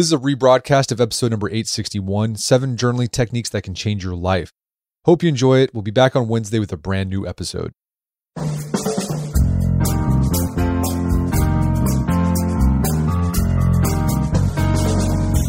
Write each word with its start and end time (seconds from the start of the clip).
This 0.00 0.06
is 0.06 0.12
a 0.14 0.18
rebroadcast 0.18 0.92
of 0.92 1.00
episode 1.02 1.30
number 1.30 1.48
861 1.48 2.36
Seven 2.36 2.74
Journaling 2.74 3.10
Techniques 3.10 3.50
That 3.50 3.64
Can 3.64 3.74
Change 3.74 4.02
Your 4.02 4.14
Life. 4.14 4.50
Hope 5.04 5.22
you 5.22 5.28
enjoy 5.28 5.58
it. 5.58 5.74
We'll 5.74 5.82
be 5.82 5.90
back 5.90 6.16
on 6.16 6.26
Wednesday 6.26 6.58
with 6.58 6.72
a 6.72 6.78
brand 6.78 7.10
new 7.10 7.26
episode. 7.26 7.72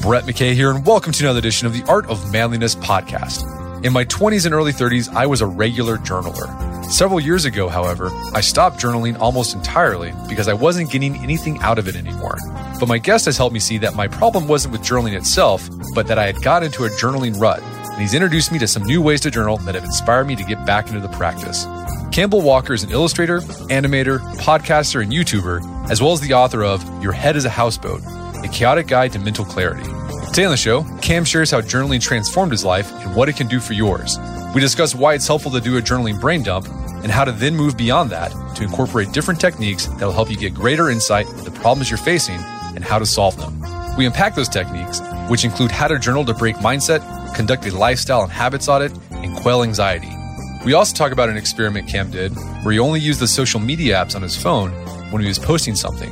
Brett 0.01 0.25
McKay 0.25 0.53
here, 0.53 0.71
and 0.71 0.85
welcome 0.85 1.13
to 1.13 1.23
another 1.23 1.39
edition 1.39 1.65
of 1.65 1.71
the 1.71 1.89
Art 1.89 2.05
of 2.07 2.33
Manliness 2.33 2.75
podcast. 2.75 3.60
In 3.83 3.93
my 3.93 4.05
20s 4.05 4.45
and 4.45 4.53
early 4.53 4.71
30s, 4.71 5.11
I 5.11 5.25
was 5.25 5.41
a 5.41 5.47
regular 5.47 5.97
journaler. 5.97 6.85
Several 6.85 7.19
years 7.19 7.45
ago, 7.45 7.67
however, 7.67 8.11
I 8.31 8.39
stopped 8.39 8.79
journaling 8.79 9.17
almost 9.17 9.55
entirely 9.55 10.13
because 10.29 10.47
I 10.47 10.53
wasn't 10.53 10.91
getting 10.91 11.15
anything 11.17 11.57
out 11.61 11.79
of 11.79 11.87
it 11.87 11.95
anymore. 11.95 12.37
But 12.79 12.87
my 12.87 12.99
guest 12.99 13.25
has 13.25 13.37
helped 13.37 13.55
me 13.55 13.59
see 13.59 13.79
that 13.79 13.95
my 13.95 14.07
problem 14.07 14.47
wasn't 14.47 14.73
with 14.73 14.83
journaling 14.83 15.17
itself, 15.17 15.67
but 15.95 16.05
that 16.05 16.19
I 16.19 16.27
had 16.27 16.43
got 16.43 16.61
into 16.61 16.85
a 16.85 16.89
journaling 16.89 17.39
rut. 17.41 17.63
And 17.63 17.99
he's 17.99 18.13
introduced 18.13 18.51
me 18.51 18.59
to 18.59 18.67
some 18.67 18.83
new 18.83 19.01
ways 19.01 19.21
to 19.21 19.31
journal 19.31 19.57
that 19.57 19.73
have 19.73 19.83
inspired 19.83 20.27
me 20.27 20.35
to 20.35 20.43
get 20.43 20.63
back 20.63 20.89
into 20.89 20.99
the 20.99 21.09
practice. 21.09 21.65
Campbell 22.11 22.41
Walker 22.41 22.73
is 22.73 22.83
an 22.83 22.91
illustrator, 22.91 23.39
animator, 23.71 24.19
podcaster, 24.35 25.01
and 25.01 25.11
YouTuber, 25.11 25.89
as 25.89 26.03
well 26.03 26.11
as 26.11 26.21
the 26.21 26.33
author 26.33 26.63
of 26.63 26.83
Your 27.01 27.13
Head 27.13 27.35
is 27.35 27.45
a 27.45 27.49
Houseboat, 27.49 28.03
a 28.43 28.49
chaotic 28.51 28.85
guide 28.85 29.13
to 29.13 29.19
mental 29.19 29.45
clarity. 29.45 29.89
Today 30.31 30.45
on 30.45 30.51
the 30.51 30.55
show, 30.55 30.83
Cam 31.01 31.25
shares 31.25 31.51
how 31.51 31.59
journaling 31.59 31.99
transformed 31.99 32.53
his 32.53 32.63
life 32.63 32.89
and 33.03 33.13
what 33.13 33.27
it 33.27 33.35
can 33.35 33.47
do 33.47 33.59
for 33.59 33.73
yours. 33.73 34.17
We 34.55 34.61
discuss 34.61 34.95
why 34.95 35.13
it's 35.13 35.27
helpful 35.27 35.51
to 35.51 35.59
do 35.59 35.77
a 35.77 35.81
journaling 35.81 36.21
brain 36.21 36.41
dump 36.41 36.69
and 37.03 37.11
how 37.11 37.25
to 37.25 37.33
then 37.33 37.53
move 37.53 37.75
beyond 37.75 38.11
that 38.11 38.31
to 38.55 38.63
incorporate 38.63 39.11
different 39.11 39.41
techniques 39.41 39.87
that 39.87 40.05
will 40.05 40.13
help 40.13 40.29
you 40.29 40.37
get 40.37 40.53
greater 40.53 40.89
insight 40.89 41.27
into 41.27 41.43
the 41.43 41.51
problems 41.51 41.89
you're 41.89 41.97
facing 41.97 42.39
and 42.75 42.81
how 42.81 42.97
to 42.97 43.05
solve 43.05 43.35
them. 43.35 43.61
We 43.97 44.05
unpack 44.05 44.33
those 44.33 44.47
techniques, 44.47 45.01
which 45.27 45.43
include 45.43 45.69
how 45.69 45.89
to 45.89 45.99
journal 45.99 46.23
to 46.23 46.33
break 46.33 46.55
mindset, 46.55 47.01
conduct 47.35 47.65
a 47.65 47.77
lifestyle 47.77 48.21
and 48.21 48.31
habits 48.31 48.69
audit, 48.69 48.97
and 49.11 49.35
quell 49.35 49.63
anxiety. 49.63 50.15
We 50.63 50.71
also 50.71 50.95
talk 50.95 51.11
about 51.11 51.27
an 51.27 51.35
experiment 51.35 51.89
Cam 51.89 52.09
did 52.09 52.33
where 52.63 52.71
he 52.71 52.79
only 52.79 53.01
used 53.01 53.19
the 53.19 53.27
social 53.27 53.59
media 53.59 53.97
apps 53.97 54.15
on 54.15 54.21
his 54.21 54.41
phone 54.41 54.71
when 55.11 55.21
he 55.21 55.27
was 55.27 55.39
posting 55.39 55.75
something. 55.75 56.09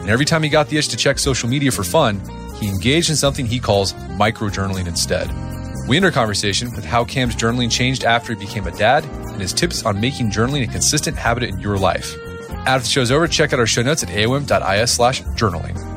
And 0.00 0.10
every 0.10 0.24
time 0.24 0.42
he 0.42 0.48
got 0.48 0.68
the 0.68 0.76
itch 0.76 0.88
to 0.88 0.96
check 0.96 1.20
social 1.20 1.48
media 1.48 1.70
for 1.70 1.84
fun, 1.84 2.20
he 2.60 2.68
engaged 2.68 3.10
in 3.10 3.16
something 3.16 3.46
he 3.46 3.58
calls 3.58 3.94
microjournaling 3.94 4.86
instead. 4.86 5.30
We 5.88 5.96
end 5.96 6.04
our 6.04 6.12
conversation 6.12 6.70
with 6.76 6.84
how 6.84 7.04
Cam's 7.04 7.34
journaling 7.34 7.70
changed 7.70 8.04
after 8.04 8.34
he 8.34 8.38
became 8.38 8.66
a 8.66 8.70
dad 8.70 9.04
and 9.04 9.40
his 9.40 9.52
tips 9.52 9.84
on 9.84 10.00
making 10.00 10.30
journaling 10.30 10.62
a 10.62 10.70
consistent 10.70 11.16
habit 11.16 11.42
in 11.42 11.58
your 11.58 11.78
life. 11.78 12.16
After 12.66 12.84
the 12.84 12.90
show's 12.90 13.10
over, 13.10 13.26
check 13.26 13.52
out 13.52 13.58
our 13.58 13.66
show 13.66 13.82
notes 13.82 14.02
at 14.02 14.10
aom.is 14.10 14.90
slash 14.90 15.22
journaling. 15.22 15.89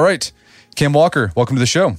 All 0.00 0.06
right. 0.06 0.32
Cam 0.76 0.94
Walker, 0.94 1.30
welcome 1.36 1.56
to 1.56 1.60
the 1.60 1.66
show. 1.66 1.94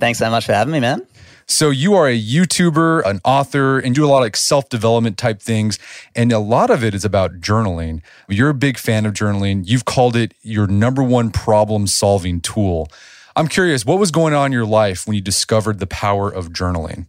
Thanks 0.00 0.18
so 0.18 0.28
much 0.28 0.44
for 0.44 0.52
having 0.52 0.72
me, 0.72 0.80
man. 0.80 1.06
So 1.46 1.70
you 1.70 1.94
are 1.94 2.08
a 2.08 2.20
YouTuber, 2.20 3.06
an 3.06 3.20
author, 3.24 3.78
and 3.78 3.94
do 3.94 4.04
a 4.04 4.08
lot 4.08 4.16
of 4.16 4.22
like 4.22 4.36
self-development 4.36 5.16
type 5.18 5.40
things. 5.40 5.78
And 6.16 6.32
a 6.32 6.40
lot 6.40 6.70
of 6.70 6.82
it 6.82 6.96
is 6.96 7.04
about 7.04 7.34
journaling. 7.34 8.02
You're 8.28 8.48
a 8.48 8.54
big 8.54 8.76
fan 8.76 9.06
of 9.06 9.12
journaling. 9.12 9.68
You've 9.68 9.84
called 9.84 10.16
it 10.16 10.34
your 10.42 10.66
number 10.66 11.00
one 11.00 11.30
problem 11.30 11.86
solving 11.86 12.40
tool. 12.40 12.88
I'm 13.36 13.46
curious, 13.46 13.86
what 13.86 14.00
was 14.00 14.10
going 14.10 14.34
on 14.34 14.46
in 14.46 14.52
your 14.52 14.66
life 14.66 15.06
when 15.06 15.14
you 15.14 15.22
discovered 15.22 15.78
the 15.78 15.86
power 15.86 16.28
of 16.28 16.48
journaling? 16.48 17.06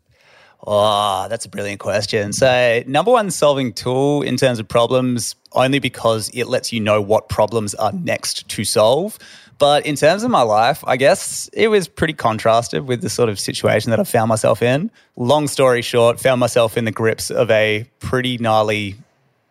Oh, 0.68 1.28
that's 1.28 1.46
a 1.46 1.50
brilliant 1.50 1.80
question. 1.80 2.34
So, 2.34 2.84
number 2.88 3.12
one 3.12 3.30
solving 3.30 3.74
tool 3.74 4.22
in 4.22 4.38
terms 4.38 4.60
of 4.60 4.68
problems, 4.68 5.36
only 5.54 5.80
because 5.80 6.30
it 6.34 6.46
lets 6.46 6.74
you 6.74 6.80
know 6.80 7.02
what 7.02 7.30
problems 7.30 7.76
are 7.76 7.92
next 7.92 8.48
to 8.50 8.64
solve. 8.64 9.20
But 9.58 9.86
in 9.86 9.96
terms 9.96 10.24
of 10.24 10.32
my 10.32 10.42
life, 10.42 10.84
I 10.86 10.98
guess 10.98 11.50
it 11.54 11.70
was 11.70 11.88
pretty 11.88 12.14
contrasted 12.14 12.88
with 12.88 13.02
the 13.02 13.10
sort 13.10 13.30
of 13.30 13.40
situation 13.40 13.90
that 13.92 14.00
I 14.00 14.04
found 14.04 14.28
myself 14.28 14.62
in. 14.62 14.92
Long 15.16 15.48
story 15.48 15.82
short, 15.82 16.20
found 16.20 16.40
myself 16.40 16.78
in 16.78 16.86
the 16.86 16.92
grips 16.92 17.32
of 17.32 17.50
a 17.50 17.90
pretty 18.00 18.38
gnarly 18.38 18.96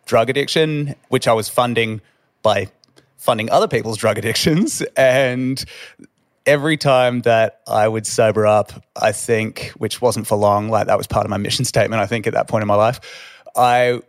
drug 0.05 0.29
addiction, 0.29 0.95
which 1.09 1.27
I 1.27 1.33
was 1.33 1.49
funding 1.49 2.01
by 2.43 2.67
funding 3.17 3.49
other 3.49 3.67
people's 3.67 3.97
drug 3.97 4.17
addictions. 4.19 4.83
And 4.95 5.63
every 6.45 6.77
time 6.77 7.21
that 7.21 7.61
I 7.67 7.87
would 7.87 8.05
sober 8.05 8.45
up, 8.45 8.71
I 9.01 9.11
think, 9.11 9.71
which 9.77 10.01
wasn't 10.01 10.27
for 10.27 10.37
long, 10.37 10.69
like 10.69 10.87
that 10.87 10.97
was 10.97 11.07
part 11.07 11.25
of 11.25 11.31
my 11.31 11.37
mission 11.37 11.65
statement, 11.73 12.01
I 12.01 12.05
think, 12.05 12.27
at 12.27 12.33
that 12.33 12.47
point 12.47 12.61
in 12.61 12.67
my 12.67 12.75
life, 12.75 12.99
I 13.55 14.01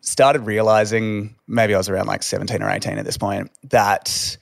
started 0.00 0.40
realizing 0.40 1.34
maybe 1.46 1.74
I 1.74 1.78
was 1.78 1.88
around 1.88 2.06
like 2.06 2.22
17 2.22 2.62
or 2.62 2.70
18 2.70 2.98
at 2.98 3.04
this 3.04 3.18
point 3.18 3.50
that 3.64 4.36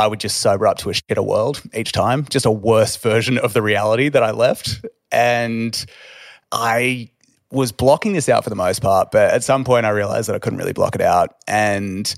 I 0.00 0.06
would 0.06 0.18
just 0.18 0.38
sober 0.38 0.66
up 0.66 0.78
to 0.78 0.88
a 0.88 0.94
shitter 0.94 1.22
world 1.22 1.60
each 1.74 1.92
time, 1.92 2.24
just 2.30 2.46
a 2.46 2.50
worse 2.50 2.96
version 2.96 3.36
of 3.36 3.52
the 3.52 3.60
reality 3.60 4.08
that 4.08 4.22
I 4.22 4.30
left. 4.30 4.82
And 5.12 5.84
I 6.52 7.10
was 7.52 7.70
blocking 7.70 8.14
this 8.14 8.26
out 8.30 8.42
for 8.42 8.48
the 8.48 8.56
most 8.56 8.80
part, 8.80 9.10
but 9.10 9.30
at 9.30 9.44
some 9.44 9.62
point 9.62 9.84
I 9.84 9.90
realized 9.90 10.30
that 10.30 10.34
I 10.34 10.38
couldn't 10.38 10.58
really 10.58 10.72
block 10.72 10.94
it 10.94 11.02
out. 11.02 11.36
And 11.46 12.14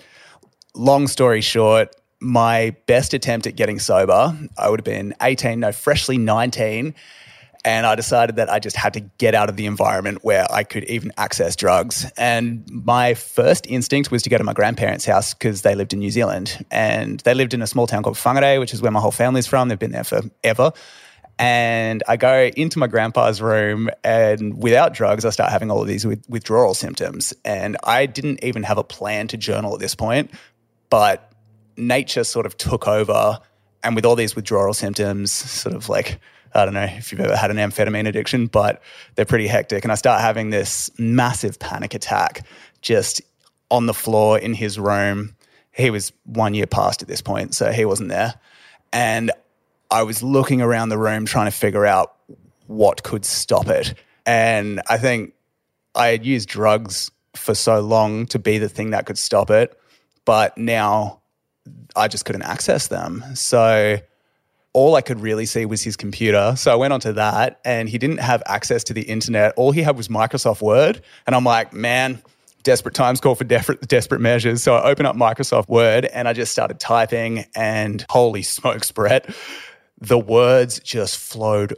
long 0.76 1.09
story 1.09 1.41
short, 1.41 1.97
my 2.20 2.76
best 2.87 3.15
attempt 3.15 3.48
at 3.48 3.56
getting 3.56 3.81
sober, 3.81 4.32
I 4.56 4.70
would 4.70 4.78
have 4.78 4.84
been 4.84 5.12
18, 5.20 5.59
no, 5.59 5.72
freshly 5.72 6.19
19 6.19 6.94
and 7.65 7.87
I 7.87 7.95
decided 7.95 8.37
that 8.37 8.50
I 8.50 8.59
just 8.59 8.77
had 8.77 8.95
to 8.95 9.00
get 9.00 9.34
out 9.34 9.49
of 9.49 9.56
the 9.56 9.67
environment 9.67 10.19
where 10.23 10.47
I 10.50 10.65
could 10.65 10.84
even 10.84 11.12
access 11.17 11.55
drugs. 11.55 12.11
And 12.17 12.69
my 12.71 13.15
first 13.15 13.67
instinct 13.69 14.11
was 14.11 14.23
to 14.25 14.31
go 14.31 14.39
to 14.39 14.45
my 14.45 14.53
grandparents' 14.53 15.05
house 15.05 15.33
because 15.33 15.62
they 15.62 15.77
lived 15.77 15.93
in 15.93 16.00
New 16.00 16.11
Zealand. 16.11 16.65
And 16.73 17.21
they 17.21 17.34
lived 17.34 17.55
in 17.55 17.62
a 17.62 17.67
small 17.69 17.87
town 17.87 18.03
called 18.03 18.17
Whangarei, 18.17 18.59
which 18.59 18.75
is 18.75 18.83
where 18.83 18.91
my 18.91 19.00
whole 19.00 19.12
family's 19.12 19.47
from. 19.47 19.69
They've 19.69 19.78
been 19.78 19.93
there 19.93 20.03
forever. 20.05 20.73
And 21.38 22.03
I 22.09 22.17
go 22.17 22.50
into 22.56 22.79
my 22.79 22.88
grandpa's 22.88 23.41
room, 23.41 23.91
and 24.05 24.62
without 24.62 24.93
drugs, 24.93 25.25
I 25.25 25.31
start 25.31 25.50
having 25.50 25.70
all 25.70 25.81
of 25.81 25.88
these 25.88 26.05
withdrawal 26.05 26.75
symptoms. 26.75 27.32
And 27.44 27.76
I 27.85 28.06
didn't 28.06 28.44
even 28.44 28.65
have 28.65 28.76
a 28.79 28.85
plan 28.85 29.29
to 29.29 29.37
journal 29.37 29.73
at 29.75 29.81
this 29.81 29.94
point, 29.94 30.31
but 30.91 31.32
nature 31.76 32.25
sort 32.25 32.47
of 32.47 32.56
took 32.56 32.87
over. 32.87 33.38
And 33.82 33.97
with 33.97 34.05
all 34.05 34.15
these 34.15 34.37
withdrawal 34.37 34.75
symptoms, 34.75 35.32
sort 35.32 35.75
of 35.75 35.88
like 35.88 36.20
I 36.54 36.64
don't 36.64 36.75
know 36.75 36.84
if 36.84 37.12
you've 37.12 37.20
ever 37.20 37.37
had 37.37 37.50
an 37.50 37.56
amphetamine 37.56 38.06
addiction, 38.06 38.46
but 38.46 38.82
they're 39.14 39.25
pretty 39.25 39.46
hectic. 39.46 39.84
And 39.84 39.93
I 39.93 39.94
start 39.94 40.20
having 40.20 40.50
this 40.50 40.90
massive 40.99 41.58
panic 41.58 41.94
attack 41.94 42.46
just 42.81 43.22
on 43.70 43.87
the 43.87 43.94
floor 43.94 44.38
in 44.38 44.54
his 44.54 44.78
room. 44.78 45.34
He 45.72 45.90
was 45.90 46.12
one 46.25 46.54
year 46.54 46.66
past 46.66 47.02
at 47.02 47.08
this 47.08 47.22
point, 47.22 47.54
so 47.54 47.72
he 47.72 47.84
wasn't 47.84 48.10
there. 48.10 48.34
And 48.93 49.31
I 49.90 50.02
was 50.02 50.22
looking 50.22 50.60
around 50.60 50.90
the 50.90 50.99
room 50.99 51.25
trying 51.25 51.46
to 51.46 51.56
figure 51.56 51.87
out 51.87 52.14
what 52.66 53.02
could 53.02 53.25
stop 53.25 53.69
it. 53.69 53.94
And 54.26 54.82
I 54.88 54.98
think 54.98 55.34
I 55.94 56.08
had 56.08 56.25
used 56.25 56.48
drugs 56.48 57.10
for 57.34 57.55
so 57.55 57.81
long 57.81 58.26
to 58.26 58.38
be 58.38 58.58
the 58.58 58.69
thing 58.69 58.90
that 58.90 59.06
could 59.06 59.19
stop 59.19 59.50
it, 59.50 59.78
but 60.25 60.56
now 60.58 61.20
I 61.96 62.08
just 62.08 62.25
couldn't 62.25 62.43
access 62.43 62.88
them. 62.88 63.25
So 63.34 63.98
all 64.72 64.94
I 64.94 65.02
could 65.02 65.20
really 65.20 65.46
see 65.46 65.66
was 65.66 65.82
his 65.82 65.96
computer. 65.96 66.54
So 66.56 66.72
I 66.72 66.74
went 66.76 66.92
onto 66.92 67.12
that 67.12 67.60
and 67.64 67.88
he 67.88 67.98
didn't 67.98 68.19
have 68.19 68.42
access 68.46 68.82
to 68.84 68.94
the 68.94 69.02
internet. 69.02 69.52
All 69.56 69.72
he 69.72 69.82
had 69.82 69.96
was 69.96 70.08
Microsoft 70.08 70.62
Word. 70.62 71.02
And 71.26 71.36
I'm 71.36 71.44
like, 71.44 71.72
man, 71.72 72.22
desperate 72.62 72.94
times 72.94 73.20
call 73.20 73.34
for 73.34 73.44
desperate, 73.44 73.86
desperate 73.88 74.20
measures. 74.20 74.62
So 74.62 74.74
I 74.74 74.84
open 74.84 75.04
up 75.04 75.14
Microsoft 75.14 75.69
Word 75.69 76.06
and 76.06 76.26
I 76.26 76.32
just 76.32 76.52
started 76.52 76.80
typing 76.80 77.44
and 77.54 78.04
holy 78.08 78.42
smokes, 78.42 78.90
Brett, 78.90 79.34
the 80.00 80.19
words 80.19 80.80
just 80.80 81.19
flowed 81.19 81.74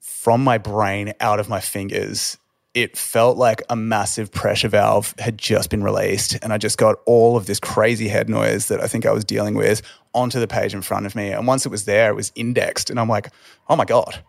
from 0.00 0.44
my 0.44 0.58
brain 0.58 1.14
out 1.20 1.40
of 1.40 1.48
my 1.48 1.60
fingers 1.60 2.36
it 2.76 2.94
felt 2.94 3.38
like 3.38 3.62
a 3.70 3.74
massive 3.74 4.30
pressure 4.30 4.68
valve 4.68 5.14
had 5.18 5.38
just 5.38 5.70
been 5.70 5.82
released. 5.82 6.38
And 6.42 6.52
I 6.52 6.58
just 6.58 6.76
got 6.76 6.96
all 7.06 7.34
of 7.38 7.46
this 7.46 7.58
crazy 7.58 8.06
head 8.06 8.28
noise 8.28 8.68
that 8.68 8.82
I 8.82 8.86
think 8.86 9.06
I 9.06 9.12
was 9.12 9.24
dealing 9.24 9.54
with 9.54 9.80
onto 10.12 10.38
the 10.38 10.46
page 10.46 10.74
in 10.74 10.82
front 10.82 11.06
of 11.06 11.16
me. 11.16 11.30
And 11.30 11.46
once 11.46 11.64
it 11.64 11.70
was 11.70 11.86
there, 11.86 12.10
it 12.10 12.14
was 12.14 12.32
indexed. 12.34 12.90
And 12.90 13.00
I'm 13.00 13.08
like, 13.08 13.30
oh 13.70 13.76
my 13.76 13.86
God, 13.86 14.22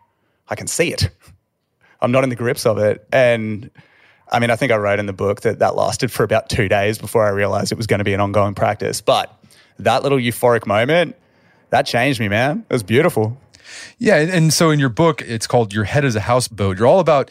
I 0.47 0.55
can 0.55 0.65
see 0.65 0.93
it. 0.93 1.09
I'm 1.99 2.13
not 2.13 2.23
in 2.23 2.29
the 2.29 2.37
grips 2.37 2.65
of 2.65 2.77
it. 2.77 3.05
And 3.11 3.69
I 4.31 4.39
mean, 4.39 4.49
I 4.49 4.55
think 4.55 4.71
I 4.71 4.77
wrote 4.77 4.99
in 4.99 5.07
the 5.07 5.13
book 5.13 5.41
that 5.41 5.59
that 5.59 5.75
lasted 5.75 6.09
for 6.09 6.23
about 6.23 6.47
two 6.47 6.69
days 6.69 6.97
before 6.97 7.25
I 7.25 7.31
realized 7.31 7.73
it 7.73 7.77
was 7.77 7.87
going 7.87 7.99
to 7.99 8.05
be 8.05 8.13
an 8.13 8.21
ongoing 8.21 8.55
practice. 8.55 9.01
But 9.01 9.29
that 9.79 10.03
little 10.03 10.19
euphoric 10.19 10.65
moment, 10.65 11.17
that 11.71 11.85
changed 11.85 12.21
me, 12.21 12.29
man. 12.29 12.65
It 12.69 12.73
was 12.73 12.83
beautiful. 12.83 13.37
Yeah. 13.97 14.15
And 14.15 14.53
so 14.53 14.69
in 14.69 14.79
your 14.79 14.87
book, 14.87 15.21
it's 15.23 15.47
called 15.47 15.73
Your 15.73 15.83
Head 15.83 16.05
is 16.05 16.15
a 16.15 16.21
Houseboat. 16.21 16.77
You're 16.77 16.87
all 16.87 17.01
about 17.01 17.29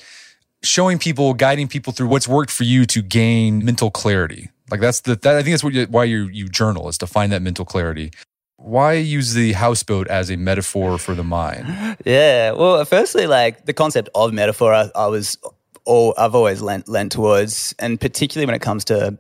showing 0.62 0.98
people, 0.98 1.34
guiding 1.34 1.68
people 1.68 1.92
through 1.92 2.08
what's 2.08 2.28
worked 2.28 2.50
for 2.50 2.64
you 2.64 2.86
to 2.86 3.02
gain 3.02 3.64
mental 3.64 3.90
clarity. 3.90 4.50
Like 4.70 4.80
that's 4.80 5.00
the 5.00 5.16
that, 5.16 5.36
I 5.36 5.42
think 5.42 5.52
that's 5.52 5.64
what 5.64 5.72
you, 5.72 5.86
why 5.86 6.04
you 6.04 6.28
you 6.28 6.48
journal 6.48 6.88
is 6.88 6.98
to 6.98 7.06
find 7.06 7.32
that 7.32 7.42
mental 7.42 7.64
clarity. 7.64 8.10
Why 8.56 8.94
use 8.94 9.34
the 9.34 9.52
houseboat 9.52 10.08
as 10.08 10.30
a 10.30 10.36
metaphor 10.36 10.98
for 10.98 11.14
the 11.14 11.22
mind? 11.22 11.96
Yeah, 12.04 12.52
well, 12.52 12.84
firstly, 12.84 13.26
like 13.26 13.66
the 13.66 13.72
concept 13.72 14.08
of 14.14 14.32
metaphor, 14.32 14.74
I, 14.74 14.90
I 14.96 15.06
was 15.06 15.38
all 15.84 16.14
I've 16.18 16.34
always 16.34 16.62
lent 16.62 16.88
lent 16.88 17.12
towards, 17.12 17.74
and 17.78 18.00
particularly 18.00 18.46
when 18.46 18.54
it 18.54 18.62
comes 18.62 18.84
to 18.86 19.18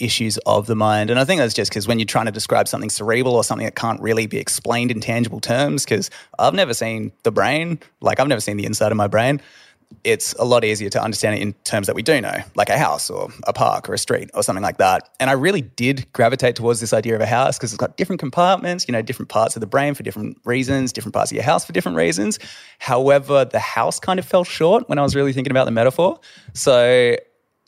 issues 0.00 0.38
of 0.38 0.66
the 0.66 0.76
mind. 0.76 1.10
And 1.10 1.18
I 1.18 1.24
think 1.24 1.40
that's 1.40 1.54
just 1.54 1.70
because 1.70 1.86
when 1.86 1.98
you're 1.98 2.06
trying 2.06 2.26
to 2.26 2.32
describe 2.32 2.68
something 2.68 2.90
cerebral 2.90 3.34
or 3.34 3.44
something 3.44 3.64
that 3.64 3.74
can't 3.74 4.00
really 4.00 4.26
be 4.26 4.38
explained 4.38 4.90
in 4.90 5.00
tangible 5.00 5.40
terms, 5.40 5.84
because 5.84 6.10
I've 6.38 6.54
never 6.54 6.72
seen 6.72 7.12
the 7.24 7.32
brain, 7.32 7.78
like 8.00 8.20
I've 8.20 8.28
never 8.28 8.40
seen 8.40 8.56
the 8.56 8.64
inside 8.64 8.92
of 8.92 8.96
my 8.96 9.08
brain 9.08 9.40
it's 10.04 10.32
a 10.34 10.44
lot 10.44 10.64
easier 10.64 10.90
to 10.90 11.02
understand 11.02 11.36
it 11.36 11.42
in 11.42 11.52
terms 11.64 11.86
that 11.86 11.96
we 11.96 12.02
do 12.02 12.20
know, 12.20 12.36
like 12.54 12.68
a 12.68 12.78
house 12.78 13.10
or 13.10 13.30
a 13.44 13.52
park 13.52 13.88
or 13.88 13.94
a 13.94 13.98
street 13.98 14.30
or 14.34 14.42
something 14.42 14.62
like 14.62 14.78
that. 14.78 15.08
And 15.18 15.28
I 15.28 15.32
really 15.32 15.62
did 15.62 16.10
gravitate 16.12 16.56
towards 16.56 16.80
this 16.80 16.92
idea 16.92 17.14
of 17.14 17.20
a 17.20 17.26
house 17.26 17.58
because 17.58 17.72
it's 17.72 17.78
got 17.78 17.96
different 17.96 18.20
compartments, 18.20 18.86
you 18.86 18.92
know, 18.92 19.02
different 19.02 19.28
parts 19.28 19.56
of 19.56 19.60
the 19.60 19.66
brain 19.66 19.94
for 19.94 20.02
different 20.02 20.38
reasons, 20.44 20.92
different 20.92 21.14
parts 21.14 21.30
of 21.30 21.36
your 21.36 21.44
house 21.44 21.64
for 21.64 21.72
different 21.72 21.96
reasons. 21.96 22.38
However, 22.78 23.44
the 23.44 23.58
house 23.58 23.98
kind 23.98 24.18
of 24.18 24.24
fell 24.26 24.44
short 24.44 24.88
when 24.88 24.98
I 24.98 25.02
was 25.02 25.16
really 25.16 25.32
thinking 25.32 25.50
about 25.50 25.64
the 25.64 25.72
metaphor. 25.72 26.20
So, 26.54 27.16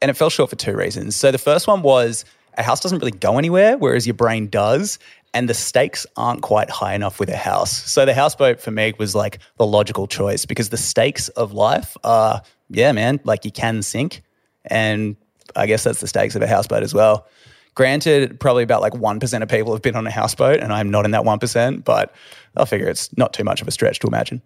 and 0.03 0.11
it 0.11 0.15
fell 0.15 0.31
short 0.31 0.51
for 0.51 0.57
two 0.57 0.77
reasons. 0.77 1.17
So 1.17 1.31
the 1.31 1.39
first 1.39 1.67
one 1.67 1.83
was 1.83 2.25
a 2.57 2.63
house 2.63 2.81
doesn't 2.81 2.99
really 2.99 3.13
go 3.13 3.39
anywhere, 3.39 3.79
whereas 3.79 4.07
your 4.07 4.15
brain 4.15 4.49
does 4.49 4.99
and 5.33 5.49
the 5.49 5.55
stakes 5.55 6.07
aren't 6.17 6.43
quite 6.43 6.71
high 6.71 6.95
enough 6.95 7.21
with 7.21 7.29
a 7.29 7.37
house. 7.37 7.91
So 7.91 8.05
the 8.05 8.15
houseboat 8.15 8.61
for 8.61 8.71
me 8.71 8.93
was 8.99 9.15
like 9.15 9.39
the 9.59 9.67
logical 9.67 10.07
choice 10.07 10.45
because 10.45 10.71
the 10.71 10.77
stakes 10.77 11.29
of 11.31 11.53
life 11.53 11.97
are, 12.05 12.43
yeah, 12.69 12.93
man, 12.93 13.21
like 13.25 13.45
you 13.45 13.53
can 13.53 13.83
sink. 13.83 14.23
And 14.65 15.17
I 15.57 15.67
guess 15.67 15.85
that's 15.85 16.01
the 16.01 16.09
stakes 16.09 16.35
of 16.35 16.43
a 16.43 16.47
houseboat 16.47 16.83
as 16.83 16.95
well. 16.95 17.27
Granted, 17.75 18.41
probably 18.41 18.65
about 18.65 18.81
like 18.81 18.95
1% 18.95 19.43
of 19.43 19.49
people 19.49 19.73
have 19.73 19.83
been 19.83 19.95
on 19.95 20.07
a 20.07 20.11
houseboat, 20.11 20.61
and 20.61 20.73
I'm 20.73 20.91
not 20.91 21.05
in 21.05 21.13
that 21.13 21.23
1%, 21.23 21.85
but 21.85 22.15
I 22.57 22.65
figure 22.65 22.89
it's 22.89 23.17
not 23.17 23.33
too 23.33 23.45
much 23.45 23.63
of 23.63 23.69
a 23.69 23.71
stretch 23.71 24.01
to 24.01 24.09
imagine. 24.09 24.43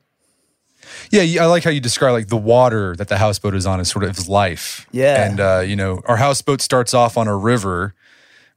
Yeah, 1.11 1.43
I 1.43 1.47
like 1.47 1.65
how 1.65 1.71
you 1.71 1.81
describe 1.81 2.13
like 2.13 2.29
the 2.29 2.37
water 2.37 2.95
that 2.97 3.09
the 3.09 3.17
houseboat 3.17 3.55
is 3.55 3.67
on 3.67 3.81
is 3.81 3.89
sort 3.89 4.05
of 4.05 4.29
life. 4.29 4.87
Yeah, 4.93 5.27
and 5.27 5.41
uh, 5.41 5.63
you 5.67 5.75
know, 5.77 6.03
our 6.05 6.17
houseboat 6.17 6.61
starts 6.61 6.93
off 6.93 7.17
on 7.17 7.27
a 7.27 7.37
river, 7.37 7.95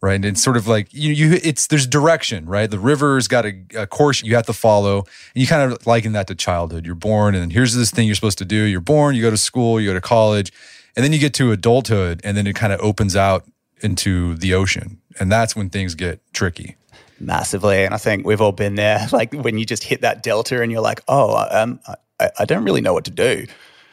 right? 0.02 0.16
And 0.16 0.26
it's 0.26 0.44
sort 0.44 0.58
of 0.58 0.68
like 0.68 0.94
you, 0.94 1.12
you 1.12 1.40
it's 1.44 1.68
there's 1.68 1.88
direction, 1.88 2.46
right? 2.46 2.70
The 2.70 2.80
river's 2.80 3.28
got 3.28 3.46
a, 3.46 3.54
a, 3.76 3.88
course 3.88 4.24
you 4.24 4.36
have 4.36 4.46
to 4.46 4.54
follow, 4.54 5.00
and 5.00 5.42
you 5.42 5.48
kind 5.48 5.72
of 5.72 5.86
liken 5.88 6.14
that 6.14 6.28
to 6.28 6.36
childhood. 6.36 6.86
You're 6.86 6.96
born, 6.96 7.36
and 7.36 7.52
here's 7.52 7.74
this 7.74 7.92
thing 7.92 8.06
you're 8.06 8.16
supposed 8.16 8.38
to 8.40 8.46
do. 8.46 8.64
You're 8.64 8.82
born, 8.82 9.16
you 9.16 9.22
go 9.22 9.32
to 9.32 9.38
school, 9.38 9.80
you 9.82 9.90
go 9.90 9.94
to 9.94 10.02
college, 10.02 10.52
and 10.96 11.04
then 11.04 11.14
you 11.14 11.20
get 11.20 11.34
to 11.36 11.52
adulthood, 11.52 12.22
and 12.24 12.38
then 12.38 12.48
it 12.48 12.56
kind 12.56 12.74
of 12.74 12.80
opens 12.82 13.16
out 13.16 13.46
into 13.82 14.36
the 14.36 14.54
ocean, 14.54 15.00
and 15.20 15.32
that's 15.32 15.56
when 15.56 15.70
things 15.70 15.96
get 15.96 16.22
tricky. 16.34 16.76
Massively, 17.20 17.84
and 17.84 17.94
I 17.94 17.98
think 17.98 18.26
we've 18.26 18.42
all 18.42 18.52
been 18.52 18.76
there. 18.76 19.08
Like 19.12 19.34
when 19.34 19.58
you 19.58 19.66
just 19.66 19.84
hit 19.84 20.02
that 20.02 20.22
delta, 20.22 20.62
and 20.62 20.72
you're 20.72 20.82
like, 20.82 21.02
"Oh, 21.08 21.48
um, 21.50 21.80
I, 22.20 22.30
I 22.40 22.46
don't 22.46 22.64
really 22.64 22.82
know 22.82 22.94
what 22.94 23.06
to 23.06 23.12
do." 23.12 23.48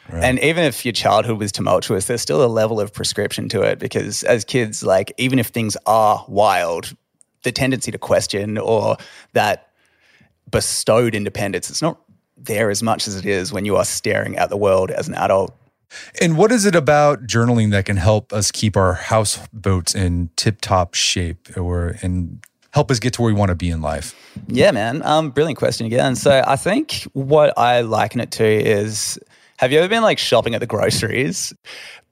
Right. 0.09 0.23
And 0.23 0.39
even 0.39 0.63
if 0.63 0.85
your 0.85 0.91
childhood 0.91 1.39
was 1.39 1.51
tumultuous, 1.51 2.05
there's 2.05 2.21
still 2.21 2.43
a 2.43 2.47
level 2.47 2.79
of 2.79 2.93
prescription 2.93 3.49
to 3.49 3.61
it 3.61 3.79
because 3.79 4.23
as 4.23 4.45
kids, 4.45 4.83
like 4.83 5.11
even 5.17 5.39
if 5.39 5.47
things 5.47 5.75
are 5.85 6.23
wild, 6.27 6.95
the 7.43 7.51
tendency 7.51 7.91
to 7.91 7.97
question 7.97 8.57
or 8.57 8.97
that 9.33 9.69
bestowed 10.51 11.15
independence, 11.15 11.69
it's 11.69 11.81
not 11.81 11.99
there 12.37 12.69
as 12.69 12.83
much 12.83 13.07
as 13.07 13.15
it 13.15 13.25
is 13.25 13.51
when 13.51 13.65
you 13.65 13.75
are 13.75 13.85
staring 13.85 14.37
at 14.37 14.49
the 14.49 14.57
world 14.57 14.91
as 14.91 15.07
an 15.07 15.15
adult. 15.15 15.55
And 16.21 16.37
what 16.37 16.51
is 16.51 16.65
it 16.65 16.75
about 16.75 17.25
journaling 17.25 17.71
that 17.71 17.85
can 17.85 17.97
help 17.97 18.33
us 18.33 18.51
keep 18.51 18.75
our 18.75 18.93
houseboats 18.93 19.95
in 19.95 20.29
tip 20.35 20.61
top 20.61 20.93
shape 20.93 21.55
or 21.57 21.95
and 22.01 22.43
help 22.71 22.91
us 22.91 22.99
get 22.99 23.13
to 23.13 23.21
where 23.21 23.33
we 23.33 23.39
want 23.39 23.49
to 23.49 23.55
be 23.55 23.69
in 23.69 23.81
life? 23.81 24.13
Yeah, 24.47 24.71
man. 24.71 25.01
Um, 25.03 25.31
brilliant 25.31 25.57
question 25.57 25.85
again. 25.85 26.15
So 26.15 26.43
I 26.45 26.57
think 26.57 27.07
what 27.13 27.57
I 27.57 27.81
liken 27.81 28.19
it 28.19 28.31
to 28.31 28.45
is 28.45 29.17
have 29.57 29.71
you 29.71 29.79
ever 29.79 29.87
been 29.87 30.03
like 30.03 30.19
shopping 30.19 30.55
at 30.55 30.59
the 30.59 30.67
groceries? 30.67 31.53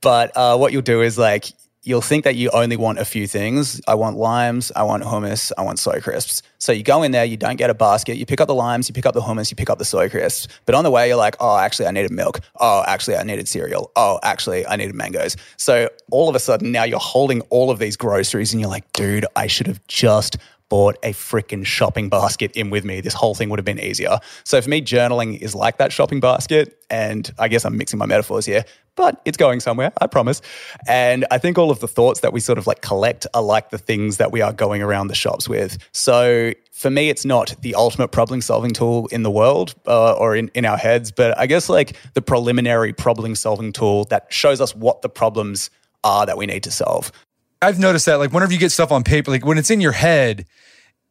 But 0.01 0.35
uh, 0.35 0.57
what 0.57 0.73
you'll 0.73 0.81
do 0.81 1.01
is 1.01 1.17
like 1.17 1.51
you'll 1.83 2.01
think 2.01 2.23
that 2.23 2.35
you 2.35 2.49
only 2.51 2.77
want 2.77 2.97
a 2.99 3.05
few 3.05 3.27
things. 3.27 3.81
I 3.87 3.95
want 3.95 4.17
limes, 4.17 4.71
I 4.75 4.83
want 4.83 5.03
hummus, 5.03 5.51
I 5.57 5.61
want 5.63 5.79
soy 5.79 5.99
crisps. 5.99 6.41
So 6.57 6.71
you 6.71 6.81
go 6.81 7.03
in 7.03 7.11
there, 7.11 7.25
you 7.25 7.35
don't 7.35 7.57
get 7.57 7.69
a 7.69 7.73
basket, 7.73 8.15
you 8.15 8.25
pick 8.25 8.39
up 8.39 8.47
the 8.47 8.55
limes, 8.55 8.87
you 8.87 8.93
pick 8.93 9.05
up 9.05 9.13
the 9.13 9.21
hummus, 9.21 9.51
you 9.51 9.55
pick 9.55 9.69
up 9.69 9.79
the 9.79 9.85
soy 9.85 10.09
crisps. 10.09 10.47
But 10.65 10.75
on 10.75 10.85
the 10.85 10.91
way, 10.91 11.09
you're 11.09 11.17
like, 11.17 11.35
oh, 11.41 11.57
actually, 11.57 11.87
I 11.87 11.91
needed 11.91 12.11
milk. 12.11 12.39
Oh, 12.59 12.83
actually, 12.87 13.17
I 13.17 13.23
needed 13.23 13.49
cereal. 13.49 13.91
Oh, 13.97 14.19
actually, 14.23 14.65
I 14.65 14.77
needed 14.77 14.95
mangoes. 14.95 15.35
So 15.57 15.89
all 16.09 16.29
of 16.29 16.35
a 16.35 16.39
sudden, 16.39 16.71
now 16.71 16.83
you're 16.83 16.99
holding 16.99 17.41
all 17.49 17.69
of 17.69 17.79
these 17.79 17.97
groceries 17.97 18.53
and 18.53 18.61
you're 18.61 18.69
like, 18.69 18.91
dude, 18.93 19.25
I 19.35 19.47
should 19.47 19.67
have 19.67 19.85
just 19.87 20.37
bought 20.73 20.97
a 21.03 21.13
freaking 21.13 21.63
shopping 21.63 22.09
basket 22.09 22.51
in 22.53 22.71
with 22.71 22.83
me, 22.83 22.99
this 22.99 23.13
whole 23.13 23.35
thing 23.35 23.47
would 23.47 23.59
have 23.59 23.65
been 23.65 23.79
easier. 23.79 24.17
So 24.43 24.59
for 24.59 24.67
me, 24.67 24.81
journaling 24.81 25.39
is 25.39 25.53
like 25.53 25.77
that 25.77 25.93
shopping 25.93 26.19
basket. 26.19 26.79
And 26.89 27.31
I 27.37 27.47
guess 27.47 27.63
I'm 27.63 27.77
mixing 27.77 27.99
my 27.99 28.07
metaphors 28.07 28.43
here, 28.43 28.65
but 28.95 29.21
it's 29.23 29.37
going 29.37 29.59
somewhere, 29.59 29.93
I 30.01 30.07
promise. 30.07 30.41
And 30.87 31.27
I 31.29 31.37
think 31.37 31.59
all 31.59 31.69
of 31.69 31.79
the 31.79 31.87
thoughts 31.87 32.21
that 32.21 32.33
we 32.33 32.39
sort 32.39 32.57
of 32.57 32.65
like 32.65 32.81
collect 32.81 33.27
are 33.35 33.43
like 33.43 33.69
the 33.69 33.77
things 33.77 34.17
that 34.17 34.31
we 34.31 34.41
are 34.41 34.51
going 34.51 34.81
around 34.81 35.09
the 35.09 35.15
shops 35.15 35.47
with. 35.47 35.77
So 35.91 36.53
for 36.71 36.89
me, 36.89 37.09
it's 37.09 37.23
not 37.23 37.53
the 37.61 37.75
ultimate 37.75 38.07
problem 38.07 38.41
solving 38.41 38.71
tool 38.71 39.05
in 39.11 39.21
the 39.21 39.29
world 39.29 39.75
uh, 39.85 40.13
or 40.13 40.35
in, 40.35 40.49
in 40.55 40.65
our 40.65 40.77
heads, 40.77 41.11
but 41.11 41.37
I 41.37 41.45
guess 41.45 41.69
like 41.69 41.95
the 42.15 42.21
preliminary 42.23 42.93
problem 42.93 43.35
solving 43.35 43.73
tool 43.73 44.05
that 44.05 44.25
shows 44.33 44.59
us 44.59 44.75
what 44.75 45.03
the 45.03 45.09
problems 45.09 45.69
are 46.03 46.25
that 46.25 46.35
we 46.35 46.47
need 46.47 46.63
to 46.63 46.71
solve. 46.71 47.11
I've 47.61 47.79
noticed 47.79 48.07
that 48.07 48.15
like 48.15 48.33
whenever 48.33 48.51
you 48.51 48.59
get 48.59 48.71
stuff 48.71 48.91
on 48.91 49.03
paper, 49.03 49.29
like 49.29 49.45
when 49.45 49.59
it's 49.59 49.69
in 49.69 49.79
your 49.79 49.93
head, 49.93 50.45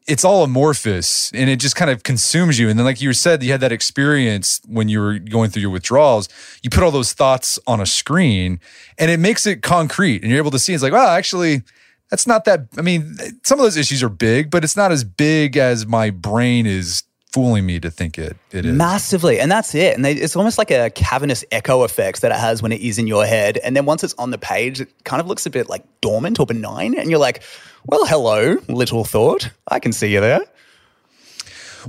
it's 0.07 0.25
all 0.25 0.43
amorphous 0.43 1.31
and 1.33 1.49
it 1.49 1.57
just 1.57 1.77
kind 1.77 1.91
of 1.91 2.03
consumes 2.03 2.59
you. 2.59 2.69
And 2.69 2.79
then, 2.79 2.87
like 2.87 3.01
you 3.01 3.13
said, 3.13 3.43
you 3.43 3.53
had 3.53 3.61
that 3.61 3.73
experience 3.73 4.61
when 4.67 4.89
you 4.89 5.01
were 5.01 5.19
going 5.19 5.51
through 5.51 5.63
your 5.63 5.71
withdrawals. 5.71 6.29
You 6.63 6.71
put 6.71 6.83
all 6.83 6.91
those 6.91 7.13
thoughts 7.13 7.59
on 7.67 7.81
a 7.81 7.87
screen 7.87 8.61
and 8.99 9.11
it 9.11 9.21
makes 9.21 9.47
it 9.47 9.63
concrete 9.63 10.23
and 10.23 10.31
you're 10.31 10.39
able 10.39 10.51
to 10.51 10.59
see 10.59 10.75
it's 10.75 10.83
like, 10.83 10.93
well, 10.93 11.09
actually, 11.09 11.63
that's 12.11 12.27
not 12.27 12.45
that. 12.45 12.67
I 12.77 12.83
mean, 12.83 13.17
some 13.43 13.59
of 13.59 13.65
those 13.65 13.77
issues 13.77 14.03
are 14.03 14.09
big, 14.09 14.51
but 14.51 14.65
it's 14.65 14.77
not 14.77 14.93
as 14.93 15.05
big 15.05 15.57
as 15.57 15.87
my 15.87 16.11
brain 16.11 16.67
is 16.67 17.05
fooling 17.33 17.65
me 17.65 17.81
to 17.81 17.91
think 17.91 18.19
it 18.19 18.37
it 18.51 18.67
is 18.67 18.77
massively 18.77 19.41
and 19.41 19.51
that's 19.51 19.75
it 19.75 19.95
and 19.95 20.05
they, 20.05 20.12
it's 20.12 20.37
almost 20.37 20.59
like 20.59 20.71
a 20.71 20.91
cavernous 20.91 21.45
echo 21.51 21.83
effect 21.83 22.21
that 22.21 22.31
it 22.31 22.39
has 22.39 22.62
when 22.62 22.73
it 22.73 22.81
is 22.81 22.99
in 22.99 23.07
your 23.07 23.25
head 23.25 23.57
and 23.59 23.75
then 23.75 23.87
once 23.87 24.05
it's 24.05 24.15
on 24.19 24.31
the 24.31 24.39
page 24.39 24.81
it 24.81 25.05
kind 25.05 25.21
of 25.21 25.27
looks 25.27 25.47
a 25.47 25.51
bit 25.51 25.69
like 25.69 25.83
dormant 26.03 26.39
or 26.39 26.45
benign 26.45 26.95
and 26.99 27.09
you're 27.09 27.19
like 27.19 27.43
well 27.87 28.05
hello 28.05 28.57
little 28.69 29.05
thought 29.05 29.51
i 29.69 29.79
can 29.79 29.93
see 29.93 30.12
you 30.12 30.21
there 30.21 30.43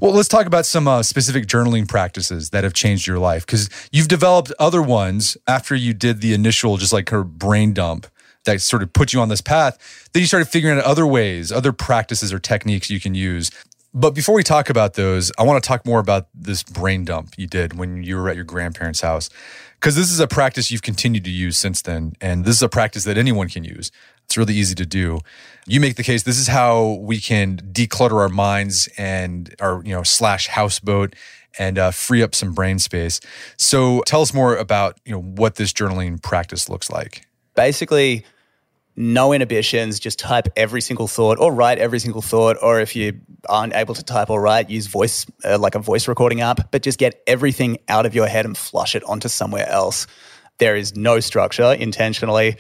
well, 0.02 0.12
let's 0.12 0.28
talk 0.28 0.48
about 0.48 0.66
some 0.66 0.88
uh, 0.88 1.04
specific 1.04 1.46
journaling 1.46 1.88
practices 1.88 2.50
that 2.50 2.64
have 2.64 2.74
changed 2.74 3.06
your 3.06 3.20
life 3.20 3.46
because 3.46 3.70
you've 3.92 4.08
developed 4.08 4.52
other 4.58 4.82
ones 4.82 5.38
after 5.48 5.76
you 5.76 5.94
did 5.94 6.20
the 6.20 6.34
initial, 6.34 6.78
just 6.78 6.92
like 6.92 7.10
her 7.10 7.24
brain 7.24 7.74
dump 7.74 8.08
that 8.46 8.62
sort 8.62 8.84
of 8.84 8.92
put 8.92 9.14
you 9.14 9.22
on 9.22 9.30
this 9.30 9.42
path. 9.42 10.10
Then 10.12 10.22
you 10.22 10.28
started 10.28 10.48
figuring 10.48 10.80
out 10.80 10.84
other 10.84 11.06
ways, 11.06 11.52
other 11.52 11.72
practices 11.72 12.34
or 12.34 12.40
techniques 12.40 12.90
you 12.90 13.00
can 13.00 13.14
use 13.14 13.52
But 13.94 14.16
before 14.16 14.34
we 14.34 14.44
talk 14.44 14.70
about 14.70 14.96
those, 14.96 15.32
I 15.38 15.44
want 15.44 15.64
to 15.64 15.68
talk 15.68 15.86
more 15.86 16.00
about 16.00 16.28
this 16.34 16.64
brain 16.64 17.06
dump 17.06 17.36
you 17.38 17.46
did 17.46 17.78
when 17.78 18.02
you 18.04 18.16
were 18.16 18.28
at 18.28 18.36
your 18.36 18.46
grandparents' 18.46 19.02
house. 19.02 19.30
Because 19.80 19.96
this 19.96 20.12
is 20.12 20.20
a 20.20 20.28
practice 20.28 20.72
you've 20.72 20.82
continued 20.82 21.26
to 21.26 21.30
use 21.30 21.58
since 21.58 21.82
then. 21.82 22.14
And 22.20 22.44
this 22.46 22.56
is 22.56 22.64
a 22.64 22.70
practice 22.70 23.04
that 23.04 23.18
anyone 23.18 23.50
can 23.50 23.64
use. 23.64 23.92
It's 24.26 24.38
really 24.38 24.56
easy 24.56 24.74
to 24.76 24.86
do. 24.86 25.20
You 25.68 25.80
make 25.80 25.96
the 25.96 26.04
case 26.04 26.24
this 26.24 26.40
is 26.40 26.48
how 26.48 26.98
we 27.02 27.20
can 27.20 27.58
declutter 27.58 28.14
our 28.14 28.30
minds 28.30 28.90
and 28.98 29.54
our, 29.60 29.84
you 29.84 29.94
know, 29.94 30.04
slash 30.04 30.48
houseboat 30.48 31.16
and 31.60 31.78
uh, 31.78 31.92
free 31.92 32.24
up 32.24 32.34
some 32.34 32.54
brain 32.54 32.80
space. 32.80 33.20
So 33.58 34.02
tell 34.08 34.22
us 34.22 34.34
more 34.34 34.56
about, 34.56 34.98
you 35.06 35.12
know, 35.12 35.22
what 35.22 35.56
this 35.56 35.72
journaling 35.72 36.22
practice 36.22 36.68
looks 36.68 36.90
like. 36.90 37.28
Basically, 37.56 38.26
no 38.96 39.34
inhibitions, 39.34 40.00
just 40.00 40.20
type 40.20 40.48
every 40.56 40.82
single 40.82 41.08
thought 41.08 41.40
or 41.40 41.52
write 41.52 41.80
every 41.80 42.00
single 42.00 42.22
thought. 42.22 42.58
Or 42.62 42.80
if 42.80 42.96
you 42.96 43.20
aren't 43.50 43.76
able 43.76 43.96
to 43.96 44.04
type 44.04 44.30
or 44.30 44.42
write, 44.42 44.70
use 44.70 44.88
voice, 44.88 45.26
uh, 45.44 45.58
like 45.58 45.76
a 45.76 45.80
voice 45.80 46.08
recording 46.08 46.42
app, 46.42 46.72
but 46.72 46.84
just 46.84 47.00
get 47.00 47.22
everything 47.26 47.78
out 47.88 48.06
of 48.06 48.14
your 48.14 48.28
head 48.28 48.46
and 48.46 48.58
flush 48.58 48.96
it 48.96 49.04
onto 49.06 49.28
somewhere 49.28 49.68
else. 49.68 50.08
There 50.60 50.76
is 50.76 50.96
no 50.96 51.20
structure 51.20 51.74
intentionally. 51.74 52.58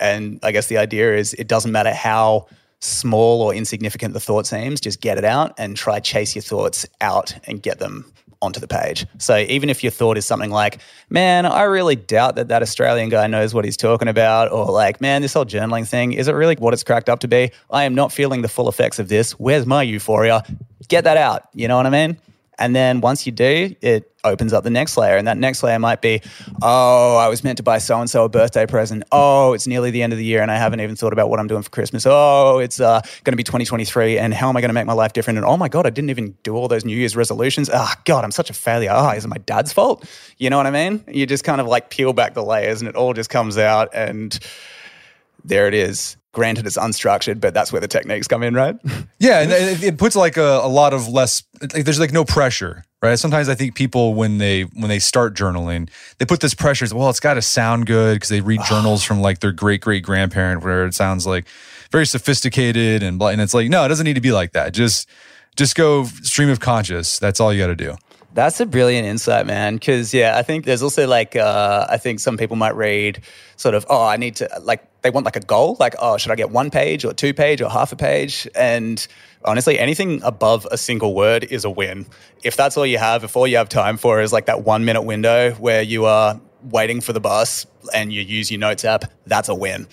And 0.00 0.40
I 0.42 0.52
guess 0.52 0.68
the 0.68 0.78
idea 0.78 1.16
is 1.16 1.34
it 1.34 1.48
doesn't 1.48 1.72
matter 1.72 1.92
how 1.92 2.46
small 2.80 3.42
or 3.42 3.54
insignificant 3.54 4.14
the 4.14 4.20
thought 4.20 4.46
seems, 4.46 4.80
just 4.80 5.00
get 5.00 5.18
it 5.18 5.24
out 5.24 5.54
and 5.58 5.76
try 5.76 6.00
chase 6.00 6.34
your 6.34 6.42
thoughts 6.42 6.86
out 7.00 7.34
and 7.44 7.62
get 7.62 7.78
them 7.78 8.12
onto 8.44 8.60
the 8.60 8.68
page. 8.68 9.06
So 9.18 9.38
even 9.38 9.68
if 9.70 9.82
your 9.82 9.90
thought 9.90 10.16
is 10.16 10.26
something 10.26 10.50
like, 10.50 10.80
man, 11.10 11.46
I 11.46 11.62
really 11.62 11.96
doubt 11.96 12.36
that 12.36 12.48
that 12.48 12.62
Australian 12.62 13.08
guy 13.08 13.26
knows 13.26 13.54
what 13.54 13.64
he's 13.64 13.76
talking 13.76 14.08
about, 14.08 14.52
or 14.52 14.66
like, 14.66 15.00
man, 15.00 15.22
this 15.22 15.34
whole 15.34 15.44
journaling 15.44 15.88
thing, 15.88 16.12
is 16.12 16.28
it 16.28 16.32
really 16.32 16.54
what 16.56 16.72
it's 16.72 16.84
cracked 16.84 17.08
up 17.08 17.20
to 17.20 17.28
be? 17.28 17.50
I 17.70 17.84
am 17.84 17.94
not 17.94 18.12
feeling 18.12 18.42
the 18.42 18.48
full 18.48 18.68
effects 18.68 18.98
of 18.98 19.08
this. 19.08 19.32
Where's 19.32 19.66
my 19.66 19.82
euphoria? 19.82 20.44
Get 20.88 21.04
that 21.04 21.16
out. 21.16 21.48
You 21.52 21.66
know 21.68 21.76
what 21.76 21.86
I 21.86 21.90
mean? 21.90 22.18
And 22.58 22.74
then 22.74 23.00
once 23.00 23.26
you 23.26 23.32
do, 23.32 23.74
it 23.80 24.10
opens 24.24 24.52
up 24.52 24.64
the 24.64 24.70
next 24.70 24.96
layer. 24.96 25.16
And 25.16 25.26
that 25.26 25.36
next 25.36 25.62
layer 25.62 25.78
might 25.78 26.00
be, 26.00 26.22
oh, 26.62 27.16
I 27.16 27.28
was 27.28 27.44
meant 27.44 27.58
to 27.58 27.62
buy 27.62 27.78
so 27.78 28.00
and 28.00 28.08
so 28.08 28.24
a 28.24 28.28
birthday 28.28 28.66
present. 28.66 29.04
Oh, 29.12 29.52
it's 29.52 29.66
nearly 29.66 29.90
the 29.90 30.02
end 30.02 30.12
of 30.12 30.18
the 30.18 30.24
year 30.24 30.40
and 30.40 30.50
I 30.50 30.56
haven't 30.56 30.80
even 30.80 30.96
thought 30.96 31.12
about 31.12 31.28
what 31.28 31.40
I'm 31.40 31.46
doing 31.46 31.62
for 31.62 31.70
Christmas. 31.70 32.06
Oh, 32.06 32.58
it's 32.58 32.80
uh, 32.80 33.00
going 33.24 33.32
to 33.32 33.36
be 33.36 33.42
2023 33.42 34.18
and 34.18 34.32
how 34.32 34.48
am 34.48 34.56
I 34.56 34.60
going 34.60 34.70
to 34.70 34.74
make 34.74 34.86
my 34.86 34.92
life 34.92 35.12
different? 35.12 35.38
And 35.38 35.46
oh 35.46 35.56
my 35.56 35.68
God, 35.68 35.86
I 35.86 35.90
didn't 35.90 36.10
even 36.10 36.36
do 36.42 36.54
all 36.54 36.68
those 36.68 36.84
New 36.84 36.96
Year's 36.96 37.16
resolutions. 37.16 37.70
Oh, 37.72 37.92
God, 38.04 38.24
I'm 38.24 38.30
such 38.30 38.50
a 38.50 38.54
failure. 38.54 38.90
Oh, 38.92 39.10
is 39.10 39.24
it 39.24 39.28
my 39.28 39.38
dad's 39.38 39.72
fault? 39.72 40.08
You 40.38 40.50
know 40.50 40.56
what 40.56 40.66
I 40.66 40.70
mean? 40.70 41.04
You 41.08 41.26
just 41.26 41.44
kind 41.44 41.60
of 41.60 41.66
like 41.66 41.90
peel 41.90 42.12
back 42.12 42.34
the 42.34 42.44
layers 42.44 42.80
and 42.80 42.88
it 42.88 42.96
all 42.96 43.12
just 43.12 43.30
comes 43.30 43.58
out 43.58 43.90
and 43.94 44.38
there 45.44 45.68
it 45.68 45.74
is. 45.74 46.16
Granted, 46.34 46.66
it's 46.66 46.76
unstructured, 46.76 47.40
but 47.40 47.54
that's 47.54 47.72
where 47.72 47.80
the 47.80 47.88
techniques 47.88 48.28
come 48.28 48.42
in, 48.42 48.54
right? 48.54 48.76
Yeah, 49.20 49.40
and 49.40 49.52
it, 49.52 49.82
it 49.82 49.96
puts 49.96 50.16
like 50.16 50.36
a, 50.36 50.60
a, 50.62 50.68
lot 50.68 50.92
of 50.92 51.08
less. 51.08 51.44
Like, 51.62 51.86
there's 51.86 52.00
like 52.00 52.12
no 52.12 52.26
pressure, 52.26 52.84
right? 53.00 53.18
Sometimes 53.18 53.48
I 53.48 53.54
think 53.54 53.74
people 53.74 54.12
when 54.12 54.36
they 54.36 54.62
when 54.62 54.88
they 54.88 54.98
start 54.98 55.34
journaling, 55.34 55.88
they 56.18 56.26
put 56.26 56.40
this 56.40 56.52
pressure. 56.52 56.86
Well, 56.94 57.08
it's 57.08 57.20
got 57.20 57.34
to 57.34 57.42
sound 57.42 57.86
good 57.86 58.16
because 58.16 58.28
they 58.28 58.42
read 58.42 58.60
journals 58.68 59.02
from 59.02 59.22
like 59.22 59.38
their 59.38 59.52
great 59.52 59.80
great 59.80 60.02
grandparent, 60.02 60.62
where 60.62 60.84
it 60.84 60.94
sounds 60.94 61.26
like 61.26 61.46
very 61.90 62.04
sophisticated 62.04 63.02
and 63.02 63.18
blah. 63.18 63.28
And 63.28 63.40
it's 63.40 63.54
like, 63.54 63.70
no, 63.70 63.84
it 63.84 63.88
doesn't 63.88 64.04
need 64.04 64.14
to 64.14 64.20
be 64.20 64.32
like 64.32 64.52
that. 64.52 64.74
Just 64.74 65.08
just 65.56 65.74
go 65.74 66.04
stream 66.04 66.50
of 66.50 66.60
conscious. 66.60 67.18
That's 67.18 67.40
all 67.40 67.50
you 67.50 67.60
got 67.62 67.68
to 67.68 67.76
do. 67.76 67.96
That's 68.34 68.58
a 68.58 68.66
brilliant 68.66 69.06
insight, 69.06 69.46
man. 69.46 69.76
Because 69.76 70.12
yeah, 70.12 70.36
I 70.36 70.42
think 70.42 70.66
there's 70.66 70.82
also 70.82 71.06
like 71.06 71.34
uh, 71.36 71.86
I 71.88 71.96
think 71.96 72.20
some 72.20 72.36
people 72.36 72.56
might 72.56 72.74
read 72.76 73.22
sort 73.56 73.74
of 73.74 73.86
oh 73.88 74.04
I 74.04 74.16
need 74.16 74.36
to 74.36 74.50
like 74.60 74.84
they 75.04 75.10
want 75.10 75.24
like 75.24 75.36
a 75.36 75.40
goal 75.40 75.76
like 75.78 75.94
oh 76.00 76.16
should 76.16 76.32
I 76.32 76.34
get 76.34 76.50
one 76.50 76.70
page 76.70 77.04
or 77.04 77.12
two 77.12 77.32
page 77.32 77.60
or 77.60 77.70
half 77.70 77.92
a 77.92 77.96
page 77.96 78.48
and 78.56 79.06
honestly 79.44 79.78
anything 79.78 80.22
above 80.22 80.66
a 80.72 80.78
single 80.78 81.14
word 81.14 81.44
is 81.44 81.64
a 81.64 81.70
win. 81.70 82.06
If 82.42 82.56
that's 82.56 82.76
all 82.76 82.86
you 82.86 82.98
have, 82.98 83.22
if 83.22 83.36
all 83.36 83.46
you 83.46 83.58
have 83.58 83.68
time 83.68 83.96
for 83.98 84.20
is 84.20 84.32
like 84.32 84.46
that 84.46 84.64
one 84.64 84.84
minute 84.84 85.02
window 85.02 85.52
where 85.52 85.82
you 85.82 86.06
are 86.06 86.40
waiting 86.62 87.00
for 87.00 87.12
the 87.12 87.20
bus 87.20 87.66
and 87.94 88.12
you 88.12 88.22
use 88.22 88.50
your 88.50 88.60
notes 88.60 88.84
app, 88.84 89.04
that's 89.26 89.48
a 89.48 89.54
win. 89.54 89.86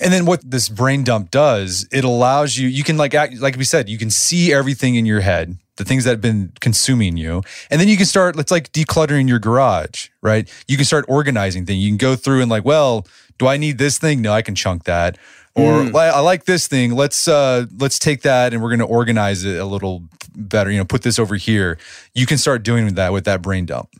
And 0.00 0.12
then 0.12 0.24
what 0.24 0.40
this 0.42 0.68
brain 0.68 1.04
dump 1.04 1.30
does, 1.30 1.86
it 1.92 2.02
allows 2.02 2.56
you, 2.56 2.66
you 2.66 2.82
can 2.82 2.96
like, 2.96 3.14
act, 3.14 3.38
like 3.38 3.56
we 3.56 3.64
said, 3.64 3.88
you 3.88 3.98
can 3.98 4.10
see 4.10 4.52
everything 4.52 4.96
in 4.96 5.06
your 5.06 5.20
head 5.20 5.58
the 5.76 5.84
things 5.84 6.04
that 6.04 6.10
have 6.10 6.20
been 6.20 6.52
consuming 6.60 7.16
you. 7.16 7.42
And 7.70 7.80
then 7.80 7.88
you 7.88 7.96
can 7.96 8.06
start, 8.06 8.38
it's 8.38 8.50
like 8.50 8.72
decluttering 8.72 9.28
your 9.28 9.38
garage, 9.38 10.08
right? 10.20 10.48
You 10.68 10.76
can 10.76 10.84
start 10.84 11.04
organizing 11.08 11.64
things. 11.64 11.82
You 11.82 11.90
can 11.90 11.96
go 11.96 12.14
through 12.14 12.42
and 12.42 12.50
like, 12.50 12.64
well, 12.64 13.06
do 13.38 13.46
I 13.46 13.56
need 13.56 13.78
this 13.78 13.98
thing? 13.98 14.22
No, 14.22 14.32
I 14.32 14.42
can 14.42 14.54
chunk 14.54 14.84
that. 14.84 15.18
Or 15.54 15.82
mm. 15.82 15.94
I 15.94 16.20
like 16.20 16.44
this 16.44 16.66
thing. 16.66 16.94
Let's 16.94 17.28
uh 17.28 17.66
let's 17.78 17.98
take 17.98 18.22
that 18.22 18.52
and 18.52 18.62
we're 18.62 18.70
gonna 18.70 18.86
organize 18.86 19.44
it 19.44 19.58
a 19.58 19.64
little 19.64 20.02
better. 20.34 20.70
You 20.70 20.78
know, 20.78 20.84
put 20.84 21.02
this 21.02 21.18
over 21.18 21.36
here. 21.36 21.78
You 22.14 22.26
can 22.26 22.38
start 22.38 22.62
doing 22.62 22.94
that 22.94 23.12
with 23.12 23.24
that 23.24 23.42
brain 23.42 23.66
dump. 23.66 23.90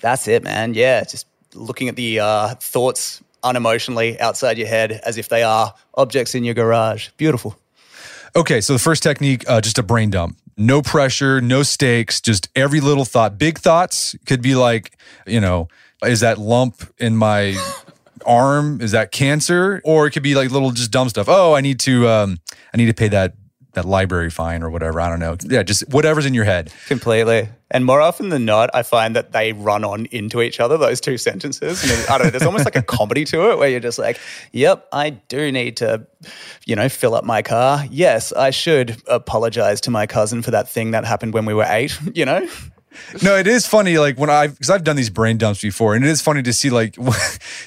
That's 0.00 0.26
it, 0.28 0.42
man. 0.42 0.74
Yeah. 0.74 1.04
Just 1.04 1.26
looking 1.54 1.88
at 1.88 1.96
the 1.96 2.20
uh, 2.20 2.54
thoughts 2.56 3.22
unemotionally 3.42 4.18
outside 4.20 4.58
your 4.58 4.66
head 4.66 5.00
as 5.04 5.18
if 5.18 5.28
they 5.28 5.42
are 5.42 5.74
objects 5.94 6.34
in 6.34 6.44
your 6.44 6.54
garage. 6.54 7.10
Beautiful. 7.16 7.58
Okay, 8.36 8.60
so 8.60 8.74
the 8.74 8.78
first 8.78 9.02
technique, 9.02 9.48
uh, 9.48 9.60
just 9.60 9.78
a 9.78 9.82
brain 9.82 10.10
dump 10.10 10.36
no 10.58 10.82
pressure, 10.82 11.40
no 11.40 11.62
stakes, 11.62 12.20
just 12.20 12.48
every 12.54 12.80
little 12.80 13.04
thought. 13.04 13.38
Big 13.38 13.58
thoughts 13.58 14.16
could 14.26 14.42
be 14.42 14.56
like, 14.56 14.98
you 15.26 15.40
know, 15.40 15.68
is 16.04 16.20
that 16.20 16.36
lump 16.36 16.82
in 16.98 17.16
my 17.16 17.56
arm? 18.28 18.80
Is 18.80 18.92
that 18.92 19.10
cancer? 19.10 19.80
Or 19.84 20.06
it 20.06 20.12
could 20.12 20.22
be 20.22 20.34
like 20.34 20.50
little 20.50 20.70
just 20.70 20.90
dumb 20.90 21.08
stuff. 21.08 21.26
Oh, 21.28 21.54
I 21.54 21.60
need 21.60 21.80
to 21.80 22.08
um 22.08 22.38
I 22.72 22.76
need 22.76 22.86
to 22.86 22.94
pay 22.94 23.08
that 23.08 23.34
that 23.78 23.84
library 23.84 24.30
fine 24.30 24.62
or 24.62 24.70
whatever. 24.70 25.00
I 25.00 25.08
don't 25.08 25.20
know. 25.20 25.36
Yeah, 25.44 25.62
just 25.62 25.88
whatever's 25.88 26.26
in 26.26 26.34
your 26.34 26.44
head. 26.44 26.72
Completely. 26.86 27.48
And 27.70 27.84
more 27.84 28.00
often 28.00 28.30
than 28.30 28.44
not, 28.44 28.70
I 28.74 28.82
find 28.82 29.14
that 29.14 29.32
they 29.32 29.52
run 29.52 29.84
on 29.84 30.06
into 30.06 30.40
each 30.40 30.58
other, 30.58 30.78
those 30.78 31.00
two 31.00 31.18
sentences. 31.18 31.82
And 31.82 32.08
I 32.08 32.18
don't 32.18 32.26
know, 32.26 32.30
there's 32.30 32.42
almost 32.42 32.64
like 32.64 32.76
a 32.76 32.82
comedy 32.82 33.24
to 33.26 33.50
it 33.50 33.58
where 33.58 33.68
you're 33.68 33.78
just 33.78 33.98
like, 33.98 34.18
yep, 34.52 34.88
I 34.90 35.10
do 35.10 35.52
need 35.52 35.76
to, 35.78 36.06
you 36.64 36.74
know, 36.76 36.88
fill 36.88 37.14
up 37.14 37.24
my 37.24 37.42
car. 37.42 37.84
Yes, 37.90 38.32
I 38.32 38.50
should 38.50 39.00
apologize 39.06 39.82
to 39.82 39.90
my 39.90 40.06
cousin 40.06 40.42
for 40.42 40.50
that 40.50 40.68
thing 40.68 40.92
that 40.92 41.04
happened 41.04 41.34
when 41.34 41.44
we 41.44 41.54
were 41.54 41.66
eight, 41.68 41.98
you 42.14 42.24
know? 42.24 42.48
No, 43.22 43.36
it 43.36 43.46
is 43.46 43.66
funny. 43.66 43.98
Like 43.98 44.18
when 44.18 44.30
I, 44.30 44.48
because 44.48 44.70
I've 44.70 44.84
done 44.84 44.96
these 44.96 45.10
brain 45.10 45.38
dumps 45.38 45.60
before, 45.60 45.94
and 45.94 46.04
it 46.04 46.08
is 46.08 46.20
funny 46.22 46.42
to 46.42 46.52
see 46.52 46.70
like, 46.70 46.96
you 46.96 47.04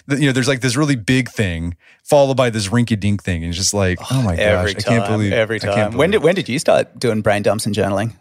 know, 0.07 0.31
there's 0.31 0.47
like 0.47 0.61
this 0.61 0.75
really 0.75 0.95
big 0.95 1.29
thing 1.29 1.75
followed 2.03 2.37
by 2.37 2.49
this 2.49 2.67
rinky 2.67 2.99
dink 2.99 3.23
thing, 3.23 3.43
and 3.43 3.49
it's 3.49 3.57
just 3.57 3.73
like, 3.73 3.99
oh 4.11 4.21
my 4.21 4.35
every 4.35 4.73
gosh, 4.73 4.83
time, 4.83 4.93
I 4.93 4.97
can't 4.97 5.11
believe 5.11 5.33
every 5.33 5.59
time. 5.59 5.91
Believe 5.91 5.95
when 5.97 6.11
did 6.11 6.23
when 6.23 6.35
did 6.35 6.49
you 6.49 6.59
start 6.59 6.97
doing 6.99 7.21
brain 7.21 7.41
dumps 7.41 7.65
and 7.65 7.75
journaling? 7.75 8.13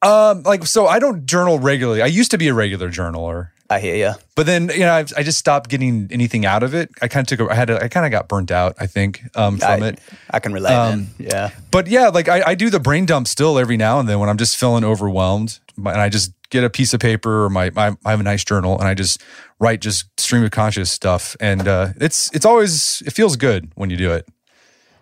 Um, 0.00 0.42
like 0.44 0.64
so, 0.66 0.86
I 0.86 0.98
don't 0.98 1.26
journal 1.26 1.58
regularly. 1.58 2.02
I 2.02 2.06
used 2.06 2.30
to 2.30 2.38
be 2.38 2.48
a 2.48 2.54
regular 2.54 2.90
journaler. 2.90 3.50
I 3.70 3.80
hear 3.80 3.96
you. 3.96 4.12
But 4.34 4.46
then 4.46 4.70
you 4.70 4.80
know, 4.80 4.92
I've, 4.92 5.12
i 5.16 5.22
just 5.22 5.38
stopped 5.38 5.68
getting 5.68 6.08
anything 6.10 6.46
out 6.46 6.62
of 6.62 6.74
it. 6.74 6.90
I 7.02 7.08
kind 7.08 7.24
of 7.24 7.28
took. 7.28 7.48
A, 7.48 7.52
I 7.52 7.54
had. 7.54 7.68
A, 7.68 7.82
I 7.82 7.88
kind 7.88 8.06
of 8.06 8.12
got 8.12 8.28
burnt 8.28 8.50
out. 8.50 8.76
I 8.78 8.86
think 8.86 9.22
um, 9.34 9.58
from 9.58 9.82
I, 9.82 9.88
it. 9.88 9.98
I 10.30 10.40
can 10.40 10.52
relate. 10.52 10.72
Um, 10.72 11.08
yeah. 11.18 11.50
But 11.70 11.86
yeah, 11.86 12.08
like 12.08 12.28
I, 12.28 12.42
I 12.46 12.54
do 12.54 12.70
the 12.70 12.80
brain 12.80 13.04
dump 13.04 13.28
still 13.28 13.58
every 13.58 13.76
now 13.76 13.98
and 14.00 14.08
then 14.08 14.20
when 14.20 14.28
I'm 14.28 14.38
just 14.38 14.56
feeling 14.56 14.84
overwhelmed, 14.84 15.58
and 15.76 15.88
I 15.88 16.08
just 16.08 16.32
get 16.50 16.64
a 16.64 16.70
piece 16.70 16.94
of 16.94 17.00
paper 17.00 17.44
or 17.44 17.50
my, 17.50 17.70
my 17.70 17.96
I 18.04 18.10
have 18.10 18.20
a 18.20 18.24
nice 18.24 18.44
journal 18.44 18.78
and 18.78 18.88
I 18.88 18.94
just 18.94 19.22
write 19.58 19.80
just 19.80 20.08
stream 20.18 20.44
of 20.44 20.50
conscious 20.50 20.90
stuff, 20.90 21.36
and 21.40 21.66
uh, 21.66 21.88
it's 22.00 22.34
it's 22.34 22.46
always 22.46 23.02
it 23.06 23.12
feels 23.12 23.36
good 23.36 23.70
when 23.74 23.90
you 23.90 23.96
do 23.96 24.12
it. 24.12 24.26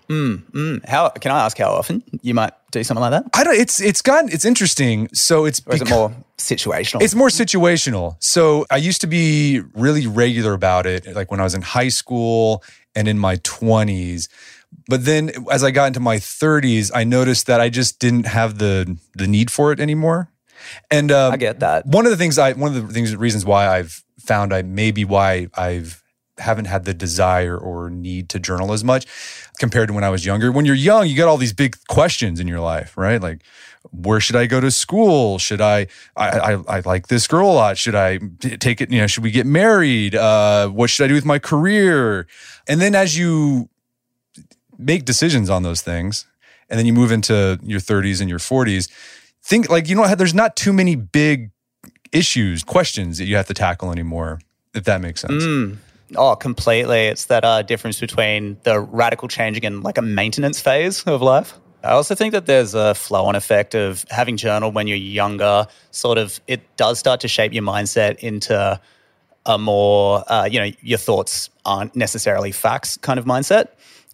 Mm, 0.09 0.51
mm. 0.53 0.89
How 0.89 1.09
can 1.09 1.33
I 1.33 1.45
ask 1.45 1.59
how 1.59 1.73
often 1.73 2.03
you 2.23 2.33
might 2.33 2.53
do 2.71 2.85
something 2.85 3.01
like 3.01 3.11
that? 3.11 3.25
I 3.35 3.45
don't. 3.45 3.57
It's 3.57 3.81
it's 3.81 4.03
gotten 4.03 4.31
it's 4.31 4.45
interesting. 4.45 5.09
So 5.13 5.45
it's 5.45 5.61
or 5.67 5.75
is 5.75 5.83
it 5.83 5.91
more 5.91 6.13
situational? 6.39 7.03
It's 7.03 7.15
more 7.15 7.29
situational. 7.29 8.17
So 8.21 8.67
I 8.71 8.77
used 8.77 9.01
to 9.01 9.07
be 9.07 9.61
really 9.75 10.07
regular 10.07 10.53
about 10.53 10.87
it, 10.87 11.15
like 11.15 11.31
when 11.31 11.41
I 11.41 11.43
was 11.45 11.55
in 11.55 11.63
high 11.63 11.89
school 11.89 12.63
and 12.95 13.09
in 13.09 13.19
my 13.19 13.37
twenties. 13.43 14.29
But 14.89 15.05
then 15.05 15.33
as 15.51 15.65
I 15.65 15.71
got 15.71 15.87
into 15.87 16.01
my 16.01 16.17
30s, 16.17 16.91
I 16.95 17.03
noticed 17.03 17.47
that 17.47 17.61
I 17.61 17.69
just 17.69 17.99
didn't 17.99 18.27
have 18.27 18.59
the 18.59 18.99
the 19.15 19.27
need 19.27 19.51
for 19.51 19.73
it 19.73 19.81
anymore. 19.81 20.31
And 20.91 21.11
uh, 21.13 21.31
I 21.33 21.37
get 21.37 21.61
that. 21.61 21.87
One 21.87 22.07
of 22.07 22.11
the 22.11 22.17
things 22.17 22.39
I 22.39 22.53
one 22.53 22.75
of 22.75 22.87
the 22.87 22.93
things 22.93 23.15
reasons 23.17 23.45
why 23.45 23.67
I've 23.67 24.03
found 24.19 24.53
I 24.53 24.63
maybe 24.63 25.05
why 25.05 25.49
I've 25.55 26.03
haven't 26.39 26.67
had 26.67 26.85
the 26.85 26.95
desire 26.95 27.57
or 27.57 27.89
need 27.89 28.29
to 28.29 28.39
journal 28.39 28.73
as 28.73 28.85
much 28.85 29.07
compared 29.59 29.89
to 29.89 29.95
when 29.95 30.05
I 30.05 30.11
was 30.11 30.27
younger. 30.27 30.53
When 30.53 30.67
you're 30.67 30.75
young, 30.75 31.07
you 31.07 31.17
got 31.17 31.29
all 31.29 31.39
these 31.39 31.53
big 31.53 31.77
questions 31.89 32.41
in 32.41 32.47
your 32.47 32.61
life, 32.61 32.97
right? 32.97 33.21
Like, 33.21 33.43
where 33.91 34.21
should 34.21 34.37
I 34.37 34.47
go 34.47 34.61
to 34.61 34.71
school? 34.71 35.39
Should 35.39 35.61
I, 35.61 35.87
I, 36.17 36.29
I, 36.29 36.53
I 36.69 36.81
like 36.81 37.09
this 37.09 37.27
girl 37.27 37.51
a 37.51 37.53
lot. 37.53 37.79
Should 37.79 37.95
I 37.95 38.19
take 38.41 38.81
it? 38.81 38.91
You 38.91 39.01
know, 39.01 39.07
should 39.07 39.23
we 39.23 39.31
get 39.31 39.47
married? 39.47 40.15
Uh, 40.15 40.69
what 40.69 40.91
should 40.91 41.05
I 41.05 41.09
do 41.09 41.15
with 41.15 41.25
my 41.25 41.39
career? 41.39 42.27
And 42.69 42.81
then 42.81 42.95
as 42.95 43.17
you 43.17 43.69
make 44.77 45.05
decisions 45.05 45.49
on 45.49 45.63
those 45.63 45.81
things, 45.81 46.27
and 46.69 46.79
then 46.79 46.87
you 46.87 46.93
move 46.93 47.13
into 47.13 47.59
your 47.63 47.81
30s 47.81 48.21
and 48.21 48.29
your 48.29 48.41
40s, 48.41 48.91
think 49.47 49.71
like, 49.71 49.89
you 49.89 49.95
know, 49.95 50.13
there's 50.15 50.35
not 50.35 50.57
too 50.57 50.73
many 50.73 50.97
big 50.97 51.51
issues, 52.13 52.65
questions 52.65 53.19
that 53.19 53.27
you 53.27 53.37
have 53.37 53.47
to 53.47 53.55
tackle 53.55 53.93
anymore, 53.93 54.41
if 54.75 54.85
that 54.85 55.01
makes 55.01 55.21
sense. 55.21 55.45
Mm. 55.45 55.77
Oh, 56.17 56.35
completely. 56.37 57.07
It's 57.07 57.27
that 57.27 57.45
uh, 57.45 57.63
difference 57.63 58.01
between 58.01 58.59
the 58.65 58.81
radical 58.81 59.29
changing 59.29 59.65
and 59.65 59.83
like 59.83 59.99
a 59.99 60.03
maintenance 60.03 60.61
phase 60.61 61.03
of 61.05 61.23
life. 61.23 61.55
I 61.83 61.91
also 61.91 62.17
think 62.17 62.33
that 62.33 62.47
there's 62.47 62.75
a 62.75 62.95
flow 62.95 63.27
on 63.27 63.37
effect 63.37 63.75
of 63.75 64.05
having 64.11 64.37
journal 64.37 64.73
when 64.73 64.89
you're 64.89 64.97
younger, 64.97 65.67
sort 65.93 66.19
of, 66.19 66.41
it 66.49 66.77
does 66.77 66.99
start 66.99 67.21
to 67.21 67.29
shape 67.29 67.53
your 67.53 67.63
mindset 67.63 68.19
into 68.19 68.81
a 69.47 69.59
more, 69.59 70.25
uh, 70.27 70.49
you 70.51 70.59
know, 70.59 70.71
your 70.81 70.99
thoughts 70.99 71.51
aren't 71.65 71.95
necessarily 71.95 72.51
facts 72.51 72.97
kind 72.97 73.19
of 73.19 73.25
mindset. 73.25 73.69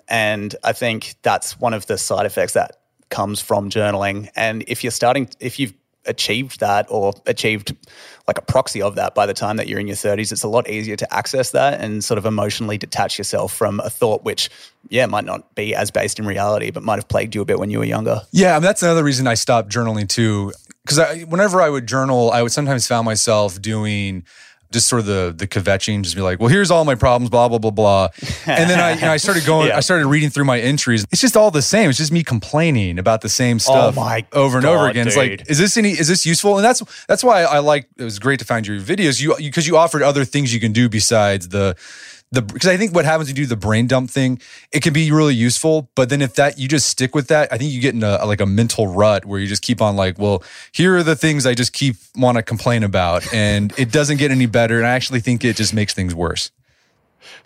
And 0.08 0.54
I 0.62 0.74
think 0.74 1.14
that's 1.22 1.58
one 1.58 1.72
of 1.72 1.86
the 1.86 1.96
side 1.96 2.26
effects 2.26 2.52
that 2.52 2.81
comes 3.12 3.40
from 3.40 3.70
journaling. 3.70 4.28
And 4.34 4.64
if 4.66 4.82
you're 4.82 4.90
starting, 4.90 5.28
if 5.38 5.60
you've 5.60 5.74
achieved 6.06 6.58
that 6.58 6.86
or 6.88 7.14
achieved 7.26 7.76
like 8.26 8.36
a 8.36 8.42
proxy 8.42 8.82
of 8.82 8.96
that 8.96 9.14
by 9.14 9.24
the 9.24 9.34
time 9.34 9.56
that 9.56 9.68
you're 9.68 9.78
in 9.78 9.86
your 9.86 9.94
30s 9.94 10.32
it's 10.32 10.42
a 10.42 10.48
lot 10.48 10.68
easier 10.68 10.96
to 10.96 11.14
access 11.14 11.52
that 11.52 11.80
and 11.80 12.02
sort 12.02 12.18
of 12.18 12.26
emotionally 12.26 12.76
detach 12.76 13.18
yourself 13.18 13.52
from 13.52 13.78
a 13.80 13.88
thought 13.88 14.24
which 14.24 14.50
yeah 14.88 15.06
might 15.06 15.24
not 15.24 15.54
be 15.54 15.76
as 15.76 15.92
based 15.92 16.18
in 16.18 16.26
reality 16.26 16.72
but 16.72 16.82
might 16.82 16.96
have 16.96 17.06
plagued 17.06 17.36
you 17.36 17.40
a 17.40 17.44
bit 17.44 17.60
when 17.60 17.70
you 17.70 17.78
were 17.78 17.84
younger 17.84 18.20
yeah 18.32 18.58
that's 18.58 18.82
another 18.82 19.04
reason 19.04 19.28
i 19.28 19.34
stopped 19.34 19.70
journaling 19.70 20.08
too 20.08 20.52
because 20.84 21.24
whenever 21.26 21.62
i 21.62 21.68
would 21.68 21.86
journal 21.86 22.32
i 22.32 22.42
would 22.42 22.50
sometimes 22.50 22.84
found 22.84 23.04
myself 23.04 23.62
doing 23.62 24.24
just 24.72 24.88
sort 24.88 25.00
of 25.00 25.06
the 25.06 25.34
the 25.36 25.46
kvetching, 25.46 26.02
just 26.02 26.16
be 26.16 26.22
like, 26.22 26.40
well, 26.40 26.48
here's 26.48 26.70
all 26.70 26.84
my 26.84 26.94
problems, 26.94 27.30
blah 27.30 27.48
blah 27.48 27.58
blah 27.58 27.70
blah. 27.70 28.08
And 28.46 28.68
then 28.68 28.80
I 28.80 28.94
you 28.94 29.00
know, 29.02 29.12
I 29.12 29.16
started 29.16 29.44
going, 29.46 29.68
yeah. 29.68 29.76
I 29.76 29.80
started 29.80 30.06
reading 30.06 30.30
through 30.30 30.44
my 30.44 30.60
entries. 30.60 31.04
It's 31.10 31.20
just 31.20 31.36
all 31.36 31.50
the 31.50 31.62
same. 31.62 31.90
It's 31.90 31.98
just 31.98 32.12
me 32.12 32.22
complaining 32.22 32.98
about 32.98 33.20
the 33.20 33.28
same 33.28 33.56
oh 33.56 33.58
stuff 33.58 33.98
oh 33.98 34.22
over 34.32 34.58
and 34.58 34.66
over 34.66 34.88
again. 34.88 35.06
Dude. 35.06 35.08
It's 35.08 35.16
like, 35.16 35.50
is 35.50 35.58
this 35.58 35.76
any 35.76 35.90
is 35.90 36.08
this 36.08 36.26
useful? 36.26 36.56
And 36.56 36.64
that's 36.64 36.82
that's 37.06 37.22
why 37.22 37.42
I 37.42 37.58
like. 37.58 37.88
It 37.96 38.04
was 38.04 38.18
great 38.18 38.38
to 38.40 38.44
find 38.44 38.66
your 38.66 38.80
videos. 38.80 39.20
You 39.20 39.34
because 39.38 39.66
you, 39.66 39.74
you 39.74 39.78
offered 39.78 40.02
other 40.02 40.24
things 40.24 40.52
you 40.52 40.60
can 40.60 40.72
do 40.72 40.88
besides 40.88 41.48
the 41.48 41.76
the 42.32 42.42
because 42.42 42.68
I 42.68 42.76
think 42.76 42.94
what 42.94 43.04
happens 43.04 43.28
when 43.28 43.36
you 43.36 43.44
do 43.44 43.46
the 43.46 43.56
brain 43.56 43.86
dump 43.86 44.10
thing, 44.10 44.40
it 44.72 44.82
can 44.82 44.92
be 44.92 45.12
really 45.12 45.34
useful. 45.34 45.90
But 45.94 46.08
then 46.08 46.20
if 46.22 46.34
that 46.34 46.58
you 46.58 46.66
just 46.66 46.88
stick 46.88 47.14
with 47.14 47.28
that, 47.28 47.52
I 47.52 47.58
think 47.58 47.70
you 47.70 47.80
get 47.80 47.94
in 47.94 48.02
a 48.02 48.24
like 48.24 48.40
a 48.40 48.46
mental 48.46 48.88
rut 48.88 49.24
where 49.24 49.38
you 49.38 49.46
just 49.46 49.62
keep 49.62 49.80
on 49.80 49.94
like, 49.94 50.18
well, 50.18 50.42
here 50.72 50.96
are 50.96 51.02
the 51.02 51.16
things 51.16 51.46
I 51.46 51.54
just 51.54 51.72
keep 51.72 51.96
want 52.16 52.36
to 52.36 52.42
complain 52.42 52.82
about, 52.82 53.32
and 53.32 53.72
it 53.78 53.92
doesn't 53.92 54.16
get 54.16 54.30
any 54.30 54.46
better. 54.46 54.78
And 54.78 54.86
I 54.86 54.90
actually 54.90 55.20
think 55.20 55.44
it 55.44 55.56
just 55.56 55.72
makes 55.74 55.94
things 55.94 56.14
worse. 56.14 56.50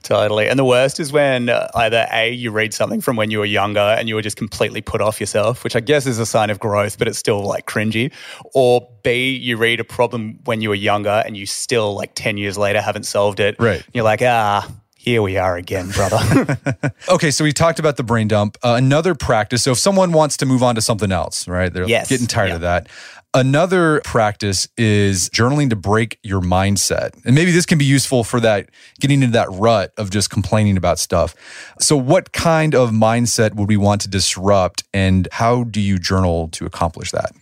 Totally. 0.03 0.49
And 0.49 0.59
the 0.59 0.65
worst 0.65 1.01
is 1.01 1.13
when 1.13 1.49
uh, 1.49 1.69
either 1.75 2.07
A, 2.13 2.31
you 2.31 2.51
read 2.51 2.75
something 2.75 3.01
from 3.01 3.17
when 3.17 3.31
you 3.31 3.39
were 3.39 3.47
younger 3.47 3.81
and 3.81 4.09
you 4.09 4.15
were 4.15 4.23
just 4.23 4.37
completely 4.37 4.81
put 4.81 5.01
off 5.01 5.21
yourself, 5.21 5.65
which 5.65 5.77
I 5.77 5.81
guess 5.81 6.07
is 6.07 6.19
a 6.19 6.27
sign 6.27 6.51
of 6.51 6.59
growth, 6.59 6.99
but 6.99 7.09
it's 7.09 7.19
still 7.19 7.43
like 7.43 7.67
cringy. 7.67 8.13
Or 8.55 8.89
B, 9.03 9.31
you 9.37 9.57
read 9.57 9.81
a 9.81 9.85
problem 9.85 10.39
when 10.45 10.61
you 10.61 10.69
were 10.69 10.75
younger 10.75 11.23
and 11.25 11.37
you 11.37 11.47
still, 11.47 11.95
like 11.95 12.13
10 12.15 12.37
years 12.37 12.57
later, 12.59 12.81
haven't 12.81 13.05
solved 13.05 13.41
it. 13.41 13.57
Right. 13.59 13.85
You're 13.93 14.05
like, 14.05 14.23
ah, 14.23 14.71
here 15.07 15.23
we 15.23 15.37
are 15.37 15.57
again, 15.57 15.89
brother. 15.91 16.59
okay, 17.09 17.31
so 17.31 17.45
we 17.45 17.53
talked 17.53 17.79
about 17.79 17.97
the 17.97 18.03
brain 18.03 18.27
dump. 18.27 18.59
Uh, 18.65 18.75
another 18.77 19.15
practice. 19.15 19.63
So 19.63 19.71
if 19.71 19.79
someone 19.79 20.11
wants 20.11 20.37
to 20.39 20.47
move 20.47 20.65
on 20.65 20.75
to 20.75 20.81
something 20.81 21.13
else, 21.13 21.47
right? 21.47 21.73
They're 21.73 21.87
yes. 21.87 22.09
getting 22.09 22.27
tired 22.27 22.51
of 22.51 22.63
that. 22.63 22.89
Another 23.37 24.01
practice 24.03 24.67
is 24.79 25.29
journaling 25.29 25.69
to 25.69 25.77
break 25.77 26.19
your 26.23 26.41
mindset. 26.41 27.11
And 27.27 27.35
maybe 27.35 27.51
this 27.51 27.67
can 27.67 27.77
be 27.77 27.85
useful 27.85 28.25
for 28.25 28.41
that, 28.41 28.71
getting 28.99 29.21
into 29.23 29.35
that 29.35 29.51
rut 29.51 29.93
of 29.99 30.09
just 30.09 30.31
complaining 30.31 30.79
about 30.79 30.99
stuff. 30.99 31.35
So, 31.79 31.99
what 31.99 32.33
kind 32.33 32.75
of 32.75 32.93
mindset 32.93 33.55
would 33.55 33.69
we 33.69 33.77
want 33.77 34.01
to 34.01 34.09
disrupt, 34.09 34.85
and 34.95 35.29
how 35.33 35.65
do 35.65 35.83
you 35.83 35.99
journal 35.99 36.49
to 36.53 36.65
accomplish 36.65 37.11
that? 37.11 37.33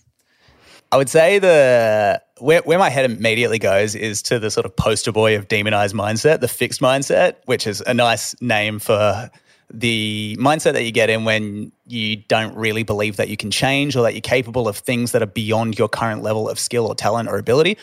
I 0.91 0.97
would 0.97 1.09
say 1.09 1.39
the 1.39 2.21
where, 2.41 2.63
where 2.63 2.81
my 2.81 2.91
head 2.91 3.09
immediately 3.09 3.61
goes 3.61 3.95
is 3.95 4.21
to 4.23 4.41
the 4.41 4.51
sort 4.51 4.67
of 4.67 4.75
poster 4.75 5.13
boy 5.13 5.37
of 5.37 5.47
demonized 5.47 5.95
mindset, 5.95 6.41
the 6.41 6.49
fixed 6.49 6.81
mindset, 6.81 7.37
which 7.45 7.69
is 7.69 7.81
a 7.87 7.95
nice 7.95 8.35
name 8.43 8.81
for 8.81 9.31
the 9.71 10.37
mindset 10.39 10.73
that 10.75 10.85
you 10.85 10.93
get 10.93 11.11
in 11.11 11.25
when 11.25 11.73
you 11.87 12.17
don't 12.17 12.55
really 12.55 12.83
believe 12.83 13.17
that 13.17 13.29
you 13.29 13.37
can 13.37 13.51
change 13.51 13.97
or 13.97 14.03
that 14.03 14.15
you're 14.15 14.21
capable 14.21 14.69
of 14.69 14.77
things 14.77 15.13
that 15.13 15.23
are 15.23 15.27
beyond 15.27 15.79
your 15.79 15.89
current 15.89 16.23
level 16.23 16.49
of 16.49 16.59
skill 16.59 16.87
or 16.87 16.95
talent 16.95 17.29
or 17.29 17.39
ability. 17.39 17.77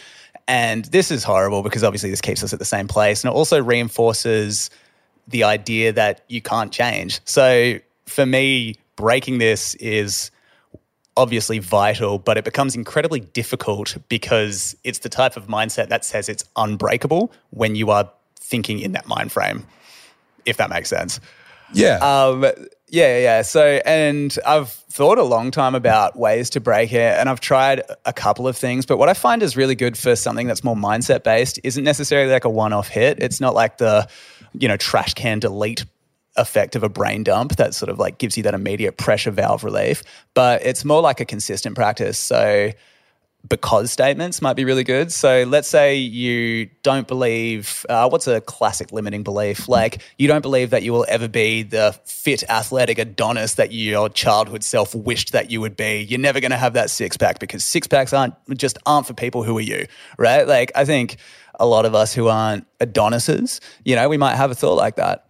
And 0.48 0.86
this 0.86 1.12
is 1.12 1.24
horrible 1.24 1.64
because 1.64 1.84
obviously 1.84 2.10
this 2.10 2.22
keeps 2.22 2.44
us 2.44 2.54
at 2.54 2.60
the 2.60 2.66
same 2.66 2.88
place. 2.88 3.24
And 3.24 3.32
it 3.32 3.36
also 3.36 3.62
reinforces 3.62 4.70
the 5.28 5.44
idea 5.44 5.94
that 5.94 6.24
you 6.28 6.42
can't 6.42 6.72
change. 6.72 7.20
So 7.26 7.76
for 8.06 8.26
me, 8.26 8.76
breaking 8.96 9.38
this 9.38 9.76
is 9.76 10.32
obviously 11.18 11.60
vital, 11.60 12.20
but 12.20 12.38
it 12.38 12.44
becomes 12.44 12.76
incredibly 12.76 13.20
difficult 13.20 13.98
because 14.10 14.76
it's 14.84 15.00
the 15.00 15.10
type 15.10 15.38
of 15.38 15.48
mindset 15.48 15.90
that 15.90 16.06
says 16.06 16.30
it's 16.30 16.44
unbreakable 16.56 17.32
when 17.52 17.76
you 17.76 17.92
are 17.92 18.10
thinking 18.36 18.80
in 18.80 18.94
that 18.94 19.08
mind 19.08 19.32
frame, 19.32 19.66
if 20.46 20.58
that 20.58 20.70
makes 20.70 20.90
sense. 20.90 21.20
Yeah. 21.74 21.98
Um, 21.98 22.46
yeah, 22.90 23.18
yeah. 23.20 23.42
So, 23.42 23.80
and 23.86 24.38
I've 24.46 24.70
thought 24.70 25.18
a 25.18 25.24
long 25.24 25.50
time 25.52 25.76
about 25.76 26.18
ways 26.18 26.50
to 26.52 26.60
break 26.60 26.92
it, 26.92 27.18
and 27.18 27.30
I've 27.30 27.40
tried 27.40 27.82
a 28.06 28.12
couple 28.12 28.48
of 28.48 28.58
things. 28.58 28.86
But 28.86 28.98
what 28.98 29.08
I 29.08 29.14
find 29.14 29.42
is 29.42 29.56
really 29.56 29.76
good 29.76 29.98
for 29.98 30.16
something 30.16 30.46
that's 30.46 30.64
more 30.64 30.76
mindset 30.76 31.24
based 31.24 31.60
isn't 31.64 31.84
necessarily 31.84 32.32
like 32.32 32.44
a 32.44 32.50
one 32.50 32.74
off 32.74 32.90
hit. 32.90 33.20
It's 33.22 33.40
not 33.40 33.56
like 33.56 33.78
the, 33.78 34.10
you 34.54 34.68
know, 34.68 34.76
trash 34.76 35.14
can 35.14 35.40
delete 35.40 35.86
effect 36.38 36.76
of 36.76 36.84
a 36.84 36.90
brain 36.90 37.24
dump 37.24 37.56
that 37.58 37.74
sort 37.74 37.90
of 37.90 38.00
like 38.00 38.18
gives 38.18 38.38
you 38.38 38.44
that 38.44 38.54
immediate 38.54 38.98
pressure 38.98 39.32
valve 39.32 39.64
relief, 39.64 40.04
but 40.34 40.66
it's 40.66 40.84
more 40.84 41.02
like 41.02 41.22
a 41.22 41.26
consistent 41.26 41.76
practice. 41.76 42.20
So, 42.20 42.72
because 43.48 43.92
statements 43.92 44.42
might 44.42 44.54
be 44.54 44.66
really 44.66 44.84
good. 44.84 45.12
So 45.12 45.44
let's 45.44 45.68
say 45.68 45.96
you 45.96 46.70
don't 46.84 47.08
believe, 47.08 47.86
uh, 47.90 48.08
what's 48.08 48.28
a 48.28 48.42
classic 48.42 48.92
limiting 48.92 49.24
belief? 49.24 49.68
Like 49.68 50.02
you 50.18 50.28
don't 50.28 50.42
believe 50.42 50.70
that 50.70 50.84
you 50.84 50.94
will 50.94 51.06
ever 51.10 51.28
be 51.28 51.64
the 51.64 51.98
fit, 52.06 52.44
athletic 52.50 52.98
Adonis 52.98 53.56
that 53.56 53.72
your 53.72 54.10
childhood 54.10 54.64
self 54.64 54.94
wished 54.94 55.32
that 55.32 55.52
you 55.52 55.62
would 55.62 55.76
be. 55.76 56.06
You're 56.08 56.20
never 56.20 56.40
going 56.40 56.52
to 56.52 56.58
have 56.58 56.74
that 56.74 56.90
six 56.90 57.18
pack 57.18 57.40
because 57.40 57.64
six 57.64 57.88
packs 57.88 58.14
aren't 58.14 58.36
just 58.58 58.78
aren't 58.86 59.08
for 59.08 59.14
people 59.14 59.44
who 59.44 59.58
are 59.58 59.62
you, 59.62 59.88
right? 60.18 60.48
Like 60.48 60.72
I 60.76 60.86
think 60.86 61.18
a 61.60 61.66
lot 61.66 61.86
of 61.86 61.96
us 61.96 62.14
who 62.14 62.28
aren't 62.28 62.66
Adonises, 62.80 63.60
you 63.86 63.96
know, 63.96 64.08
we 64.10 64.18
might 64.18 64.36
have 64.36 64.52
a 64.52 64.56
thought 64.56 64.76
like 64.76 64.96
that 64.96 65.28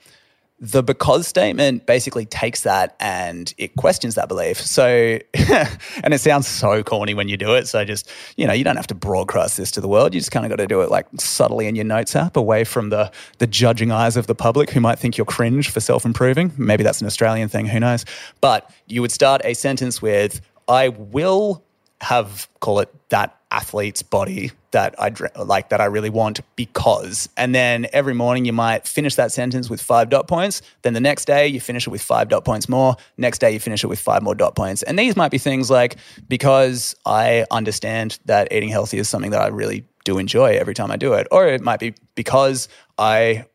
the 0.62 0.84
because 0.84 1.28
statement 1.28 1.88
basically 1.88 2.24
takes 2.24 2.62
that 2.62 2.95
and 3.00 3.52
it 3.58 3.76
questions 3.78 4.13
that 4.13 4.28
belief. 4.28 4.62
So, 4.62 4.86
and 5.34 6.13
it 6.13 6.21
sounds 6.21 6.47
so 6.47 6.84
corny 6.84 7.15
when 7.15 7.28
you 7.28 7.36
do 7.36 7.56
it. 7.56 7.67
So, 7.67 7.84
just, 7.84 8.08
you 8.38 8.45
know, 8.45 8.54
you 8.54 8.63
don't 8.63 8.76
have 8.76 8.86
to 8.88 8.95
broadcast 8.95 9.58
this 9.58 9.71
to 9.71 9.82
the 9.82 9.88
world. 9.88 10.13
You 10.13 10.19
just 10.19 10.32
kind 10.32 10.45
of 10.45 10.52
got 10.52 10.58
to 10.58 10.67
do 10.67 10.82
it 10.82 10.91
like 10.91 11.08
subtly 11.19 11.65
in 11.65 11.74
your 11.74 11.86
notes 11.86 12.15
app 12.15 12.38
away 12.38 12.63
from 12.63 12.91
the, 12.91 13.12
the 13.39 13.47
judging 13.47 13.91
eyes 13.91 14.15
of 14.15 14.28
the 14.28 14.36
public 14.36 14.69
who 14.69 14.80
might 14.80 15.00
think 15.00 15.17
you're 15.17 15.26
cringe 15.26 15.71
for 15.71 15.80
self 15.80 16.06
improving. 16.06 16.54
Maybe 16.58 16.84
that's 16.84 17.02
an 17.02 17.08
Australian 17.08 17.50
thing, 17.50 17.65
who 17.65 17.80
knows? 17.80 18.06
But 18.39 18.71
you 18.86 19.02
would 19.02 19.12
start 19.12 19.41
a 19.43 19.56
sentence 19.56 20.00
with, 20.00 20.41
I 20.67 20.89
will 20.89 21.63
have, 22.02 22.47
call 22.60 22.80
it 22.80 22.93
that 23.10 23.41
athlete's 23.52 24.02
body 24.02 24.52
that 24.72 24.96
I 24.98 25.14
like 25.44 25.70
that 25.70 25.82
I 25.82 25.86
really 25.86 26.10
want 26.10 26.40
because 26.56 27.28
and 27.36 27.54
then 27.54 27.88
every 27.92 28.14
morning 28.14 28.46
you 28.46 28.54
might 28.54 28.88
finish 28.88 29.16
that 29.16 29.32
sentence 29.32 29.70
with 29.70 29.82
5 29.82 30.10
dot 30.10 30.28
points 30.28 30.62
then 30.84 30.94
the 30.94 31.00
next 31.00 31.26
day 31.26 31.48
you 31.48 31.60
finish 31.60 31.86
it 31.86 31.90
with 31.90 32.02
5 32.02 32.30
dot 32.30 32.46
points 32.46 32.70
more 32.70 32.96
next 33.18 33.40
day 33.40 33.52
you 33.52 33.60
finish 33.60 33.84
it 33.84 33.88
with 33.88 34.00
5 34.00 34.24
more 34.24 34.36
dot 34.36 34.56
points 34.56 34.84
and 34.84 34.98
these 34.98 35.16
might 35.16 35.32
be 35.32 35.38
things 35.38 35.70
like 35.70 35.98
because 36.28 36.96
I 37.06 37.46
understand 37.52 38.20
that 38.26 38.52
eating 38.52 38.70
healthy 38.70 38.98
is 38.98 39.10
something 39.10 39.32
that 39.32 39.42
I 39.42 39.48
really 39.48 39.86
do 40.04 40.18
enjoy 40.18 40.56
every 40.56 40.74
time 40.74 40.90
I 40.92 40.98
do 40.98 41.14
it 41.14 41.28
or 41.32 41.48
it 41.48 41.62
might 41.62 41.80
be 41.80 41.94
because 42.16 42.68
I 42.98 43.46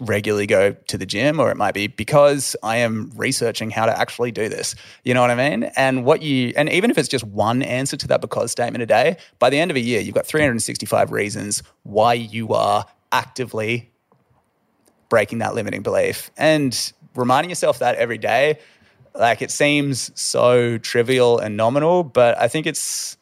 regularly 0.00 0.46
go 0.46 0.72
to 0.72 0.98
the 0.98 1.06
gym, 1.06 1.40
or 1.40 1.50
it 1.50 1.56
might 1.56 1.74
be 1.74 1.86
because 1.86 2.56
I 2.62 2.78
am 2.78 3.12
researching 3.16 3.70
how 3.70 3.86
to 3.86 3.98
actually 3.98 4.32
do 4.32 4.48
this. 4.48 4.74
You 5.04 5.14
know 5.14 5.20
what 5.20 5.30
I 5.30 5.50
mean? 5.50 5.64
And 5.76 6.04
what 6.04 6.22
you, 6.22 6.52
and 6.56 6.68
even 6.68 6.90
if 6.90 6.98
it's 6.98 7.08
just 7.08 7.24
one 7.24 7.62
answer 7.62 7.96
to 7.96 8.08
that 8.08 8.20
because 8.20 8.50
statement 8.50 8.82
a 8.82 8.86
day, 8.86 9.16
by 9.38 9.50
the 9.50 9.58
end 9.58 9.70
of 9.70 9.76
a 9.76 9.80
year, 9.80 10.00
you've 10.00 10.14
got 10.14 10.26
365 10.26 11.12
reasons 11.12 11.62
why 11.82 12.14
you 12.14 12.52
are 12.54 12.84
actively 13.12 13.90
breaking 15.08 15.38
that 15.38 15.54
limiting 15.54 15.82
belief. 15.82 16.30
And 16.36 16.92
reminding 17.14 17.50
yourself 17.50 17.78
that 17.78 17.96
every 17.96 18.18
day, 18.18 18.58
like 19.14 19.40
it 19.40 19.50
seems 19.50 20.10
so 20.20 20.78
trivial 20.78 21.38
and 21.38 21.56
nominal, 21.56 22.04
but 22.04 22.38
I 22.40 22.48
think 22.48 22.66
it's, 22.66 23.15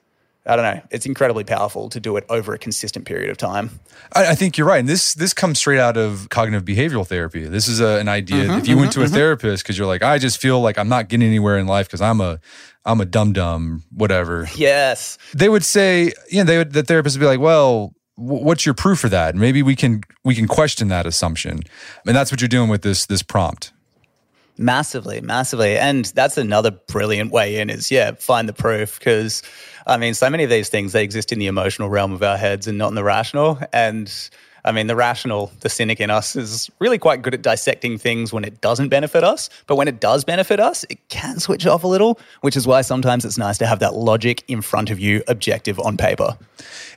I 0.47 0.57
don't 0.57 0.65
know. 0.65 0.83
It's 0.91 1.07
incredibly 1.07 1.45
powerful 1.45 1.89
to 1.89 1.99
do 1.99 2.17
it 2.17 2.25
over 2.29 2.53
a 2.53 2.59
consistent 2.59 3.07
period 3.07 3.31
of 3.31 3.39
time. 3.39 3.81
I, 4.13 4.33
I 4.33 4.35
think 4.35 4.59
you're 4.59 4.67
right. 4.67 4.81
And 4.81 4.89
this 4.89 5.15
this 5.15 5.33
comes 5.33 5.59
straight 5.59 5.81
out 5.81 5.97
of 5.97 6.29
cognitive 6.29 6.65
behavioral 6.67 7.07
therapy. 7.07 7.45
This 7.45 7.67
is 7.67 7.81
a, 7.81 7.99
an 7.99 8.09
idea. 8.09 8.45
Mm-hmm, 8.45 8.59
if 8.59 8.69
you 8.69 8.75
mm-hmm, 8.75 8.81
went 8.83 8.93
to 8.93 9.01
a 9.01 9.05
mm-hmm. 9.05 9.15
therapist 9.15 9.65
because 9.65 9.79
you're 9.79 9.87
like, 9.87 10.03
I 10.03 10.19
just 10.19 10.39
feel 10.39 10.61
like 10.61 10.79
I'm 10.79 10.89
not 10.89 11.09
getting 11.09 11.27
anywhere 11.27 11.59
in 11.59 11.67
life 11.67 11.87
because 11.87 12.03
I'm 12.03 12.21
a 12.21 12.41
I'm 12.85 13.01
a 13.01 13.07
dum 13.07 13.33
dum, 13.33 13.85
whatever. 13.91 14.47
Yes. 14.55 15.17
They 15.35 15.49
would 15.49 15.65
say, 15.65 16.13
you 16.31 16.39
know, 16.39 16.45
they 16.45 16.59
would 16.59 16.73
the 16.73 16.83
therapist 16.83 17.17
would 17.17 17.21
be 17.21 17.27
like, 17.27 17.41
well, 17.41 17.95
what's 18.17 18.67
your 18.67 18.75
proof 18.75 19.01
for 19.01 19.09
that? 19.09 19.35
Maybe 19.35 19.63
we 19.63 19.75
can 19.75 20.03
we 20.25 20.35
can 20.35 20.47
question 20.47 20.89
that 20.89 21.07
assumption, 21.07 21.61
and 22.07 22.15
that's 22.15 22.31
what 22.31 22.41
you're 22.41 22.49
doing 22.49 22.69
with 22.69 22.83
this 22.83 23.07
this 23.07 23.23
prompt. 23.23 23.73
Massively, 24.57 25.21
massively. 25.21 25.77
And 25.77 26.05
that's 26.07 26.39
another 26.39 26.71
brilliant 26.71 27.33
way 27.33 27.59
in 27.59 27.71
is, 27.71 27.91
yeah, 27.91 28.13
find 28.13 28.49
the 28.49 28.53
proof. 28.53 28.99
Because, 28.99 29.43
I 29.87 29.97
mean, 29.97 30.15
so 30.15 30.31
many 30.31 30.45
of 30.45 30.51
these 30.51 30.69
things, 30.69 30.93
they 30.93 31.03
exist 31.03 31.33
in 31.33 31.39
the 31.39 31.47
emotional 31.47 31.89
realm 31.89 32.13
of 32.13 32.23
our 32.23 32.37
heads 32.37 32.67
and 32.69 32.79
not 32.79 32.89
in 32.89 32.95
the 32.95 33.05
rational. 33.05 33.59
And 33.73 34.13
I 34.67 34.73
mean, 34.73 34.87
the 34.87 34.97
rational, 34.97 35.53
the 35.61 35.69
cynic 35.69 36.01
in 36.01 36.09
us 36.09 36.35
is 36.37 36.71
really 36.79 36.97
quite 36.97 37.21
good 37.21 37.35
at 37.35 37.43
dissecting 37.43 37.99
things 37.99 38.33
when 38.33 38.45
it 38.45 38.63
doesn't 38.63 38.89
benefit 38.89 39.23
us. 39.23 39.51
But 39.67 39.77
when 39.77 39.89
it 39.89 40.01
does 40.01 40.25
benefit 40.25 40.59
us, 40.59 40.85
it 40.89 41.07
can 41.09 41.39
switch 41.39 41.67
off 41.67 41.85
a 41.85 41.87
little, 41.87 42.19
which 42.41 42.57
is 42.57 42.67
why 42.67 42.81
sometimes 42.81 43.27
it's 43.27 43.37
nice 43.37 43.59
to 43.59 43.67
have 43.67 43.81
that 43.81 43.95
logic 43.95 44.43
in 44.49 44.63
front 44.63 44.89
of 44.89 44.99
you, 44.99 45.23
objective 45.29 45.79
on 45.81 45.99
paper. 45.99 46.37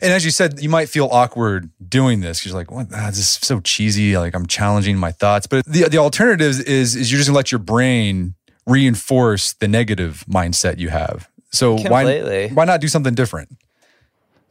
And 0.02 0.14
as 0.14 0.24
you 0.24 0.32
said, 0.32 0.62
you 0.62 0.70
might 0.70 0.88
feel 0.88 1.10
awkward 1.12 1.70
doing 1.90 2.22
this. 2.22 2.40
Because 2.40 2.52
you're 2.52 2.60
like, 2.60 2.72
what? 2.72 2.88
Ah, 2.94 3.08
this 3.08 3.20
is 3.20 3.28
so 3.28 3.60
cheesy. 3.60 4.18
Like 4.18 4.34
I'm 4.34 4.48
challenging 4.48 4.98
my 4.98 5.12
thoughts. 5.12 5.46
But 5.46 5.66
the, 5.66 5.90
the 5.90 5.98
alternative 5.98 6.62
is, 6.62 6.96
is 6.96 7.12
you're 7.12 7.18
just 7.18 7.28
gonna 7.28 7.36
let 7.36 7.52
your 7.52 7.60
brain 7.60 8.36
reinforce 8.66 9.54
the 9.54 9.68
negative 9.68 10.24
mindset 10.30 10.78
you 10.78 10.90
have. 10.90 11.30
So 11.52 11.78
why, 11.78 12.48
why 12.54 12.66
not 12.66 12.82
do 12.82 12.88
something 12.88 13.16
different? 13.16 13.58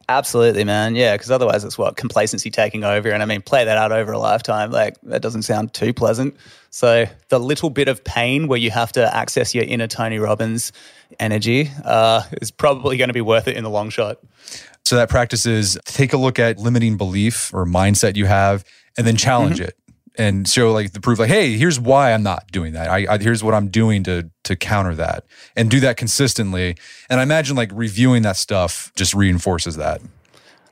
Absolutely, 0.08 0.62
man. 0.62 0.94
Yeah, 0.94 1.14
because 1.14 1.32
otherwise 1.32 1.64
it's 1.64 1.76
what 1.76 1.96
complacency 1.96 2.50
taking 2.50 2.84
over. 2.84 3.10
And 3.10 3.22
I 3.22 3.26
mean, 3.26 3.42
play 3.42 3.64
that 3.64 3.76
out 3.76 3.90
over 3.90 4.12
a 4.12 4.18
lifetime. 4.18 4.70
Like, 4.70 4.96
that 5.02 5.20
doesn't 5.20 5.42
sound 5.42 5.72
too 5.72 5.92
pleasant. 5.92 6.36
So, 6.70 7.06
the 7.28 7.40
little 7.40 7.70
bit 7.70 7.88
of 7.88 8.04
pain 8.04 8.46
where 8.46 8.58
you 8.58 8.70
have 8.70 8.92
to 8.92 9.16
access 9.16 9.54
your 9.54 9.64
inner 9.64 9.88
Tony 9.88 10.18
Robbins 10.18 10.70
energy 11.18 11.70
uh, 11.84 12.22
is 12.40 12.52
probably 12.52 12.96
going 12.96 13.08
to 13.08 13.14
be 13.14 13.20
worth 13.20 13.48
it 13.48 13.56
in 13.56 13.64
the 13.64 13.70
long 13.70 13.90
shot. 13.90 14.18
So, 14.84 14.94
that 14.94 15.08
practice 15.08 15.44
is 15.44 15.76
take 15.86 16.12
a 16.12 16.18
look 16.18 16.38
at 16.38 16.58
limiting 16.58 16.96
belief 16.96 17.52
or 17.52 17.66
mindset 17.66 18.14
you 18.14 18.26
have 18.26 18.64
and 18.96 19.06
then 19.06 19.16
challenge 19.16 19.56
mm-hmm. 19.56 19.68
it 19.70 19.76
and 20.18 20.48
show 20.48 20.72
like 20.72 20.92
the 20.92 21.00
proof 21.00 21.18
like 21.18 21.28
hey 21.28 21.56
here's 21.56 21.78
why 21.78 22.12
i'm 22.12 22.22
not 22.22 22.50
doing 22.50 22.72
that. 22.72 22.88
I, 22.88 23.06
I, 23.14 23.18
here's 23.18 23.42
what 23.42 23.54
i'm 23.54 23.68
doing 23.68 24.02
to 24.04 24.30
to 24.44 24.56
counter 24.56 24.94
that 24.94 25.24
and 25.56 25.70
do 25.70 25.80
that 25.80 25.96
consistently. 25.96 26.76
And 27.10 27.20
i 27.20 27.22
imagine 27.22 27.56
like 27.56 27.70
reviewing 27.72 28.22
that 28.22 28.36
stuff 28.36 28.92
just 28.96 29.14
reinforces 29.14 29.76
that. 29.76 30.00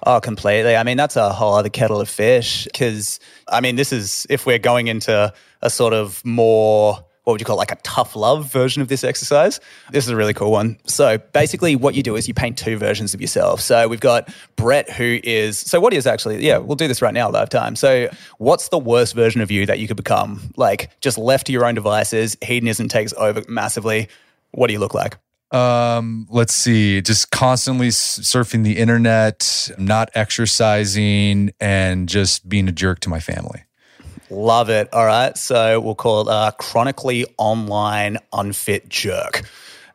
Oh 0.07 0.21
completely. 0.21 0.77
I 0.77 0.83
mean 0.83 0.97
that's 0.97 1.17
a 1.17 1.33
whole 1.33 1.55
other 1.55 1.71
kettle 1.71 2.01
of 2.01 2.09
fish 2.09 2.65
because 2.65 3.21
i 3.49 3.61
mean 3.61 3.77
this 3.77 3.93
is 3.93 4.27
if 4.29 4.47
we're 4.47 4.59
going 4.59 4.89
into 4.89 5.33
a 5.63 5.71
sort 5.71 5.95
of 5.95 6.25
more 6.25 7.05
what 7.25 7.33
would 7.33 7.41
you 7.41 7.47
call 7.47 7.57
it, 7.57 7.59
like 7.59 7.73
a 7.73 7.79
tough 7.83 8.15
love 8.15 8.47
version 8.51 8.83
of 8.83 8.89
this 8.89 9.03
exercise. 9.03 9.59
This 9.91 10.05
is 10.05 10.11
a 10.11 10.17
really 10.17 10.35
cool 10.35 10.53
one. 10.53 10.79
So 10.87 11.19
basically, 11.19 11.75
what 11.75 11.95
you 11.95 12.03
do 12.03 12.17
is 12.17 12.29
you 12.29 12.35
paint 12.35 12.59
two 12.59 12.77
versions 12.77 13.15
of 13.15 13.21
yourself. 13.21 13.61
So 13.61 13.89
we've 13.89 14.01
got 14.01 14.33
Brett, 14.57 14.91
who 14.91 15.21
is, 15.25 15.59
so 15.59 15.81
what 15.81 15.95
is 15.95 16.07
actually, 16.07 16.45
yeah, 16.45 16.59
we'll 16.59 16.77
do 16.77 16.87
this 16.87 17.01
right 17.01 17.15
now, 17.15 17.31
live 17.31 17.49
time. 17.49 17.77
So 17.77 18.09
what's 18.39 18.69
the 18.69 18.79
worst 18.79 19.15
version 19.15 19.41
of 19.41 19.51
you 19.51 19.65
that 19.67 19.79
you 19.79 19.89
could 19.89 19.97
become? 19.97 20.53
Like 20.57 20.91
just 21.01 21.17
left 21.17 21.47
to 21.47 21.53
your 21.53 21.65
own 21.65 21.75
devices, 21.75 22.37
hedonism 22.43 22.89
takes 22.89 23.15
over 23.15 23.43
massively. 23.49 24.09
What 24.51 24.69
do 24.69 24.75
you 24.75 24.79
look 24.79 24.95
like? 24.95 25.17
Um, 25.51 26.27
let's 26.31 26.53
see, 26.53 27.01
just 27.01 27.31
constantly 27.31 27.89
surfing 27.89 28.65
the 28.65 28.77
internet, 28.77 29.71
not 29.79 30.11
exercising, 30.15 31.53
and 31.61 32.09
just 32.09 32.49
being 32.49 32.69
a 32.69 32.73
jerk 32.73 32.99
to 33.01 33.09
my 33.09 33.21
family. 33.21 33.65
Love 34.31 34.71
it. 34.71 34.93
All 34.93 35.07
right. 35.07 35.37
So 35.37 35.81
we'll 35.81 35.95
call 35.95 36.29
it 36.29 36.33
a 36.33 36.53
chronically 36.59 37.27
online 37.37 38.19
unfit 38.33 38.89
jerk. 38.89 39.43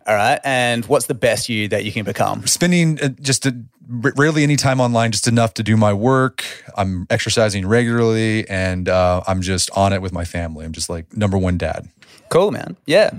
All 0.08 0.16
right. 0.16 0.40
And 0.44 0.86
what's 0.86 1.08
the 1.08 1.14
best 1.14 1.50
you 1.50 1.68
that 1.70 1.86
you 1.86 1.92
can 1.92 2.06
become? 2.06 2.46
Spending 2.48 3.00
uh, 3.00 3.10
just 3.22 3.46
a, 3.46 3.56
rarely 3.90 4.44
any 4.44 4.56
time 4.56 4.80
online, 4.80 5.12
just 5.12 5.28
enough 5.28 5.54
to 5.56 5.64
do 5.64 5.76
my 5.76 5.94
work. 5.94 6.44
I'm 6.78 7.08
exercising 7.10 7.68
regularly 7.68 8.48
and 8.50 8.88
uh, 8.88 9.22
I'm 9.28 9.42
just 9.42 9.70
on 9.76 9.94
it 9.94 10.02
with 10.02 10.14
my 10.14 10.26
family. 10.26 10.66
I'm 10.66 10.74
just 10.74 10.90
like 10.90 11.16
number 11.16 11.38
one 11.38 11.58
dad. 11.58 11.90
Cool, 12.30 12.52
man. 12.52 12.78
Yeah. 12.86 13.12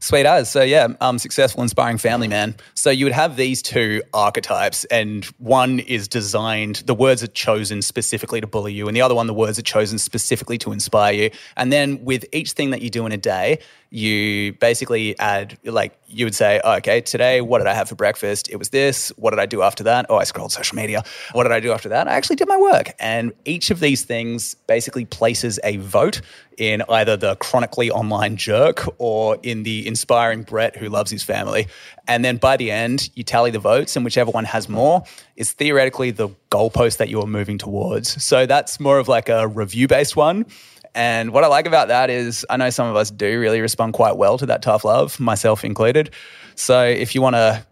Sweet 0.00 0.26
as. 0.26 0.50
So 0.50 0.62
yeah, 0.62 0.88
um, 1.00 1.18
successful, 1.18 1.62
inspiring 1.62 1.98
family 1.98 2.28
man. 2.28 2.54
So 2.74 2.90
you 2.90 3.04
would 3.04 3.12
have 3.12 3.36
these 3.36 3.62
two 3.62 4.02
archetypes, 4.14 4.84
and 4.86 5.24
one 5.38 5.80
is 5.80 6.06
designed. 6.06 6.76
The 6.86 6.94
words 6.94 7.22
are 7.22 7.28
chosen 7.28 7.82
specifically 7.82 8.40
to 8.40 8.46
bully 8.46 8.72
you, 8.72 8.86
and 8.86 8.96
the 8.96 9.02
other 9.02 9.14
one, 9.14 9.26
the 9.26 9.34
words 9.34 9.58
are 9.58 9.62
chosen 9.62 9.98
specifically 9.98 10.58
to 10.58 10.72
inspire 10.72 11.12
you. 11.12 11.30
And 11.56 11.72
then 11.72 12.04
with 12.04 12.24
each 12.32 12.52
thing 12.52 12.70
that 12.70 12.80
you 12.80 12.90
do 12.90 13.06
in 13.06 13.12
a 13.12 13.16
day, 13.16 13.58
you 13.90 14.52
basically 14.54 15.18
add 15.18 15.58
like 15.64 15.98
you 16.08 16.26
would 16.26 16.34
say 16.34 16.60
oh, 16.64 16.74
okay 16.74 17.00
today 17.00 17.40
what 17.40 17.58
did 17.58 17.66
i 17.66 17.74
have 17.74 17.88
for 17.88 17.94
breakfast? 17.94 18.48
It 18.50 18.56
was 18.56 18.70
this. 18.70 19.10
What 19.16 19.30
did 19.30 19.38
i 19.38 19.46
do 19.46 19.62
after 19.62 19.84
that? 19.84 20.06
Oh 20.08 20.16
i 20.16 20.24
scrolled 20.24 20.52
social 20.52 20.76
media. 20.76 21.02
What 21.32 21.44
did 21.44 21.52
i 21.52 21.60
do 21.60 21.72
after 21.72 21.88
that? 21.88 22.08
I 22.08 22.12
actually 22.12 22.36
did 22.36 22.48
my 22.48 22.56
work. 22.56 22.92
And 22.98 23.32
each 23.44 23.70
of 23.70 23.80
these 23.80 24.04
things 24.04 24.54
basically 24.66 25.04
places 25.04 25.58
a 25.64 25.78
vote 25.78 26.20
in 26.58 26.82
either 26.88 27.16
the 27.16 27.36
chronically 27.36 27.90
online 27.90 28.36
jerk 28.36 28.84
or 28.98 29.38
in 29.42 29.62
the 29.62 29.86
inspiring 29.86 30.42
brett 30.42 30.76
who 30.76 30.88
loves 30.88 31.10
his 31.10 31.22
family. 31.22 31.66
And 32.06 32.24
then 32.24 32.36
by 32.36 32.56
the 32.56 32.70
end 32.70 33.10
you 33.14 33.24
tally 33.24 33.50
the 33.50 33.58
votes 33.58 33.96
and 33.96 34.04
whichever 34.04 34.30
one 34.30 34.44
has 34.44 34.68
more 34.68 35.02
is 35.36 35.52
theoretically 35.52 36.10
the 36.10 36.28
goalpost 36.50 36.98
that 36.98 37.08
you're 37.08 37.26
moving 37.26 37.58
towards. 37.58 38.22
So 38.22 38.44
that's 38.44 38.80
more 38.80 38.98
of 38.98 39.08
like 39.08 39.28
a 39.28 39.46
review 39.46 39.88
based 39.88 40.16
one 40.16 40.46
and 40.94 41.32
what 41.32 41.44
I 41.44 41.46
like 41.46 41.66
about 41.66 41.88
that 41.88 42.10
is 42.10 42.46
I 42.50 42.56
know 42.56 42.70
some 42.70 42.88
of 42.88 42.96
us 42.96 43.10
do 43.10 43.38
really 43.38 43.60
respond 43.60 43.94
quite 43.94 44.16
well 44.16 44.38
to 44.38 44.46
that 44.46 44.62
tough 44.62 44.84
love, 44.84 45.18
myself 45.20 45.64
included. 45.64 46.10
So 46.54 46.84
if 46.84 47.14
you 47.14 47.22
want 47.22 47.36
to 47.36 47.64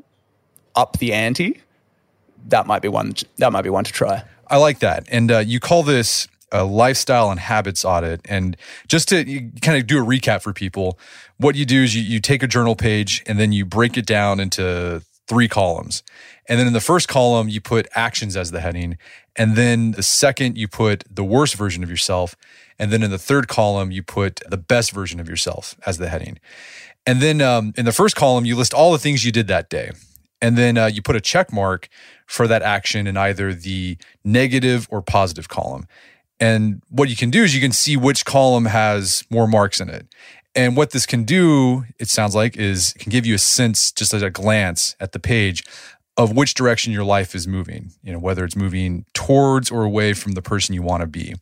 up 0.75 0.99
the 0.99 1.13
ante, 1.13 1.61
that 2.49 2.67
might 2.67 2.83
be 2.83 2.89
one. 2.89 3.15
That 3.39 3.53
might 3.53 3.63
be 3.63 3.71
one 3.71 3.85
to 3.85 3.93
try. 3.93 4.23
I 4.49 4.59
like 4.59 4.79
that. 4.81 5.07
And 5.11 5.33
uh, 5.33 5.39
you 5.39 5.59
call 5.59 5.83
this 5.83 6.29
a 6.53 6.65
lifestyle 6.65 7.31
and 7.31 7.41
habits 7.41 7.85
audit. 7.85 8.21
And 8.25 8.57
just 8.89 9.09
to 9.09 9.25
kind 9.63 9.79
of 9.79 9.87
do 9.87 10.03
a 10.03 10.07
recap 10.07 10.43
for 10.43 10.53
people, 10.53 10.99
what 11.39 11.57
you 11.57 11.65
do 11.65 11.83
is 11.83 11.95
you, 11.95 12.03
you 12.03 12.21
take 12.21 12.43
a 12.43 12.47
journal 12.47 12.77
page 12.77 13.23
and 13.27 13.39
then 13.39 13.53
you 13.53 13.65
break 13.65 13.97
it 13.97 14.07
down 14.07 14.39
into 14.39 15.03
three 15.27 15.49
columns. 15.49 16.03
And 16.49 16.61
then 16.61 16.69
in 16.69 16.73
the 16.73 16.81
first 16.81 17.09
column, 17.09 17.49
you 17.49 17.61
put 17.61 17.89
actions 17.95 18.37
as 18.37 18.53
the 18.53 18.61
heading. 18.61 18.97
And 19.35 19.57
then 19.57 19.93
the 19.93 20.03
second, 20.03 20.57
you 20.57 20.69
put 20.69 21.05
the 21.11 21.25
worst 21.25 21.57
version 21.57 21.83
of 21.83 21.91
yourself. 21.91 22.37
And 22.79 22.91
then 22.91 23.03
in 23.03 23.11
the 23.11 23.19
third 23.19 23.49
column, 23.49 23.91
you 23.91 24.03
put 24.03 24.41
the 24.49 24.57
best 24.57 24.93
version 24.93 25.21
of 25.21 25.29
yourself 25.29 25.75
as 25.87 25.99
the 25.99 26.09
heading. 26.09 26.39
And 27.07 27.21
then 27.21 27.41
um, 27.41 27.73
in 27.77 27.85
the 27.85 27.93
first 27.93 28.17
column, 28.17 28.45
you 28.45 28.57
list 28.57 28.75
all 28.75 28.93
the 28.93 28.99
things 28.99 29.25
you 29.25 29.33
did 29.33 29.47
that 29.49 29.71
day. 29.71 29.93
And 30.43 30.59
then 30.59 30.77
uh, 30.77 30.87
you 30.87 31.01
put 31.01 31.17
a 31.17 31.21
check 31.21 31.53
mark 31.53 31.89
for 32.27 32.47
that 32.47 32.63
action 32.63 33.07
in 33.07 33.17
either 33.17 33.55
the 33.55 33.97
negative 34.25 34.87
or 34.91 35.01
positive 35.01 35.49
column. 35.49 35.87
And 36.39 36.83
what 36.91 37.09
you 37.09 37.17
can 37.17 37.31
do 37.31 37.43
is 37.43 37.55
you 37.55 37.61
can 37.61 37.73
see 37.73 37.97
which 37.97 38.25
column 38.25 38.67
has 38.67 39.25
more 39.31 39.47
marks 39.47 39.81
in 39.81 39.89
it. 39.89 40.07
And 40.55 40.77
what 40.77 40.91
this 40.91 41.07
can 41.07 41.25
do, 41.25 41.85
it 41.99 42.09
sounds 42.09 42.35
like, 42.35 42.57
is 42.57 42.93
it 42.97 42.99
can 42.99 43.11
give 43.11 43.27
you 43.27 43.35
a 43.35 43.39
sense, 43.39 43.93
just 43.93 44.13
at 44.15 44.23
a 44.23 44.31
glance 44.31 44.97
at 45.01 45.13
the 45.13 45.19
page, 45.19 45.63
of 46.17 46.35
which 46.35 46.55
direction 46.55 46.93
your 46.93 47.05
life 47.05 47.35
is 47.35 47.47
moving 47.47 47.93
you 48.03 48.13
know 48.13 48.19
whether 48.19 48.45
it's 48.45 48.57
moving 48.57 49.05
towards 49.15 49.71
or 49.71 49.83
away 49.83 50.13
from 50.13 50.33
the 50.33 50.43
person 50.43 50.75
you 50.75 50.83
want 50.83 51.01
to 51.01 51.07
be. 51.07 51.35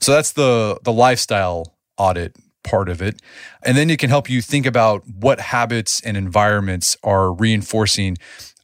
So 0.00 0.12
that's 0.12 0.32
the 0.32 0.78
the 0.82 0.92
lifestyle 0.92 1.76
audit 1.96 2.36
part 2.64 2.88
of 2.88 3.02
it. 3.02 3.20
And 3.64 3.76
then 3.76 3.90
it 3.90 3.98
can 3.98 4.10
help 4.10 4.30
you 4.30 4.40
think 4.40 4.66
about 4.66 5.02
what 5.08 5.40
habits 5.40 6.00
and 6.02 6.16
environments 6.16 6.96
are 7.02 7.32
reinforcing 7.32 8.18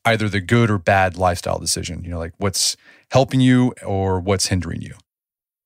either 0.05 0.29
the 0.29 0.41
good 0.41 0.71
or 0.71 0.79
bad 0.79 1.19
lifestyle 1.19 1.59
decision 1.59 2.03
you 2.03 2.09
know 2.09 2.19
like 2.19 2.33
what's 2.39 2.77
helping 3.11 3.41
you 3.41 3.73
or 3.85 4.21
what's 4.21 4.47
hindering 4.47 4.83
you. 4.83 4.95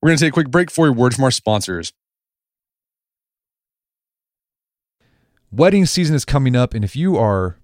We're 0.01 0.09
going 0.09 0.19
to 0.19 0.25
take 0.25 0.33
a 0.33 0.35
quick 0.35 0.51
break 0.51 0.71
for 0.71 0.89
a 0.89 0.93
word 0.93 1.15
from 1.15 1.25
our 1.25 1.31
sponsors. 1.31 1.93
Wedding 5.51 5.87
season 5.87 6.17
is 6.17 6.25
coming 6.25 6.57
up, 6.57 6.73
and 6.73 6.83
if 6.83 6.97
you 6.97 7.17
are 7.19 7.59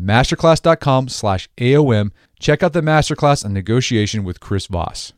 Masterclass.com 0.00 1.08
slash 1.08 1.48
AOM. 1.58 2.10
Check 2.38 2.62
out 2.62 2.72
the 2.72 2.80
masterclass 2.80 3.44
on 3.44 3.52
negotiation 3.52 4.24
with 4.24 4.40
Chris 4.40 4.66
Voss. 4.66 5.12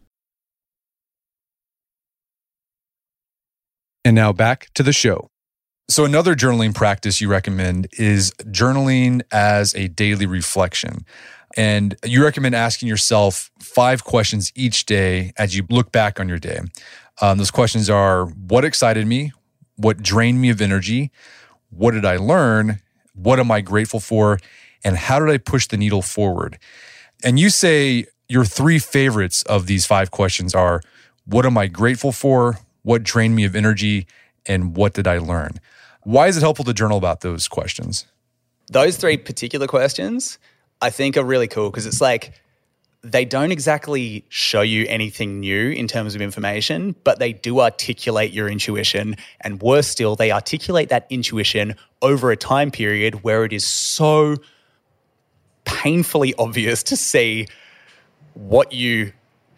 And 4.05 4.15
now 4.15 4.33
back 4.33 4.69
to 4.75 4.83
the 4.83 4.93
show. 4.93 5.29
So, 5.89 6.05
another 6.05 6.35
journaling 6.35 6.75
practice 6.75 7.21
you 7.21 7.29
recommend 7.29 7.89
is 7.99 8.31
journaling 8.47 9.23
as 9.33 9.75
a 9.75 9.89
daily 9.89 10.25
reflection. 10.25 11.05
And 11.57 11.97
you 12.05 12.23
recommend 12.23 12.55
asking 12.55 12.89
yourself 12.89 13.51
five 13.61 14.05
questions 14.05 14.53
each 14.55 14.87
day 14.87 15.33
as 15.37 15.57
you 15.57 15.67
look 15.69 15.91
back 15.91 16.21
on 16.21 16.29
your 16.29 16.39
day. 16.39 16.61
Um, 17.21 17.39
those 17.39 17.51
questions 17.51 17.91
are 17.91 18.27
What 18.27 18.65
excited 18.65 19.07
me? 19.07 19.33
What 19.77 20.03
drained 20.03 20.41
me 20.41 20.51
of 20.51 20.61
energy? 20.61 21.11
What 21.71 21.91
did 21.91 22.05
I 22.05 22.17
learn? 22.17 22.81
What 23.15 23.41
am 23.41 23.51
I 23.51 23.61
grateful 23.61 24.01
for? 24.01 24.39
And 24.85 24.97
how 24.97 25.19
did 25.19 25.29
I 25.29 25.39
push 25.39 25.67
the 25.67 25.77
needle 25.77 26.03
forward? 26.03 26.59
And 27.23 27.39
you 27.39 27.51
say 27.51 28.07
your 28.29 28.45
three 28.45 28.79
favorites 28.79 29.43
of 29.43 29.67
these 29.67 29.87
five 29.87 30.11
questions 30.11 30.55
are 30.55 30.83
What 31.27 31.47
am 31.47 31.59
I 31.59 31.67
grateful 31.67 32.13
for? 32.13 32.59
What 32.83 33.03
drained 33.03 33.37
me 33.37 33.45
of 33.45 33.55
energy? 33.55 34.07
And 34.47 34.77
what 34.77 34.95
did 34.95 35.07
I 35.07 35.19
learn? 35.19 35.61
Why 36.03 36.29
is 36.29 36.37
it 36.37 36.41
helpful 36.41 36.65
to 36.65 36.73
journal 36.73 36.97
about 36.97 37.21
those 37.21 37.47
questions? 37.47 38.07
Those 38.71 38.97
three 38.97 39.17
particular 39.17 39.67
questions 39.67 40.39
I 40.81 40.91
think 40.91 41.17
are 41.17 41.25
really 41.25 41.49
cool 41.49 41.71
because 41.71 41.87
it's 41.87 42.01
like 42.01 42.33
they 43.03 43.25
don't 43.25 43.51
exactly 43.51 44.25
show 44.29 44.61
you 44.61 44.87
anything 44.89 45.41
new 45.41 45.71
in 45.71 45.89
terms 45.89 46.15
of 46.15 46.21
information, 46.21 46.95
but 47.05 47.19
they 47.19 47.33
do 47.33 47.61
articulate 47.61 48.33
your 48.33 48.49
intuition. 48.49 49.17
And 49.41 49.61
worse 49.61 49.87
still, 49.89 50.17
they 50.17 50.33
articulate 50.33 50.91
that 50.91 51.07
intuition 51.11 51.77
over 52.03 52.31
a 52.31 52.37
time 52.37 52.71
period 52.71 53.23
where 53.23 53.45
it 53.45 53.53
is 53.53 53.67
so 53.67 54.37
painfully 55.71 56.35
obvious 56.39 56.83
to 56.83 56.97
see 56.97 57.47
what 58.35 58.73
you 58.73 59.13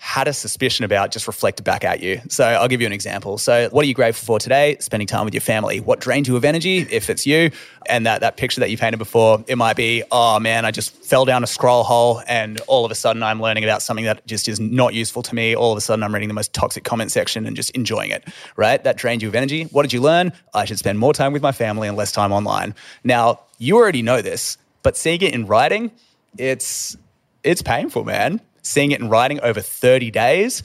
had 0.04 0.26
a 0.26 0.32
suspicion 0.32 0.84
about 0.84 1.12
just 1.12 1.28
reflected 1.28 1.62
back 1.62 1.84
at 1.84 2.00
you. 2.00 2.20
So 2.28 2.44
I'll 2.44 2.66
give 2.66 2.80
you 2.80 2.88
an 2.88 2.92
example. 2.92 3.38
So 3.38 3.68
what 3.70 3.84
are 3.84 3.86
you 3.86 3.94
grateful 3.94 4.26
for 4.26 4.40
today? 4.40 4.76
Spending 4.80 5.06
time 5.06 5.24
with 5.24 5.32
your 5.32 5.40
family. 5.40 5.78
What 5.78 6.00
drained 6.00 6.26
you 6.26 6.34
of 6.34 6.44
energy? 6.44 6.78
If 6.90 7.08
it's 7.08 7.24
you, 7.24 7.52
and 7.86 8.04
that 8.04 8.20
that 8.20 8.36
picture 8.36 8.58
that 8.58 8.68
you 8.68 8.76
painted 8.76 8.96
before, 8.96 9.44
it 9.46 9.56
might 9.56 9.76
be, 9.76 10.02
oh 10.10 10.40
man, 10.40 10.64
I 10.64 10.72
just 10.72 10.92
fell 11.04 11.24
down 11.24 11.44
a 11.44 11.46
scroll 11.46 11.84
hole 11.84 12.20
and 12.26 12.60
all 12.66 12.84
of 12.84 12.90
a 12.90 12.96
sudden 12.96 13.22
I'm 13.22 13.40
learning 13.40 13.62
about 13.62 13.80
something 13.80 14.04
that 14.04 14.26
just 14.26 14.48
is 14.48 14.58
not 14.58 14.92
useful 14.92 15.22
to 15.22 15.34
me. 15.36 15.54
All 15.54 15.70
of 15.70 15.78
a 15.78 15.80
sudden 15.80 16.02
I'm 16.02 16.12
reading 16.12 16.28
the 16.28 16.34
most 16.34 16.52
toxic 16.52 16.82
comment 16.82 17.12
section 17.12 17.46
and 17.46 17.54
just 17.54 17.70
enjoying 17.70 18.10
it. 18.10 18.26
Right? 18.56 18.82
That 18.82 18.96
drained 18.96 19.22
you 19.22 19.28
of 19.28 19.36
energy. 19.36 19.64
What 19.70 19.82
did 19.82 19.92
you 19.92 20.00
learn? 20.00 20.32
I 20.52 20.64
should 20.64 20.80
spend 20.80 20.98
more 20.98 21.12
time 21.12 21.32
with 21.32 21.42
my 21.42 21.52
family 21.52 21.86
and 21.86 21.96
less 21.96 22.10
time 22.10 22.32
online. 22.32 22.74
Now, 23.04 23.38
you 23.58 23.76
already 23.76 24.02
know 24.02 24.20
this, 24.20 24.58
but 24.82 24.96
seeing 24.96 25.22
it 25.22 25.34
in 25.34 25.46
writing, 25.46 25.90
it's 26.38 26.96
it's 27.42 27.62
painful, 27.62 28.04
man 28.04 28.40
seeing 28.62 28.92
it 28.92 29.00
in 29.00 29.08
writing 29.08 29.40
over 29.40 29.60
30 29.60 30.10
days, 30.10 30.62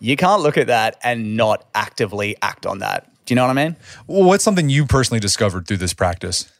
you 0.00 0.16
can't 0.16 0.42
look 0.42 0.58
at 0.58 0.66
that 0.66 0.98
and 1.02 1.36
not 1.36 1.66
actively 1.74 2.36
act 2.42 2.66
on 2.66 2.80
that. 2.80 3.10
Do 3.24 3.32
you 3.32 3.36
know 3.36 3.46
what 3.46 3.56
I 3.56 3.64
mean? 3.64 3.76
Well, 4.06 4.24
what's 4.24 4.44
something 4.44 4.68
you 4.68 4.84
personally 4.84 5.20
discovered 5.20 5.66
through 5.66 5.78
this 5.78 5.94
practice? 5.94 6.52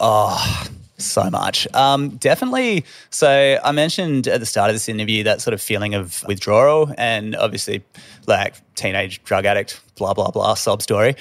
Oh, 0.00 0.66
So 0.98 1.30
much. 1.30 1.72
Um, 1.74 2.16
definitely. 2.16 2.84
So 3.10 3.58
I 3.62 3.70
mentioned 3.70 4.26
at 4.26 4.40
the 4.40 4.46
start 4.46 4.68
of 4.68 4.74
this 4.74 4.88
interview 4.88 5.22
that 5.24 5.40
sort 5.40 5.54
of 5.54 5.62
feeling 5.62 5.94
of 5.94 6.24
withdrawal 6.26 6.92
and 6.98 7.36
obviously 7.36 7.84
like 8.26 8.56
teenage 8.74 9.22
drug 9.22 9.44
addict, 9.44 9.80
blah, 9.96 10.12
blah, 10.12 10.32
blah, 10.32 10.54
sob 10.54 10.82
story. 10.82 11.14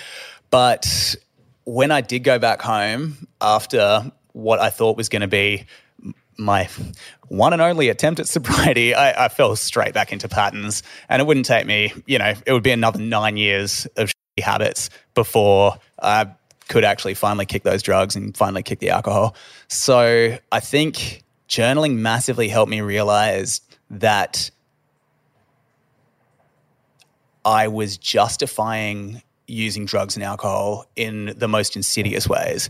But 0.50 1.16
when 1.66 1.92
I 1.92 2.02
did 2.02 2.24
go 2.24 2.40
back 2.40 2.62
home 2.62 3.28
after 3.40 4.12
what 4.38 4.60
I 4.60 4.70
thought 4.70 4.96
was 4.96 5.10
going 5.10 5.24
to 5.24 5.28
be 5.28 5.66
my 6.38 6.70
one 7.30 7.54
and 7.54 7.62
only 7.62 7.90
attempt 7.90 8.20
at 8.20 8.28
sobriety, 8.28 8.94
I, 8.94 9.26
I, 9.26 9.28
fell 9.30 9.56
straight 9.56 9.94
back 9.94 10.14
into 10.14 10.30
patterns. 10.30 10.84
And 11.10 11.20
it 11.20 11.26
wouldn't 11.26 11.48
take 11.48 11.66
me, 11.66 11.92
you 12.06 12.20
know, 12.20 12.34
it 12.46 12.54
would 12.54 12.64
be 12.64 12.72
another 12.72 13.00
nine 13.00 13.38
years 13.38 13.88
of 13.98 14.10
shitty 14.10 14.44
habits 14.44 14.92
before 15.16 15.78
I 16.02 16.28
could 16.68 16.84
actually 16.84 17.16
finally 17.16 17.48
kick 17.48 17.64
those 17.64 17.82
drugs 17.82 18.16
and 18.16 18.38
finally 18.38 18.62
kick 18.62 18.80
the 18.80 18.92
alcohol. 18.92 19.36
So 19.68 20.38
I 20.52 20.60
think 20.60 21.24
journaling 21.50 21.96
massively 21.98 22.48
helped 22.48 22.70
me 22.70 22.82
realize 22.82 23.62
that 23.90 24.52
I 27.44 27.70
was 27.70 27.98
justifying 27.98 29.24
using 29.48 29.86
drugs 29.86 30.16
and 30.16 30.24
alcohol 30.24 30.86
in 30.96 31.34
the 31.38 31.48
most 31.48 31.76
insidious 31.76 32.28
ways 32.28 32.70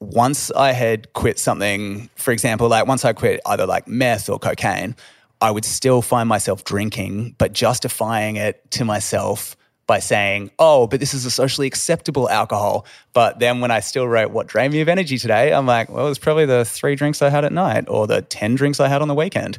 once 0.00 0.50
I 0.52 0.72
had 0.72 1.12
quit 1.12 1.38
something, 1.38 2.08
for 2.14 2.32
example, 2.32 2.68
like 2.68 2.86
once 2.86 3.04
I 3.04 3.12
quit 3.12 3.40
either 3.46 3.66
like 3.66 3.88
meth 3.88 4.28
or 4.28 4.38
cocaine, 4.38 4.94
I 5.40 5.50
would 5.50 5.64
still 5.64 6.02
find 6.02 6.28
myself 6.28 6.64
drinking, 6.64 7.34
but 7.38 7.52
justifying 7.52 8.36
it 8.36 8.70
to 8.72 8.84
myself 8.84 9.56
by 9.88 9.98
saying, 9.98 10.50
oh, 10.58 10.86
but 10.86 11.00
this 11.00 11.14
is 11.14 11.24
a 11.24 11.30
socially 11.30 11.66
acceptable 11.66 12.28
alcohol. 12.28 12.84
But 13.14 13.38
then 13.38 13.60
when 13.60 13.70
I 13.70 13.80
still 13.80 14.06
wrote 14.06 14.30
what 14.32 14.46
drained 14.46 14.74
me 14.74 14.82
of 14.82 14.88
energy 14.88 15.16
today, 15.16 15.52
I'm 15.52 15.66
like, 15.66 15.88
well, 15.88 16.08
it's 16.08 16.18
probably 16.18 16.44
the 16.44 16.64
three 16.66 16.94
drinks 16.94 17.22
I 17.22 17.30
had 17.30 17.44
at 17.44 17.52
night 17.52 17.86
or 17.88 18.06
the 18.06 18.20
10 18.20 18.54
drinks 18.54 18.80
I 18.80 18.88
had 18.88 19.00
on 19.00 19.08
the 19.08 19.14
weekend. 19.14 19.56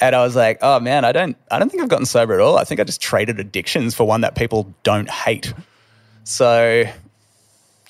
And 0.00 0.16
I 0.16 0.24
was 0.24 0.34
like, 0.34 0.58
oh 0.62 0.80
man, 0.80 1.04
I 1.04 1.12
don't 1.12 1.36
I 1.50 1.58
don't 1.58 1.68
think 1.68 1.82
I've 1.82 1.90
gotten 1.90 2.06
sober 2.06 2.34
at 2.34 2.40
all. 2.40 2.56
I 2.56 2.64
think 2.64 2.80
I 2.80 2.84
just 2.84 3.02
traded 3.02 3.38
addictions 3.38 3.94
for 3.94 4.04
one 4.04 4.22
that 4.22 4.34
people 4.34 4.74
don't 4.82 5.10
hate. 5.10 5.52
So 6.24 6.84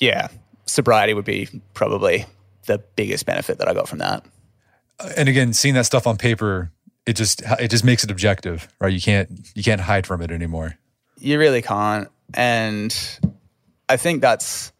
yeah, 0.00 0.28
sobriety 0.66 1.14
would 1.14 1.24
be 1.24 1.48
probably 1.74 2.26
the 2.66 2.79
biggest 2.96 3.26
benefit 3.26 3.59
that 3.59 3.68
I 3.68 3.74
got 3.74 3.88
from 3.88 3.98
that. 3.98 4.24
Uh, 4.98 5.11
and 5.16 5.29
again, 5.29 5.52
seeing 5.52 5.74
that 5.74 5.87
stuff 5.87 6.07
on 6.07 6.16
paper, 6.16 6.70
it 7.07 7.14
just 7.14 7.42
it 7.61 7.68
just 7.68 7.85
makes 7.85 8.05
it 8.05 8.11
objective, 8.11 8.68
right? 8.81 8.92
You 8.92 9.00
can't 9.00 9.50
you 9.55 9.62
can't 9.62 9.81
hide 9.81 10.07
from 10.07 10.22
it 10.22 10.31
anymore. 10.31 10.76
You 11.18 11.38
really 11.38 11.62
can't. 11.62 12.09
And 12.35 12.94
I 13.88 13.96
think 13.96 14.20
that's 14.20 14.72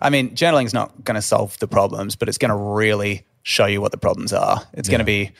I 0.00 0.10
mean, 0.10 0.34
journaling 0.34 0.66
is 0.66 0.74
not 0.74 1.04
going 1.04 1.14
to 1.14 1.22
solve 1.22 1.58
the 1.60 1.68
problems, 1.68 2.16
but 2.16 2.28
it's 2.28 2.38
going 2.38 2.50
to 2.50 2.56
really 2.56 3.24
show 3.42 3.66
you 3.66 3.80
what 3.80 3.92
the 3.92 3.98
problems 3.98 4.32
are. 4.32 4.60
It's 4.72 4.88
yeah. 4.88 4.92
going 4.92 4.98
to 4.98 5.04
be 5.04 5.32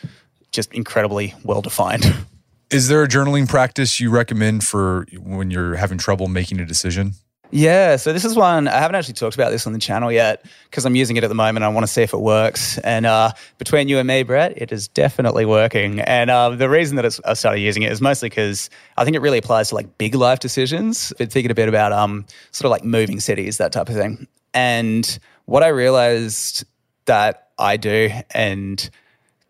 just 0.53 0.73
incredibly 0.73 1.35
well 1.45 1.63
defined. 1.63 2.05
Is 2.71 2.89
there 2.89 3.03
a 3.03 3.09
journaling 3.09 3.49
practice 3.49 4.01
you 4.01 4.11
recommend 4.11 4.65
for 4.65 5.07
when 5.17 5.51
you're 5.51 5.77
having 5.77 5.99
trouble 5.99 6.29
making 6.29 6.61
a 6.61 6.65
decision? 6.65 7.13
Yeah, 7.57 7.95
so 7.95 8.13
this 8.13 8.25
is 8.25 8.35
one 8.35 8.67
I 8.67 8.81
haven't 8.81 8.97
actually 8.97 9.15
talked 9.15 9.37
about 9.37 9.51
this 9.51 9.65
on 9.65 9.73
the 9.73 9.79
channel 9.79 10.11
yet 10.11 10.45
because 10.69 10.85
I'm 10.85 10.97
using 10.97 11.17
it 11.17 11.23
at 11.23 11.29
the 11.29 11.37
moment. 11.37 11.63
I 11.63 11.69
want 11.69 11.87
to 11.87 11.93
see 11.93 12.03
if 12.03 12.13
it 12.13 12.19
works. 12.19 12.79
And 12.79 13.07
uh, 13.07 13.31
between 13.59 13.87
you 13.87 13.99
and 13.99 14.09
me, 14.09 14.25
Brett, 14.25 14.61
it 14.61 14.73
is 14.73 14.89
definitely 14.89 15.47
working. 15.47 16.01
And 16.01 16.31
uh, 16.31 16.51
the 16.51 16.69
reason 16.69 16.97
that 16.97 17.21
I 17.25 17.35
started 17.35 17.61
using 17.61 17.85
it 17.85 17.93
is 17.93 18.01
mostly 18.01 18.29
because 18.29 18.71
I 18.97 19.05
think 19.05 19.15
it 19.15 19.21
really 19.21 19.39
applies 19.39 19.69
to 19.69 19.77
like 19.77 19.99
big 19.99 20.17
life 20.17 20.41
decisions. 20.41 21.13
Been 21.17 21.31
thinking 21.31 21.53
a 21.53 21.55
bit 21.55 21.69
about 21.69 21.93
um, 21.93 22.27
sort 22.51 22.65
of 22.67 22.73
like 22.73 22.83
moving 22.83 23.21
cities, 23.21 23.59
that 23.59 23.71
type 23.71 23.89
of 23.89 23.95
thing. 23.95 24.27
And 24.53 25.17
what 25.45 25.63
I 25.63 25.69
realized 25.69 26.65
that 27.05 27.51
I 27.61 27.77
do, 27.77 28.11
and 28.33 28.91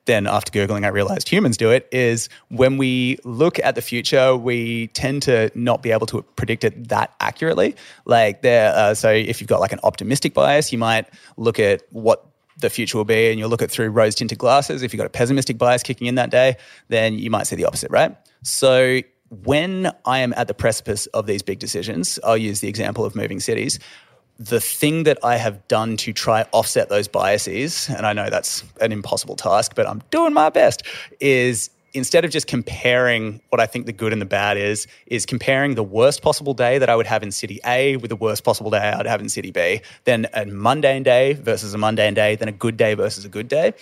then 0.06 0.26
after 0.26 0.52
Googling, 0.52 0.84
I 0.84 0.88
realized 0.88 1.28
humans 1.28 1.56
do 1.56 1.70
it, 1.70 1.88
is 1.92 2.28
when 2.48 2.76
we 2.76 3.18
look 3.24 3.58
at 3.58 3.74
the 3.74 3.82
future, 3.82 4.36
we 4.36 4.88
tend 4.88 5.22
to 5.22 5.50
not 5.54 5.82
be 5.82 5.90
able 5.92 6.06
to 6.08 6.22
predict 6.36 6.64
it 6.64 6.88
that 6.88 7.14
accurately. 7.20 7.74
Like 8.04 8.42
there, 8.42 8.74
uh, 8.74 8.94
so 8.94 9.10
if 9.10 9.40
you've 9.40 9.48
got 9.48 9.60
like 9.60 9.72
an 9.72 9.80
optimistic 9.82 10.34
bias, 10.34 10.72
you 10.72 10.78
might 10.78 11.08
look 11.36 11.58
at 11.58 11.82
what 11.90 12.26
the 12.58 12.70
future 12.70 12.96
will 12.96 13.04
be 13.04 13.30
and 13.30 13.38
you'll 13.38 13.48
look 13.48 13.62
at 13.62 13.70
through 13.70 13.90
rose 13.90 14.14
tinted 14.14 14.38
glasses. 14.38 14.82
If 14.82 14.92
you've 14.92 14.98
got 14.98 15.06
a 15.06 15.10
pessimistic 15.10 15.58
bias 15.58 15.82
kicking 15.82 16.06
in 16.06 16.14
that 16.16 16.30
day, 16.30 16.56
then 16.88 17.18
you 17.18 17.30
might 17.30 17.46
see 17.46 17.56
the 17.56 17.64
opposite, 17.64 17.90
right? 17.90 18.16
So 18.42 19.00
when 19.30 19.90
I 20.04 20.20
am 20.20 20.32
at 20.36 20.48
the 20.48 20.54
precipice 20.54 21.06
of 21.06 21.26
these 21.26 21.42
big 21.42 21.58
decisions, 21.58 22.18
I'll 22.22 22.36
use 22.36 22.60
the 22.60 22.68
example 22.68 23.04
of 23.04 23.16
moving 23.16 23.40
cities 23.40 23.78
the 24.38 24.60
thing 24.60 25.04
that 25.04 25.18
I 25.22 25.36
have 25.36 25.66
done 25.68 25.96
to 25.98 26.12
try 26.12 26.44
offset 26.52 26.88
those 26.88 27.06
biases, 27.06 27.88
and 27.88 28.06
I 28.06 28.12
know 28.12 28.30
that's 28.30 28.64
an 28.80 28.92
impossible 28.92 29.36
task, 29.36 29.74
but 29.74 29.86
I'm 29.86 30.02
doing 30.10 30.32
my 30.32 30.50
best, 30.50 30.82
is 31.20 31.70
instead 31.94 32.24
of 32.24 32.30
just 32.32 32.48
comparing 32.48 33.40
what 33.50 33.60
I 33.60 33.66
think 33.66 33.86
the 33.86 33.92
good 33.92 34.12
and 34.12 34.20
the 34.20 34.26
bad 34.26 34.56
is, 34.56 34.88
is 35.06 35.24
comparing 35.24 35.76
the 35.76 35.84
worst 35.84 36.22
possible 36.22 36.52
day 36.52 36.78
that 36.78 36.90
I 36.90 36.96
would 36.96 37.06
have 37.06 37.22
in 37.22 37.30
city 37.30 37.60
A 37.64 37.96
with 37.98 38.08
the 38.08 38.16
worst 38.16 38.42
possible 38.42 38.70
day 38.70 38.78
I'd 38.78 39.06
have 39.06 39.20
in 39.20 39.28
city 39.28 39.52
B, 39.52 39.80
then 40.02 40.26
a 40.34 40.44
mundane 40.44 41.04
day 41.04 41.34
versus 41.34 41.72
a 41.72 41.78
mundane 41.78 42.14
day, 42.14 42.34
then 42.34 42.48
a 42.48 42.52
good 42.52 42.76
day 42.76 42.94
versus 42.94 43.24
a 43.24 43.28
good 43.28 43.46
day. 43.46 43.72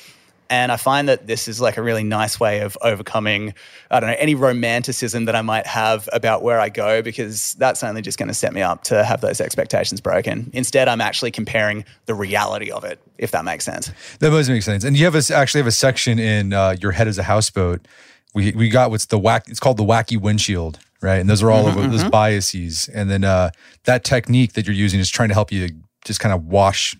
And 0.52 0.70
I 0.70 0.76
find 0.76 1.08
that 1.08 1.26
this 1.26 1.48
is 1.48 1.62
like 1.62 1.78
a 1.78 1.82
really 1.82 2.04
nice 2.04 2.38
way 2.38 2.60
of 2.60 2.76
overcoming, 2.82 3.54
I 3.90 4.00
don't 4.00 4.10
know, 4.10 4.16
any 4.18 4.34
romanticism 4.34 5.24
that 5.24 5.34
I 5.34 5.40
might 5.40 5.66
have 5.66 6.10
about 6.12 6.42
where 6.42 6.60
I 6.60 6.68
go, 6.68 7.00
because 7.00 7.54
that's 7.54 7.82
only 7.82 8.02
just 8.02 8.18
going 8.18 8.28
to 8.28 8.34
set 8.34 8.52
me 8.52 8.60
up 8.60 8.84
to 8.84 9.02
have 9.02 9.22
those 9.22 9.40
expectations 9.40 10.02
broken. 10.02 10.50
Instead, 10.52 10.88
I'm 10.88 11.00
actually 11.00 11.30
comparing 11.30 11.86
the 12.04 12.12
reality 12.12 12.70
of 12.70 12.84
it, 12.84 13.00
if 13.16 13.30
that 13.30 13.46
makes 13.46 13.64
sense. 13.64 13.90
That 14.18 14.28
does 14.28 14.50
make 14.50 14.62
sense. 14.62 14.84
And 14.84 14.94
you 14.94 15.06
have 15.06 15.14
a, 15.14 15.34
actually 15.34 15.60
have 15.60 15.66
a 15.66 15.72
section 15.72 16.18
in 16.18 16.52
uh, 16.52 16.76
Your 16.82 16.92
Head 16.92 17.08
is 17.08 17.16
a 17.16 17.22
Houseboat. 17.22 17.88
We, 18.34 18.52
we 18.52 18.68
got 18.68 18.90
what's 18.90 19.06
the 19.06 19.18
whack, 19.18 19.44
it's 19.48 19.58
called 19.58 19.78
the 19.78 19.84
wacky 19.84 20.20
windshield, 20.20 20.78
right? 21.00 21.16
And 21.16 21.30
those 21.30 21.42
are 21.42 21.50
all 21.50 21.64
mm-hmm, 21.64 21.78
of 21.78 21.90
those 21.92 22.02
mm-hmm. 22.02 22.10
biases. 22.10 22.90
And 22.92 23.10
then 23.10 23.24
uh, 23.24 23.52
that 23.84 24.04
technique 24.04 24.52
that 24.52 24.66
you're 24.66 24.76
using 24.76 25.00
is 25.00 25.08
trying 25.08 25.30
to 25.30 25.34
help 25.34 25.50
you 25.50 25.70
just 26.04 26.20
kind 26.20 26.34
of 26.34 26.44
wash 26.44 26.94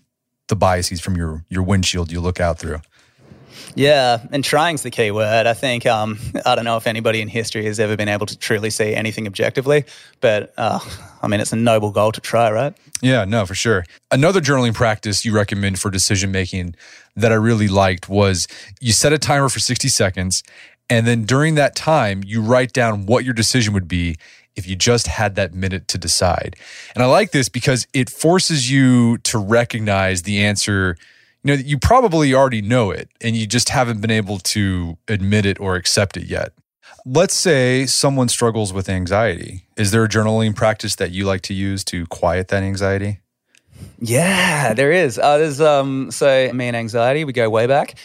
the 0.47 0.55
biases 0.55 0.99
from 0.99 1.15
your 1.15 1.45
your 1.49 1.61
windshield 1.61 2.11
you 2.11 2.19
look 2.19 2.39
out 2.39 2.57
through. 2.57 2.81
Yeah, 3.75 4.21
and 4.31 4.43
trying's 4.43 4.83
the 4.83 4.91
key 4.91 5.11
word. 5.11 5.47
I 5.47 5.53
think 5.53 5.85
um, 5.85 6.19
I 6.45 6.55
don't 6.55 6.65
know 6.65 6.77
if 6.77 6.87
anybody 6.87 7.21
in 7.21 7.27
history 7.27 7.65
has 7.65 7.79
ever 7.79 7.97
been 7.97 8.09
able 8.09 8.25
to 8.25 8.37
truly 8.37 8.69
see 8.69 8.93
anything 8.93 9.27
objectively, 9.27 9.85
but 10.21 10.53
uh, 10.57 10.79
I 11.21 11.27
mean, 11.27 11.39
it's 11.39 11.53
a 11.53 11.57
noble 11.57 11.91
goal 11.91 12.11
to 12.11 12.21
try, 12.21 12.51
right? 12.51 12.75
Yeah, 13.01 13.25
no, 13.25 13.45
for 13.45 13.55
sure. 13.55 13.85
Another 14.11 14.39
journaling 14.39 14.73
practice 14.73 15.25
you 15.25 15.33
recommend 15.33 15.79
for 15.79 15.89
decision 15.89 16.31
making 16.31 16.75
that 17.15 17.31
I 17.31 17.35
really 17.35 17.67
liked 17.67 18.09
was 18.09 18.47
you 18.79 18.93
set 18.93 19.13
a 19.13 19.17
timer 19.17 19.49
for 19.49 19.59
60 19.59 19.87
seconds, 19.87 20.43
and 20.89 21.07
then 21.07 21.23
during 21.23 21.55
that 21.55 21.75
time, 21.75 22.23
you 22.25 22.41
write 22.41 22.73
down 22.73 23.05
what 23.05 23.25
your 23.25 23.33
decision 23.33 23.73
would 23.73 23.87
be 23.87 24.17
if 24.55 24.67
you 24.67 24.75
just 24.75 25.07
had 25.07 25.35
that 25.35 25.53
minute 25.53 25.87
to 25.87 25.97
decide. 25.97 26.55
And 26.93 27.03
I 27.03 27.07
like 27.07 27.31
this 27.31 27.49
because 27.49 27.87
it 27.93 28.09
forces 28.09 28.69
you 28.69 29.17
to 29.19 29.37
recognize 29.39 30.23
the 30.23 30.43
answer 30.43 30.95
you 31.43 31.55
know 31.55 31.61
you 31.61 31.77
probably 31.77 32.33
already 32.33 32.61
know 32.61 32.91
it 32.91 33.09
and 33.21 33.35
you 33.35 33.45
just 33.45 33.69
haven't 33.69 34.01
been 34.01 34.11
able 34.11 34.39
to 34.39 34.97
admit 35.07 35.45
it 35.45 35.59
or 35.59 35.75
accept 35.75 36.17
it 36.17 36.25
yet. 36.25 36.53
Let's 37.05 37.33
say 37.33 37.85
someone 37.85 38.29
struggles 38.29 38.71
with 38.71 38.87
anxiety. 38.87 39.67
Is 39.75 39.91
there 39.91 40.03
a 40.05 40.09
journaling 40.09 40.55
practice 40.55 40.95
that 40.95 41.11
you 41.11 41.25
like 41.25 41.41
to 41.43 41.53
use 41.53 41.83
to 41.85 42.05
quiet 42.07 42.47
that 42.49 42.63
anxiety? 42.63 43.19
Yeah 43.99 44.73
there 44.73 44.91
is. 44.91 45.19
Uh, 45.19 45.37
there's 45.37 45.59
um 45.59 46.11
so 46.11 46.51
me 46.53 46.67
and 46.67 46.77
anxiety 46.77 47.25
we 47.25 47.33
go 47.33 47.49
way 47.49 47.67
back. 47.67 47.95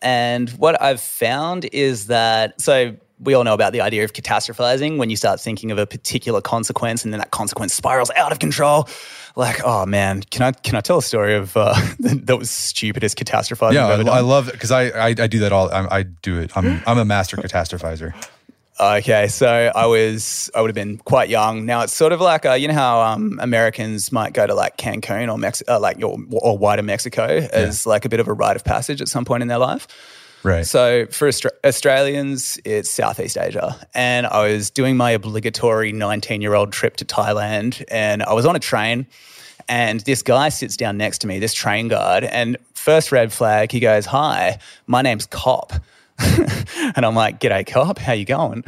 And 0.00 0.48
what 0.50 0.80
i've 0.80 1.00
found 1.00 1.68
is 1.72 2.06
that 2.06 2.60
so 2.60 2.96
we 3.20 3.34
all 3.34 3.44
know 3.44 3.54
about 3.54 3.72
the 3.72 3.80
idea 3.80 4.04
of 4.04 4.12
catastrophizing 4.12 4.96
when 4.96 5.10
you 5.10 5.16
start 5.16 5.40
thinking 5.40 5.70
of 5.70 5.78
a 5.78 5.86
particular 5.86 6.40
consequence 6.40 7.04
and 7.04 7.12
then 7.12 7.18
that 7.18 7.30
consequence 7.30 7.74
spirals 7.74 8.10
out 8.16 8.32
of 8.32 8.38
control 8.38 8.88
like, 9.38 9.62
oh 9.64 9.86
man, 9.86 10.22
can 10.22 10.42
I 10.42 10.52
can 10.52 10.74
I 10.74 10.80
tell 10.80 10.98
a 10.98 11.02
story 11.02 11.36
of 11.36 11.56
uh, 11.56 11.72
that 12.00 12.36
was 12.36 12.50
stupid 12.50 13.04
as 13.04 13.14
catastrophizing? 13.14 13.74
Yeah, 13.74 13.86
I, 13.86 14.18
I, 14.18 14.20
love 14.20 14.48
it 14.48 14.52
because 14.52 14.72
I, 14.72 14.88
I, 14.88 15.06
I 15.06 15.26
do 15.28 15.38
that 15.38 15.52
all. 15.52 15.70
I, 15.70 15.98
I 15.98 16.02
do 16.02 16.40
it. 16.40 16.54
I'm 16.56 16.82
I'm 16.86 16.98
a 16.98 17.04
master 17.04 17.36
catastrophizer. 17.36 18.14
Okay, 18.80 19.26
so 19.28 19.72
I 19.74 19.86
was 19.86 20.50
I 20.54 20.60
would 20.60 20.68
have 20.68 20.74
been 20.74 20.98
quite 20.98 21.28
young. 21.28 21.66
Now 21.66 21.82
it's 21.82 21.92
sort 21.92 22.12
of 22.12 22.20
like 22.20 22.46
uh, 22.46 22.52
you 22.52 22.68
know 22.68 22.74
how 22.74 23.00
um, 23.00 23.38
Americans 23.40 24.12
might 24.12 24.32
go 24.32 24.46
to 24.46 24.54
like 24.54 24.76
Cancun 24.76 25.32
or 25.32 25.38
Mex- 25.38 25.62
uh, 25.68 25.80
like 25.80 26.02
or, 26.02 26.18
or 26.32 26.58
wider 26.58 26.82
Mexico 26.82 27.24
as 27.24 27.86
yeah. 27.86 27.90
like 27.90 28.04
a 28.04 28.08
bit 28.08 28.20
of 28.20 28.28
a 28.28 28.32
rite 28.32 28.56
of 28.56 28.64
passage 28.64 29.00
at 29.00 29.08
some 29.08 29.24
point 29.24 29.42
in 29.42 29.48
their 29.48 29.58
life. 29.58 29.86
Right. 30.42 30.66
So 30.66 31.06
for 31.06 31.28
Austra- 31.28 31.56
Australians, 31.64 32.58
it's 32.64 32.88
Southeast 32.88 33.36
Asia. 33.36 33.76
And 33.94 34.26
I 34.26 34.48
was 34.48 34.70
doing 34.70 34.96
my 34.96 35.10
obligatory 35.10 35.92
19 35.92 36.40
year 36.40 36.54
old 36.54 36.72
trip 36.72 36.96
to 36.96 37.04
Thailand 37.04 37.84
and 37.88 38.22
I 38.22 38.32
was 38.32 38.46
on 38.46 38.56
a 38.56 38.60
train 38.60 39.06
and 39.68 40.00
this 40.00 40.22
guy 40.22 40.48
sits 40.48 40.76
down 40.76 40.96
next 40.96 41.18
to 41.18 41.26
me, 41.26 41.38
this 41.38 41.52
train 41.52 41.88
guard, 41.88 42.24
and 42.24 42.56
first 42.74 43.12
red 43.12 43.32
flag, 43.32 43.70
he 43.70 43.80
goes, 43.80 44.06
Hi, 44.06 44.58
my 44.86 45.02
name's 45.02 45.26
Cop. 45.26 45.74
and 46.18 47.04
I'm 47.04 47.14
like, 47.14 47.38
G'day, 47.38 47.66
Cop, 47.66 47.98
how 47.98 48.12
you 48.12 48.24
going? 48.24 48.64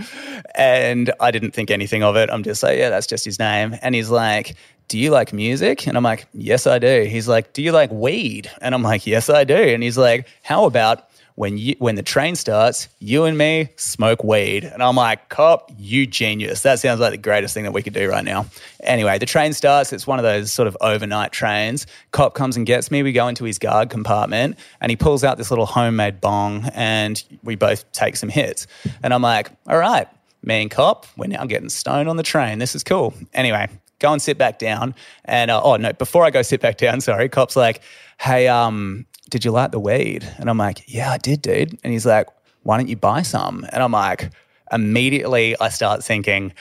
And 0.55 1.13
I 1.19 1.31
didn't 1.31 1.53
think 1.53 1.71
anything 1.71 2.03
of 2.03 2.17
it. 2.17 2.31
I'm 2.31 2.43
just 2.43 2.63
like, 2.63 2.79
yeah, 2.79 2.91
that's 2.91 3.07
just 3.07 3.25
his 3.25 3.39
name. 3.39 3.77
And 3.83 3.95
he's 3.95 4.11
like, 4.11 4.57
do 4.89 4.99
you 4.99 5.11
like 5.11 5.33
music? 5.33 5.87
And 5.87 5.97
I'm 5.97 6.03
like, 6.03 6.27
yes, 6.35 6.67
I 6.67 6.81
do. 6.81 7.05
He's 7.09 7.29
like, 7.29 7.53
do 7.53 7.63
you 7.63 7.71
like 7.71 7.93
weed? 7.93 8.51
And 8.61 8.75
I'm 8.75 8.83
like, 8.83 9.07
yes, 9.07 9.31
I 9.31 9.45
do. 9.45 9.55
And 9.55 9.85
he's 9.85 9.97
like, 9.97 10.27
how 10.43 10.65
about 10.65 11.10
when 11.41 11.57
you 11.57 11.75
when 11.79 11.95
the 11.95 12.03
train 12.03 12.37
starts, 12.37 12.87
you 12.99 13.25
and 13.25 13.39
me 13.39 13.71
smoke 13.77 14.23
weed. 14.23 14.63
And 14.63 14.83
I'm 14.83 14.97
like, 14.97 15.31
cop, 15.31 15.73
you 15.79 16.07
genius. 16.07 16.61
That 16.61 16.81
sounds 16.81 17.01
like 17.01 17.13
the 17.13 17.17
greatest 17.17 17.55
thing 17.55 17.65
that 17.65 17.73
we 17.73 17.83
could 17.83 17.95
do 17.95 18.11
right 18.11 18.23
now. 18.23 18.45
Anyway, 18.83 19.19
the 19.19 19.25
train 19.25 19.55
starts. 19.55 19.91
It's 19.95 20.07
one 20.07 20.19
of 20.19 20.23
those 20.23 20.53
sort 20.53 20.69
of 20.69 20.77
overnight 20.83 21.33
trains. 21.33 21.87
Cop 22.11 22.35
comes 22.35 22.59
and 22.59 22.67
gets 22.67 22.91
me. 22.91 23.03
We 23.03 23.13
go 23.13 23.27
into 23.27 23.45
his 23.45 23.59
guard 23.59 23.89
compartment 23.89 24.59
and 24.83 24.91
he 24.91 24.97
pulls 24.97 25.25
out 25.25 25.39
this 25.39 25.51
little 25.51 25.65
homemade 25.65 26.21
bong 26.21 26.71
and 26.75 27.25
we 27.43 27.57
both 27.57 27.91
take 27.93 28.17
some 28.17 28.29
hits. 28.29 28.67
And 29.03 29.15
I'm 29.15 29.23
like, 29.23 29.51
all 29.67 29.79
right, 29.79 30.09
me 30.43 30.61
and 30.61 30.71
cop, 30.71 31.07
we're 31.17 31.29
now 31.29 31.47
getting 31.47 31.71
stoned 31.71 32.11
on 32.11 32.19
the 32.19 32.23
train. 32.23 32.59
This 32.59 32.75
is 32.75 32.85
cool. 32.85 33.15
Anyway, 33.33 33.67
go 33.99 34.13
and 34.13 34.21
sit 34.21 34.37
back 34.37 34.59
down. 34.59 34.95
And 35.25 35.51
uh, 35.51 35.63
oh 35.65 35.77
no, 35.77 35.95
before 35.95 36.27
I 36.27 36.29
go 36.29 36.43
sit 36.43 36.61
back 36.61 36.77
down, 36.77 37.01
sorry, 37.01 37.31
cop's 37.31 37.57
like, 37.57 37.81
hey, 38.21 38.47
um, 38.49 39.07
did 39.31 39.45
you 39.45 39.51
like 39.53 39.71
the 39.71 39.81
weed? 39.81 40.29
And 40.39 40.51
I'm 40.51 40.59
like, 40.59 40.85
yeah, 40.87 41.11
I 41.11 41.19
did, 41.19 41.41
dude. 41.43 41.79
And 41.83 41.93
he's 41.93 42.05
like, 42.05 42.29
why 42.65 42.77
don't 42.77 42.89
you 42.89 42.97
buy 42.97 43.23
some? 43.23 43.65
And 43.73 43.83
I'm 43.83 43.93
like, 43.93 44.31
immediately 44.71 45.57
I 45.61 45.69
start 45.69 46.05
thinking, 46.05 46.53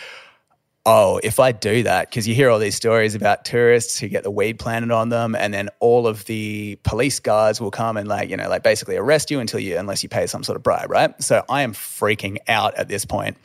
oh, 0.86 1.20
if 1.24 1.40
I 1.40 1.52
do 1.52 1.84
that, 1.84 2.10
because 2.10 2.28
you 2.28 2.34
hear 2.34 2.50
all 2.50 2.58
these 2.58 2.76
stories 2.76 3.14
about 3.14 3.46
tourists 3.46 4.00
who 4.00 4.08
get 4.08 4.24
the 4.24 4.32
weed 4.32 4.60
planted 4.60 4.92
on 4.92 5.10
them, 5.10 5.36
and 5.36 5.54
then 5.54 5.70
all 5.80 6.08
of 6.08 6.26
the 6.26 6.80
police 6.84 7.20
guards 7.20 7.62
will 7.62 7.72
come 7.72 7.98
and 7.98 8.08
like, 8.08 8.30
you 8.30 8.38
know, 8.38 8.50
like 8.50 8.64
basically 8.64 8.96
arrest 8.96 9.30
you 9.30 9.40
until 9.40 9.60
you, 9.60 9.78
unless 9.78 10.04
you 10.04 10.10
pay 10.10 10.26
some 10.26 10.44
sort 10.44 10.56
of 10.56 10.64
bribe, 10.64 10.90
right? 10.90 11.22
So 11.22 11.44
I 11.50 11.62
am 11.62 11.74
freaking 11.74 12.38
out 12.48 12.76
at 12.76 12.88
this 12.88 13.06
point. 13.06 13.38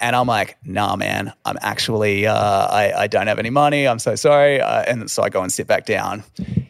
and 0.00 0.14
I'm 0.16 0.26
like, 0.26 0.56
nah, 0.64 0.96
man, 0.96 1.32
I'm 1.44 1.56
actually, 1.60 2.26
uh, 2.26 2.34
I, 2.34 2.92
I 2.92 3.06
don't 3.06 3.26
have 3.26 3.38
any 3.38 3.50
money. 3.50 3.86
I'm 3.86 3.98
so 3.98 4.14
sorry, 4.14 4.60
uh, 4.60 4.82
and 4.82 5.10
so 5.10 5.22
I 5.22 5.28
go 5.28 5.42
and 5.42 5.52
sit 5.52 5.66
back 5.66 5.86
down. 5.86 6.22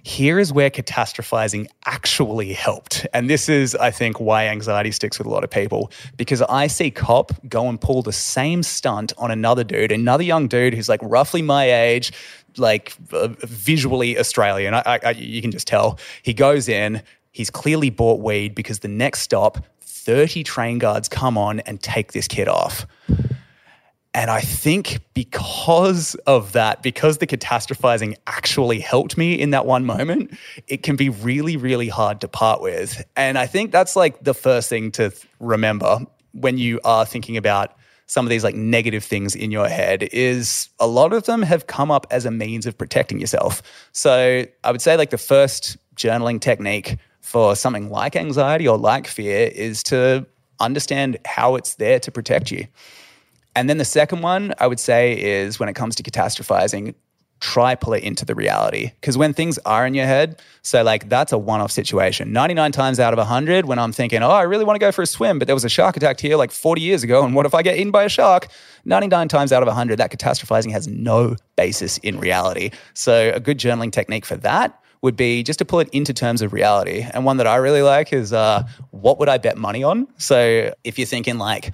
Here 0.03 0.39
is 0.39 0.53
where 0.53 0.71
catastrophizing 0.71 1.67
actually 1.85 2.53
helped, 2.53 3.07
and 3.13 3.29
this 3.29 3.49
is, 3.49 3.75
I 3.75 3.91
think, 3.91 4.21
why 4.21 4.47
anxiety 4.47 4.93
sticks 4.93 5.19
with 5.19 5.27
a 5.27 5.31
lot 5.31 5.45
of 5.45 5.51
people 5.51 5.91
because 6.17 6.43
I 6.43 6.69
see 6.69 6.91
cop 6.91 7.33
go 7.49 7.69
and 7.69 7.81
pull 7.81 8.03
the 8.03 8.13
same 8.13 8.63
stunt 8.63 9.13
on 9.19 9.31
another 9.31 9.65
dude, 9.65 9.93
and 9.93 10.05
another 10.07 10.23
young 10.23 10.47
dude 10.47 10.73
who's 10.73 10.89
like 10.89 11.01
roughly 11.03 11.43
my 11.43 11.69
age, 11.69 12.13
like 12.57 12.95
uh, 13.13 13.27
visually 13.41 14.17
Australian. 14.17 14.73
I, 14.73 15.01
I, 15.03 15.11
you 15.11 15.43
can 15.43 15.51
just 15.51 15.67
tell. 15.67 15.99
He 16.23 16.33
goes 16.33 16.69
in, 16.69 17.03
he's 17.33 17.51
clearly 17.51 17.91
bought 17.91 18.21
weed 18.21 18.55
because 18.55 18.79
the 18.79 18.89
next 18.89 19.23
stop, 19.23 19.67
30 19.81 20.45
train 20.45 20.79
guards 20.79 21.09
come 21.09 21.37
on 21.37 21.59
and 21.61 21.83
take 21.83 22.13
this 22.13 22.29
kid 22.29 22.47
off. 22.47 22.87
And 24.15 24.31
I 24.31 24.41
think 24.41 25.01
because 25.13 26.15
of 26.27 26.53
that, 26.53 26.85
because 26.85 27.19
the 27.19 27.27
catastrophizing 27.27 28.17
actually 28.29 28.79
helped 28.79 29.19
me 29.19 29.35
in 29.35 29.51
that 29.51 29.67
one 29.67 29.85
moment, 29.85 30.39
it 30.69 30.85
can 30.85 30.95
be 30.95 31.09
really, 31.09 31.57
really 31.57 31.89
hard 31.89 32.21
to 32.21 32.29
part 32.29 32.63
with. 32.63 33.05
And 33.17 33.37
I 33.37 33.47
think 33.47 33.73
that's 33.73 33.97
like 33.97 34.23
the 34.23 34.35
first 34.35 34.69
thing 34.69 34.93
to 34.93 35.13
remember 35.41 35.99
when 36.33 36.59
you 36.59 36.79
are 36.85 37.05
thinking 37.05 37.37
about 37.37 37.77
some 38.07 38.25
of 38.25 38.31
these 38.31 38.45
like 38.45 38.55
negative 38.55 39.05
things 39.05 39.35
in 39.35 39.51
your 39.51 39.69
head 39.69 40.05
is 40.13 40.69
a 40.79 40.87
lot 40.87 41.13
of 41.13 41.25
them 41.25 41.43
have 41.43 41.67
come 41.67 41.91
up 41.91 42.07
as 42.11 42.25
a 42.25 42.31
means 42.31 42.65
of 42.67 42.79
protecting 42.79 43.21
yourself. 43.21 43.63
So 43.93 44.45
I 44.65 44.73
would 44.73 44.81
say 44.81 44.97
like 44.97 45.11
the 45.11 45.19
first 45.19 45.77
journaling 45.97 46.41
technique 46.41 46.99
for 47.21 47.57
something 47.57 47.91
like 47.91 48.15
anxiety 48.15 48.69
or 48.69 48.79
like 48.79 49.09
fear 49.09 49.49
is 49.49 49.83
to 49.85 50.25
understand 50.61 51.19
how 51.27 51.57
it's 51.57 51.75
there 51.75 51.99
to 52.01 52.13
protect 52.13 52.51
you. 52.51 52.67
And 53.57 53.69
then 53.69 53.79
the 53.79 53.85
second 53.85 54.23
one 54.23 54.55
I 54.59 54.67
would 54.67 54.79
say 54.79 55.21
is 55.21 55.59
when 55.59 55.69
it 55.69 55.75
comes 55.75 55.97
to 55.97 56.03
catastrophizing, 56.03 56.95
try 57.41 57.75
pull 57.75 57.93
it 57.93 58.03
into 58.03 58.25
the 58.25 58.35
reality. 58.35 58.93
Because 59.01 59.19
when 59.19 59.33
things 59.33 59.59
are 59.67 59.87
in 59.87 59.95
your 59.95 60.07
head, 60.07 60.41
so 60.63 60.83
like 60.83 61.09
that's 61.09 61.33
a 61.33 61.39
one 61.39 61.61
off 61.61 61.71
situation. 61.71 62.33
99 62.33 62.73
times 62.73 62.99
out 62.99 63.13
of 63.13 63.19
100, 63.19 63.67
when 63.67 63.79
I'm 63.79 63.93
thinking, 63.93 64.23
oh, 64.23 64.31
I 64.31 64.43
really 64.43 64.65
want 64.65 64.77
to 64.77 64.81
go 64.81 64.93
for 64.93 65.03
a 65.03 65.07
swim, 65.07 65.39
but 65.39 65.47
there 65.47 65.55
was 65.55 65.65
a 65.65 65.69
shark 65.69 65.97
attack 65.97 66.19
here 66.21 66.37
like 66.37 66.51
40 66.51 66.81
years 66.81 67.03
ago, 67.03 67.25
and 67.25 67.35
what 67.35 67.47
if 67.47 67.55
I 67.55 67.63
get 67.63 67.77
eaten 67.77 67.91
by 67.91 68.05
a 68.05 68.09
shark? 68.09 68.49
99 68.85 69.29
times 69.29 69.53
out 69.53 69.63
of 69.63 69.67
100, 69.67 69.99
that 69.99 70.11
catastrophizing 70.11 70.73
has 70.73 70.89
no 70.89 71.37
basis 71.57 71.99
in 71.99 72.19
reality. 72.19 72.71
So 72.95 73.33
a 73.35 73.41
good 73.41 73.59
journaling 73.59 73.93
technique 73.93 74.25
for 74.25 74.37
that 74.37 74.81
would 75.03 75.17
be 75.17 75.43
just 75.43 75.59
to 75.59 75.65
pull 75.65 75.81
it 75.81 75.89
into 75.93 76.15
terms 76.15 76.43
of 76.43 76.53
reality. 76.53 77.07
And 77.13 77.25
one 77.25 77.37
that 77.37 77.47
I 77.47 77.57
really 77.57 77.83
like 77.83 78.13
is 78.13 78.33
uh, 78.33 78.67
what 78.91 79.19
would 79.19 79.29
I 79.29 79.39
bet 79.39 79.59
money 79.59 79.85
on? 79.85 80.09
So 80.17 80.75
if 80.85 80.99
you're 80.99 81.07
thinking 81.07 81.39
like, 81.39 81.73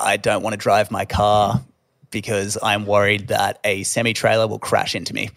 I 0.00 0.16
don't 0.16 0.42
want 0.42 0.54
to 0.54 0.58
drive 0.58 0.90
my 0.90 1.04
car 1.04 1.64
because 2.14 2.56
I'm 2.62 2.86
worried 2.86 3.28
that 3.28 3.60
a 3.64 3.82
semi 3.82 4.14
trailer 4.14 4.48
will 4.48 4.58
crash 4.58 4.94
into 4.94 5.12
me. 5.12 5.28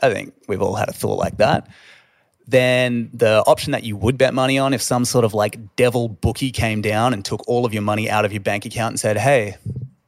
I 0.00 0.12
think 0.12 0.34
we've 0.46 0.62
all 0.62 0.76
had 0.76 0.88
a 0.88 0.92
thought 0.92 1.18
like 1.18 1.38
that. 1.38 1.68
Then 2.46 3.10
the 3.12 3.42
option 3.46 3.72
that 3.72 3.82
you 3.82 3.96
would 3.96 4.16
bet 4.16 4.32
money 4.32 4.56
on, 4.56 4.72
if 4.72 4.80
some 4.80 5.04
sort 5.04 5.24
of 5.24 5.34
like 5.34 5.74
devil 5.74 6.08
bookie 6.08 6.52
came 6.52 6.80
down 6.80 7.12
and 7.12 7.24
took 7.24 7.42
all 7.48 7.66
of 7.66 7.72
your 7.72 7.82
money 7.82 8.08
out 8.08 8.24
of 8.24 8.32
your 8.32 8.40
bank 8.40 8.64
account 8.66 8.92
and 8.92 9.00
said, 9.00 9.16
hey, 9.16 9.56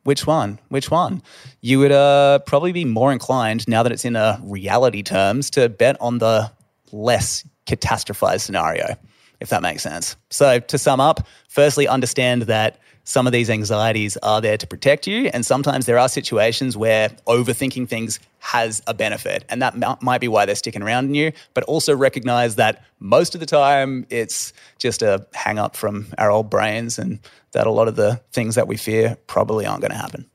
which 0.04 0.26
one? 0.26 0.60
Which 0.68 0.90
one? 0.90 1.22
You 1.62 1.80
would 1.80 1.90
uh, 1.90 2.38
probably 2.40 2.72
be 2.72 2.84
more 2.84 3.12
inclined, 3.12 3.66
now 3.66 3.82
that 3.82 3.90
it's 3.90 4.04
in 4.04 4.14
a 4.14 4.38
reality 4.44 5.02
terms, 5.02 5.50
to 5.50 5.68
bet 5.68 5.96
on 6.00 6.18
the 6.18 6.50
less 6.92 7.44
catastrophized 7.66 8.42
scenario, 8.42 8.96
if 9.40 9.48
that 9.48 9.62
makes 9.62 9.82
sense. 9.82 10.16
So 10.30 10.60
to 10.60 10.78
sum 10.78 11.00
up, 11.00 11.26
firstly, 11.48 11.88
understand 11.88 12.42
that 12.42 12.78
some 13.08 13.26
of 13.26 13.32
these 13.32 13.48
anxieties 13.48 14.18
are 14.18 14.42
there 14.42 14.58
to 14.58 14.66
protect 14.66 15.06
you. 15.06 15.30
And 15.32 15.44
sometimes 15.44 15.86
there 15.86 15.98
are 15.98 16.10
situations 16.10 16.76
where 16.76 17.08
overthinking 17.26 17.88
things 17.88 18.20
has 18.40 18.82
a 18.86 18.92
benefit. 18.92 19.46
And 19.48 19.62
that 19.62 19.82
m- 19.82 19.96
might 20.02 20.20
be 20.20 20.28
why 20.28 20.44
they're 20.44 20.54
sticking 20.54 20.82
around 20.82 21.06
in 21.06 21.14
you. 21.14 21.32
But 21.54 21.64
also 21.64 21.96
recognize 21.96 22.56
that 22.56 22.84
most 22.98 23.34
of 23.34 23.40
the 23.40 23.46
time 23.46 24.06
it's 24.10 24.52
just 24.76 25.00
a 25.00 25.26
hang 25.32 25.58
up 25.58 25.74
from 25.74 26.08
our 26.18 26.30
old 26.30 26.50
brains 26.50 26.98
and 26.98 27.18
that 27.52 27.66
a 27.66 27.70
lot 27.70 27.88
of 27.88 27.96
the 27.96 28.20
things 28.32 28.56
that 28.56 28.68
we 28.68 28.76
fear 28.76 29.16
probably 29.26 29.64
aren't 29.64 29.80
going 29.80 29.92
to 29.92 29.96
happen. 29.96 30.28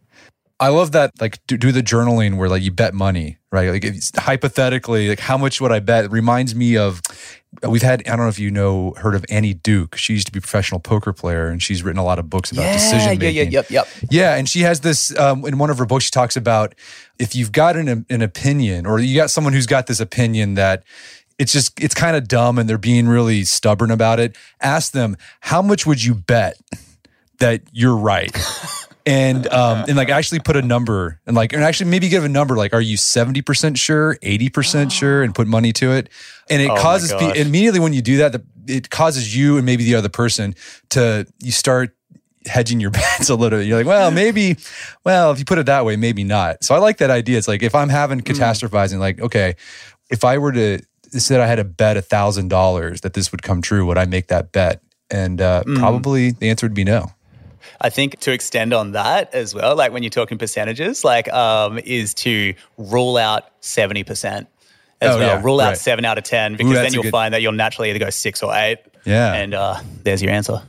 I 0.60 0.70
love 0.70 0.92
that, 0.94 1.12
like, 1.20 1.40
do, 1.48 1.58
do 1.58 1.72
the 1.72 1.82
journaling 1.82 2.38
where, 2.38 2.48
like, 2.48 2.64
you 2.64 2.72
bet 2.72 2.94
money, 2.94 3.38
right? 3.52 3.70
Like, 3.70 3.96
hypothetically, 4.16 5.10
like, 5.10 5.20
how 5.20 5.38
much 5.38 5.60
would 5.60 5.72
I 5.72 5.80
bet? 5.80 6.06
It 6.06 6.12
reminds 6.12 6.56
me 6.56 6.78
of 6.78 7.02
we've 7.68 7.82
had 7.82 8.02
I 8.08 8.12
don't 8.16 8.26
know 8.26 8.30
if 8.30 8.40
you 8.40 8.50
know 8.50 8.94
heard 8.98 9.16
of 9.16 9.26
Annie 9.30 9.54
Duke. 9.54 9.96
She 9.96 10.14
used 10.14 10.26
to 10.28 10.32
be 10.32 10.40
a 10.40 10.42
professional 10.42 10.80
poker 10.80 11.14
player 11.14 11.48
and 11.48 11.62
she's 11.62 11.84
written 11.84 12.00
a 12.00 12.04
lot 12.04 12.20
of 12.20 12.30
books 12.30 12.52
about 12.52 12.64
yeah, 12.64 12.74
decision 12.74 13.20
making. 13.20 13.36
Yeah, 13.36 13.44
yeah, 13.44 13.50
yep, 13.50 13.70
yep. 13.70 13.88
Yeah, 14.10 14.36
and 14.36 14.50
she 14.50 14.62
has 14.62 14.82
this 14.82 15.18
um, 15.18 15.46
in 15.46 15.58
one 15.58 15.70
of 15.70 15.78
her 15.78 15.86
books. 15.86 16.06
She 16.06 16.12
talks 16.12 16.36
about 16.36 16.76
if 17.20 17.36
you've 17.36 17.52
got 17.52 17.76
an 17.76 18.06
an 18.10 18.22
opinion 18.22 18.86
or 18.86 19.00
you 19.00 19.16
got 19.16 19.30
someone 19.30 19.54
who's 19.54 19.68
got 19.68 19.88
this 19.88 20.00
opinion 20.00 20.56
that 20.56 20.84
it's 21.38 21.54
just 21.54 21.80
it's 21.82 21.94
kind 21.96 22.16
of 22.16 22.28
dumb 22.28 22.58
and 22.58 22.70
they're 22.70 22.78
being 22.78 23.08
really 23.08 23.44
stubborn 23.44 23.92
about 23.92 24.20
it. 24.20 24.36
Ask 24.62 24.92
them 24.92 25.18
how 25.42 25.62
much 25.62 25.86
would 25.86 26.04
you 26.04 26.16
bet 26.16 26.58
that 27.40 27.62
you're 27.72 27.98
right. 27.98 28.36
and 29.06 29.48
um 29.52 29.84
and 29.88 29.98
like 29.98 30.10
actually 30.10 30.40
put 30.40 30.56
a 30.56 30.62
number 30.62 31.20
and 31.28 31.36
like 31.36 31.52
and 31.54 31.64
actually 31.64 31.90
maybe 31.90 32.08
give 32.08 32.24
a 32.24 32.30
number 32.30 32.56
like 32.56 32.74
are 32.74 32.82
you 32.82 32.96
70% 32.98 33.76
sure 33.78 34.16
80% 34.22 34.92
sure 35.00 35.24
and 35.24 35.36
put 35.36 35.48
money 35.48 35.74
to 35.74 35.92
it? 35.92 36.10
And 36.50 36.62
it 36.62 36.70
Oh 36.70 36.78
causes 36.78 37.12
pe- 37.14 37.40
immediately 37.42 37.80
when 37.80 37.94
you 37.94 38.02
do 38.02 38.18
that 38.18 38.32
the, 38.32 38.44
it 38.68 38.90
causes 38.90 39.36
you 39.36 39.58
and 39.58 39.66
maybe 39.66 39.84
the 39.84 39.96
other 39.96 40.08
person 40.10 40.56
to 40.92 41.26
you 41.40 41.52
start 41.52 41.96
hedging 42.46 42.80
your 42.80 42.92
bets 43.00 43.30
a 43.30 43.36
little. 43.36 43.60
Bit 43.60 43.68
you're 43.68 43.78
like 43.78 43.88
well 43.88 44.10
maybe 44.24 44.56
well 45.04 45.32
if 45.32 45.40
you 45.40 45.46
put 45.46 45.58
it 45.58 45.66
that 45.66 45.84
way 45.86 45.96
maybe 45.98 46.24
not. 46.24 46.64
So 46.64 46.74
i 46.74 46.78
like 46.78 46.98
that 47.00 47.10
idea. 47.10 47.38
It's 47.38 47.48
like 47.48 47.62
if 47.64 47.76
i'm 47.76 47.90
having 47.90 48.22
Mm. 48.22 48.34
catastrophizing 48.36 49.00
like 49.00 49.20
okay 49.20 49.56
if 50.10 50.24
i 50.24 50.38
were 50.38 50.52
to 50.54 50.80
said 51.10 51.42
i 51.42 51.46
had 51.48 51.56
to 51.56 51.64
bet 51.64 51.96
a 51.98 52.02
thousand 52.02 52.48
dollars 52.48 53.02
that 53.02 53.14
this 53.14 53.32
would 53.32 53.42
come 53.44 53.62
true 53.62 53.86
would 53.86 53.98
i 53.98 54.06
make 54.06 54.28
that 54.28 54.52
bet? 54.54 54.82
And 55.12 55.42
uh, 55.42 55.64
Mm. 55.68 55.78
probably 55.78 56.32
the 56.32 56.50
answer 56.50 56.66
would 56.66 56.74
be 56.74 56.84
no 56.86 57.12
I 57.84 57.90
think 57.90 58.20
to 58.22 58.32
extend 58.32 58.74
on 58.74 58.94
that 58.94 59.34
as 59.36 59.54
well, 59.54 59.76
like 59.76 59.92
when 59.92 60.02
you're 60.04 60.10
talking 60.10 60.38
percentages, 60.38 61.04
like 61.04 61.32
um, 61.34 61.78
is 61.80 62.14
to 62.16 62.54
rule 62.78 63.18
out 63.18 63.50
seventy 63.60 64.04
percent 64.06 64.48
as 65.02 65.16
Oh, 65.16 65.20
well. 65.20 65.28
yeah, 65.38 65.42
rule 65.44 65.60
out 65.60 65.68
right. 65.70 65.78
seven 65.78 66.06
out 66.06 66.18
of 66.18 66.24
ten 66.24 66.56
because 66.56 66.74
that's 66.74 66.86
then 66.86 66.94
you'll 66.94 67.04
good- 67.04 67.12
find 67.12 67.34
that 67.34 67.42
you'll 67.42 67.52
naturally 67.52 67.90
either 67.90 68.00
go 68.00 68.10
six 68.10 68.42
or 68.42 68.54
eight. 68.56 68.78
Yeah. 69.06 69.34
and 69.34 69.54
uh, 69.54 69.82
there's 70.04 70.22
your 70.24 70.32
answer. 70.32 70.62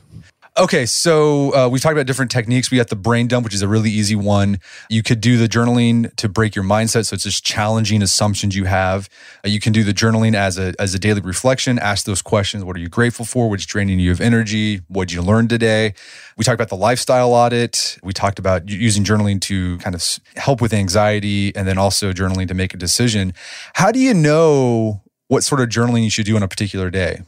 Okay, 0.57 0.85
so 0.85 1.53
uh, 1.53 1.67
we've 1.67 1.81
talked 1.81 1.91
about 1.91 2.05
different 2.05 2.31
techniques. 2.31 2.71
We 2.71 2.77
got 2.77 2.87
the 2.87 2.95
brain 2.95 3.27
dump, 3.27 3.43
which 3.43 3.53
is 3.53 3.61
a 3.61 3.67
really 3.67 3.89
easy 3.89 4.15
one. 4.15 4.61
You 4.89 5.03
could 5.03 5.19
do 5.19 5.35
the 5.35 5.49
journaling 5.49 6.15
to 6.15 6.29
break 6.29 6.55
your 6.55 6.63
mindset, 6.63 7.07
so 7.07 7.15
it's 7.15 7.25
just 7.25 7.43
challenging 7.43 8.01
assumptions 8.01 8.55
you 8.55 8.63
have. 8.63 9.09
Uh, 9.43 9.49
you 9.49 9.59
can 9.59 9.73
do 9.73 9.83
the 9.83 9.93
journaling 9.93 10.33
as 10.33 10.57
a 10.57 10.73
as 10.79 10.95
a 10.95 10.99
daily 10.99 11.19
reflection. 11.19 11.77
Ask 11.77 12.05
those 12.05 12.21
questions: 12.21 12.63
What 12.63 12.77
are 12.77 12.79
you 12.79 12.87
grateful 12.87 13.25
for? 13.25 13.49
What's 13.49 13.65
draining 13.65 13.99
you 13.99 14.13
of 14.13 14.21
energy? 14.21 14.79
What 14.87 15.09
did 15.09 15.15
you 15.15 15.23
learn 15.23 15.49
today? 15.49 15.93
We 16.37 16.45
talked 16.45 16.55
about 16.55 16.69
the 16.69 16.77
lifestyle 16.77 17.33
audit. 17.33 17.97
We 18.01 18.13
talked 18.13 18.39
about 18.39 18.69
using 18.69 19.03
journaling 19.03 19.41
to 19.41 19.77
kind 19.79 19.93
of 19.93 20.01
help 20.37 20.61
with 20.61 20.73
anxiety, 20.73 21.53
and 21.53 21.67
then 21.67 21.77
also 21.77 22.13
journaling 22.13 22.47
to 22.47 22.53
make 22.53 22.73
a 22.73 22.77
decision. 22.77 23.33
How 23.73 23.91
do 23.91 23.99
you 23.99 24.13
know 24.13 25.03
what 25.27 25.43
sort 25.43 25.59
of 25.59 25.67
journaling 25.67 26.05
you 26.05 26.09
should 26.09 26.25
do 26.25 26.37
on 26.37 26.43
a 26.43 26.47
particular 26.47 26.89
day? 26.89 27.23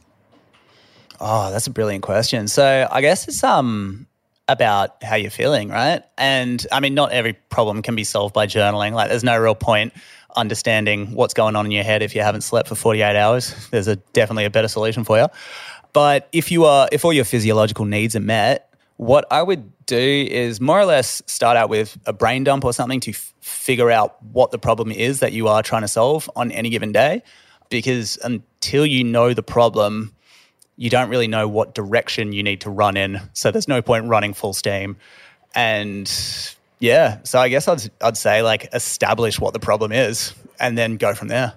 Oh, 1.20 1.50
that's 1.50 1.66
a 1.66 1.70
brilliant 1.70 2.02
question. 2.02 2.48
So 2.48 2.88
I 2.90 3.00
guess 3.00 3.28
it's 3.28 3.42
um 3.42 4.06
about 4.48 5.02
how 5.02 5.16
you're 5.16 5.30
feeling, 5.30 5.68
right? 5.68 6.02
And 6.16 6.64
I 6.72 6.80
mean, 6.80 6.94
not 6.94 7.12
every 7.12 7.34
problem 7.34 7.82
can 7.82 7.94
be 7.94 8.04
solved 8.04 8.34
by 8.34 8.46
journaling. 8.46 8.92
Like, 8.92 9.10
there's 9.10 9.24
no 9.24 9.36
real 9.38 9.54
point. 9.54 9.92
understanding 10.36 11.14
what's 11.14 11.34
going 11.34 11.56
on 11.56 11.66
in 11.66 11.72
your 11.72 11.82
head 11.84 12.02
if 12.02 12.14
you 12.14 12.22
haven't 12.22 12.42
slept 12.42 12.68
for 12.68 12.74
48 12.74 13.16
hours. 13.16 13.68
There's 13.70 13.88
a 13.88 13.96
definitely 13.96 14.44
a 14.44 14.50
better 14.50 14.68
solution 14.68 15.02
for 15.04 15.18
you. 15.18 15.26
But 15.92 16.28
if 16.32 16.52
you 16.52 16.64
are 16.64 16.88
if 16.92 17.04
all 17.04 17.12
your 17.12 17.24
physiological 17.24 17.84
needs 17.84 18.14
are 18.14 18.20
met, 18.20 18.72
what 18.96 19.24
I 19.30 19.42
would 19.42 19.72
do 19.86 20.26
is 20.30 20.60
more 20.60 20.78
or 20.78 20.84
less 20.84 21.22
start 21.26 21.56
out 21.56 21.68
with 21.70 21.96
a 22.06 22.12
brain 22.12 22.44
dump 22.44 22.64
or 22.64 22.72
something 22.72 23.00
to 23.00 23.10
f- 23.12 23.34
figure 23.40 23.90
out 23.90 24.22
what 24.32 24.50
the 24.50 24.58
problem 24.58 24.92
is 24.92 25.20
that 25.20 25.32
you 25.32 25.48
are 25.48 25.62
trying 25.62 25.82
to 25.82 25.88
solve 25.88 26.30
on 26.36 26.52
any 26.52 26.68
given 26.68 26.92
day 26.92 27.22
because 27.70 28.18
until 28.22 28.84
you 28.84 29.02
know 29.04 29.34
the 29.34 29.42
problem 29.42 30.12
you 30.78 30.88
don't 30.88 31.10
really 31.10 31.28
know 31.28 31.46
what 31.46 31.74
direction 31.74 32.32
you 32.32 32.42
need 32.42 32.62
to 32.62 32.70
run 32.70 32.96
in 32.96 33.20
so 33.34 33.50
there's 33.50 33.68
no 33.68 33.82
point 33.82 34.06
running 34.06 34.32
full 34.32 34.54
steam 34.54 34.96
and 35.54 36.56
yeah 36.78 37.18
so 37.24 37.38
i 37.38 37.48
guess 37.48 37.68
i'd, 37.68 37.90
I'd 38.00 38.16
say 38.16 38.42
like 38.42 38.72
establish 38.72 39.38
what 39.38 39.52
the 39.52 39.60
problem 39.60 39.92
is 39.92 40.32
and 40.58 40.78
then 40.78 40.96
go 40.96 41.14
from 41.14 41.28
there 41.28 41.54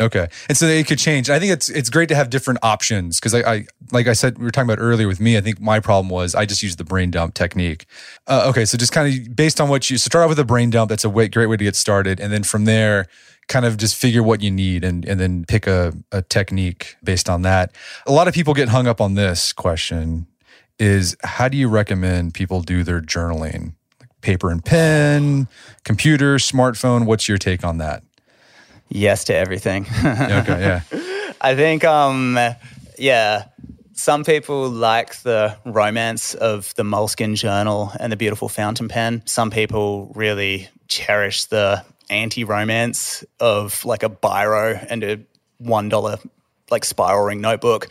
Okay, 0.00 0.26
and 0.48 0.58
so 0.58 0.66
it 0.66 0.88
could 0.88 0.98
change. 0.98 1.30
I 1.30 1.38
think 1.38 1.52
it's 1.52 1.68
it's 1.68 1.88
great 1.88 2.08
to 2.08 2.16
have 2.16 2.28
different 2.28 2.58
options 2.64 3.20
because 3.20 3.32
I, 3.32 3.52
I, 3.52 3.66
like 3.92 4.08
I 4.08 4.12
said 4.12 4.38
we 4.38 4.44
were 4.44 4.50
talking 4.50 4.68
about 4.68 4.82
earlier 4.82 5.06
with 5.06 5.20
me. 5.20 5.36
I 5.36 5.40
think 5.40 5.60
my 5.60 5.78
problem 5.78 6.08
was 6.08 6.34
I 6.34 6.46
just 6.46 6.64
used 6.64 6.78
the 6.78 6.84
brain 6.84 7.12
dump 7.12 7.34
technique. 7.34 7.86
Uh, 8.26 8.46
okay, 8.48 8.64
so 8.64 8.76
just 8.76 8.92
kind 8.92 9.28
of 9.28 9.36
based 9.36 9.60
on 9.60 9.68
what 9.68 9.88
you 9.90 9.98
so 9.98 10.06
start 10.06 10.24
out 10.24 10.28
with 10.28 10.38
a 10.40 10.44
brain 10.44 10.70
dump. 10.70 10.88
That's 10.88 11.04
a 11.04 11.10
way, 11.10 11.28
great 11.28 11.46
way 11.46 11.56
to 11.56 11.64
get 11.64 11.76
started, 11.76 12.18
and 12.18 12.32
then 12.32 12.42
from 12.42 12.64
there, 12.64 13.06
kind 13.48 13.64
of 13.64 13.76
just 13.76 13.96
figure 13.96 14.22
what 14.22 14.42
you 14.42 14.50
need 14.50 14.84
and 14.84 15.04
and 15.04 15.20
then 15.20 15.44
pick 15.44 15.66
a, 15.66 15.92
a 16.12 16.22
technique 16.22 16.96
based 17.02 17.28
on 17.28 17.42
that. 17.42 17.72
A 18.06 18.12
lot 18.12 18.28
of 18.28 18.34
people 18.34 18.54
get 18.54 18.68
hung 18.68 18.86
up 18.86 19.00
on 19.00 19.14
this 19.14 19.52
question: 19.52 20.26
is 20.78 21.16
how 21.22 21.48
do 21.48 21.56
you 21.56 21.68
recommend 21.68 22.34
people 22.34 22.62
do 22.62 22.82
their 22.82 23.00
journaling? 23.00 23.74
Like 24.00 24.10
paper 24.20 24.50
and 24.50 24.64
pen, 24.64 25.48
computer, 25.84 26.36
smartphone. 26.36 27.06
What's 27.06 27.28
your 27.28 27.38
take 27.38 27.64
on 27.64 27.78
that? 27.78 28.02
yes 28.94 29.24
to 29.24 29.34
everything. 29.34 29.86
okay, 30.04 30.60
yeah. 30.60 30.80
I 31.40 31.54
think, 31.54 31.84
um, 31.84 32.38
yeah, 32.98 33.44
some 33.92 34.24
people 34.24 34.70
like 34.70 35.16
the 35.22 35.56
romance 35.66 36.34
of 36.34 36.74
the 36.76 36.84
Moleskine 36.84 37.34
journal 37.34 37.92
and 38.00 38.10
the 38.10 38.16
beautiful 38.16 38.48
fountain 38.48 38.88
pen. 38.88 39.22
Some 39.26 39.50
people 39.50 40.12
really 40.14 40.68
cherish 40.88 41.44
the 41.46 41.84
anti 42.10 42.44
romance 42.44 43.24
of 43.40 43.84
like 43.84 44.02
a 44.02 44.10
biro 44.10 44.84
and 44.88 45.04
a 45.04 45.20
$1 45.62 46.28
like 46.70 46.84
spiral 46.84 47.24
ring 47.24 47.40
notebook. 47.40 47.88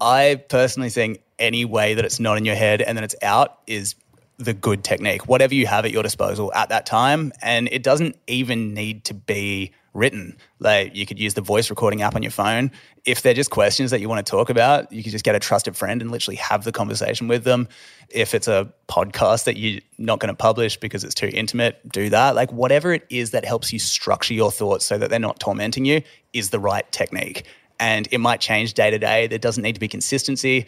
I 0.00 0.42
personally 0.48 0.90
think 0.90 1.22
any 1.38 1.64
way 1.64 1.94
that 1.94 2.04
it's 2.04 2.20
not 2.20 2.38
in 2.38 2.44
your 2.44 2.54
head 2.54 2.82
and 2.82 2.96
then 2.96 3.04
it's 3.04 3.14
out 3.22 3.58
is 3.66 3.94
the 4.38 4.52
good 4.52 4.84
technique, 4.84 5.26
whatever 5.28 5.54
you 5.54 5.66
have 5.66 5.84
at 5.84 5.90
your 5.90 6.02
disposal 6.02 6.52
at 6.52 6.68
that 6.68 6.86
time. 6.86 7.32
And 7.40 7.68
it 7.70 7.82
doesn't 7.82 8.16
even 8.26 8.74
need 8.74 9.04
to 9.04 9.14
be 9.14 9.72
written. 9.96 10.36
Like 10.60 10.94
you 10.94 11.06
could 11.06 11.18
use 11.18 11.34
the 11.34 11.40
voice 11.40 11.70
recording 11.70 12.02
app 12.02 12.14
on 12.14 12.22
your 12.22 12.30
phone. 12.30 12.70
If 13.04 13.22
they're 13.22 13.34
just 13.34 13.50
questions 13.50 13.90
that 13.90 14.00
you 14.00 14.08
want 14.08 14.24
to 14.24 14.30
talk 14.30 14.50
about, 14.50 14.92
you 14.92 15.02
could 15.02 15.12
just 15.12 15.24
get 15.24 15.34
a 15.34 15.38
trusted 15.38 15.76
friend 15.76 16.02
and 16.02 16.10
literally 16.10 16.36
have 16.36 16.64
the 16.64 16.72
conversation 16.72 17.28
with 17.28 17.44
them. 17.44 17.68
If 18.10 18.34
it's 18.34 18.48
a 18.48 18.72
podcast 18.88 19.44
that 19.44 19.56
you're 19.56 19.80
not 19.98 20.20
going 20.20 20.28
to 20.28 20.36
publish 20.36 20.76
because 20.76 21.02
it's 21.02 21.14
too 21.14 21.30
intimate, 21.32 21.80
do 21.90 22.10
that. 22.10 22.34
Like 22.34 22.52
whatever 22.52 22.92
it 22.92 23.06
is 23.10 23.30
that 23.30 23.44
helps 23.44 23.72
you 23.72 23.78
structure 23.78 24.34
your 24.34 24.52
thoughts 24.52 24.84
so 24.84 24.98
that 24.98 25.10
they're 25.10 25.18
not 25.18 25.40
tormenting 25.40 25.84
you 25.84 26.02
is 26.32 26.50
the 26.50 26.60
right 26.60 26.90
technique. 26.92 27.44
And 27.80 28.08
it 28.10 28.18
might 28.18 28.40
change 28.40 28.74
day 28.74 28.90
to 28.90 28.98
day. 28.98 29.26
There 29.26 29.38
doesn't 29.38 29.62
need 29.62 29.74
to 29.74 29.80
be 29.80 29.88
consistency. 29.88 30.66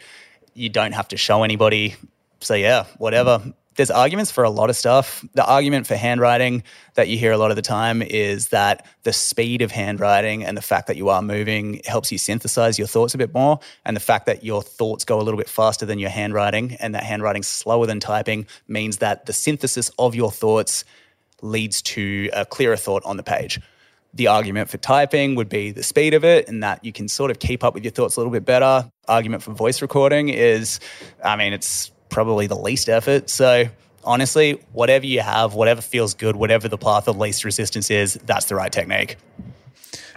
You 0.53 0.69
don't 0.69 0.91
have 0.91 1.07
to 1.09 1.17
show 1.17 1.43
anybody. 1.43 1.95
So 2.41 2.55
yeah, 2.55 2.85
whatever 2.97 3.53
there's 3.79 3.89
arguments 3.89 4.29
for 4.29 4.43
a 4.43 4.49
lot 4.49 4.69
of 4.69 4.75
stuff. 4.75 5.23
The 5.35 5.45
argument 5.45 5.87
for 5.87 5.95
handwriting 5.95 6.63
that 6.95 7.07
you 7.07 7.17
hear 7.17 7.31
a 7.31 7.37
lot 7.37 7.49
of 7.49 7.55
the 7.55 7.61
time 7.61 8.01
is 8.01 8.49
that 8.49 8.85
the 9.03 9.13
speed 9.13 9.61
of 9.61 9.71
handwriting 9.71 10.43
and 10.43 10.57
the 10.57 10.61
fact 10.61 10.87
that 10.87 10.97
you 10.97 11.07
are 11.07 11.21
moving 11.21 11.79
helps 11.85 12.11
you 12.11 12.17
synthesize 12.17 12.77
your 12.77 12.89
thoughts 12.89 13.13
a 13.13 13.17
bit 13.17 13.33
more. 13.33 13.61
And 13.85 13.95
the 13.95 14.01
fact 14.01 14.25
that 14.25 14.43
your 14.43 14.61
thoughts 14.61 15.05
go 15.05 15.21
a 15.21 15.23
little 15.23 15.37
bit 15.37 15.47
faster 15.47 15.85
than 15.85 15.97
your 15.97 16.09
handwriting 16.09 16.75
and 16.81 16.93
that 16.93 17.03
handwriting 17.03 17.41
slower 17.41 17.85
than 17.85 18.01
typing 18.01 18.47
means 18.67 18.97
that 18.97 19.27
the 19.27 19.31
synthesis 19.31 19.89
of 19.97 20.13
your 20.13 20.29
thoughts 20.29 20.83
leads 21.41 21.81
to 21.83 22.29
a 22.33 22.45
clearer 22.45 22.75
thought 22.75 23.03
on 23.05 23.15
the 23.15 23.23
page. 23.23 23.61
The 24.13 24.27
argument 24.27 24.69
for 24.69 24.77
typing 24.77 25.35
would 25.35 25.47
be 25.47 25.71
the 25.71 25.83
speed 25.83 26.13
of 26.13 26.25
it 26.25 26.49
and 26.49 26.63
that 26.63 26.83
you 26.83 26.91
can 26.91 27.07
sort 27.07 27.31
of 27.31 27.39
keep 27.39 27.63
up 27.63 27.75
with 27.75 27.85
your 27.85 27.91
thoughts 27.91 28.17
a 28.17 28.19
little 28.19 28.33
bit 28.33 28.43
better. 28.43 28.91
Argument 29.07 29.41
for 29.41 29.53
voice 29.53 29.81
recording 29.81 30.27
is, 30.27 30.81
I 31.23 31.37
mean, 31.37 31.53
it's 31.53 31.91
probably 32.09 32.47
the 32.47 32.57
least 32.57 32.89
effort. 32.89 33.29
So 33.29 33.69
honestly, 34.03 34.61
whatever 34.73 35.05
you 35.05 35.21
have, 35.21 35.53
whatever 35.53 35.81
feels 35.81 36.13
good, 36.13 36.35
whatever 36.35 36.67
the 36.67 36.77
path 36.77 37.07
of 37.07 37.17
least 37.17 37.43
resistance 37.43 37.89
is, 37.89 38.15
that's 38.25 38.45
the 38.45 38.55
right 38.55 38.71
technique. 38.71 39.17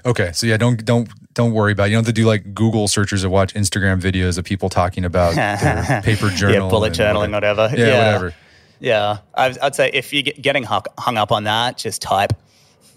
Okay, 0.04 0.32
so 0.32 0.46
yeah, 0.46 0.56
don't 0.56 0.84
don't 0.84 1.08
don't 1.34 1.52
worry 1.52 1.72
about. 1.72 1.84
It. 1.84 1.90
You 1.90 1.96
don't 1.96 2.04
have 2.04 2.14
to 2.14 2.20
do 2.20 2.26
like 2.26 2.54
Google 2.54 2.88
searches 2.88 3.24
or 3.24 3.30
watch 3.30 3.54
Instagram 3.54 4.00
videos 4.00 4.36
of 4.36 4.44
people 4.44 4.68
talking 4.68 5.04
about 5.04 5.34
their 5.34 6.02
paper 6.04 6.28
journal, 6.28 6.66
yeah, 6.66 6.70
bullet 6.70 6.92
journaling, 6.92 7.32
whatever. 7.32 7.70
Yeah, 7.72 7.86
yeah, 7.86 7.98
whatever. 7.98 8.34
Yeah, 8.80 9.18
I'd 9.34 9.76
say 9.76 9.90
if 9.92 10.12
you're 10.12 10.22
getting 10.22 10.64
hung 10.64 11.16
up 11.16 11.30
on 11.30 11.44
that, 11.44 11.78
just 11.78 12.02
type. 12.02 12.32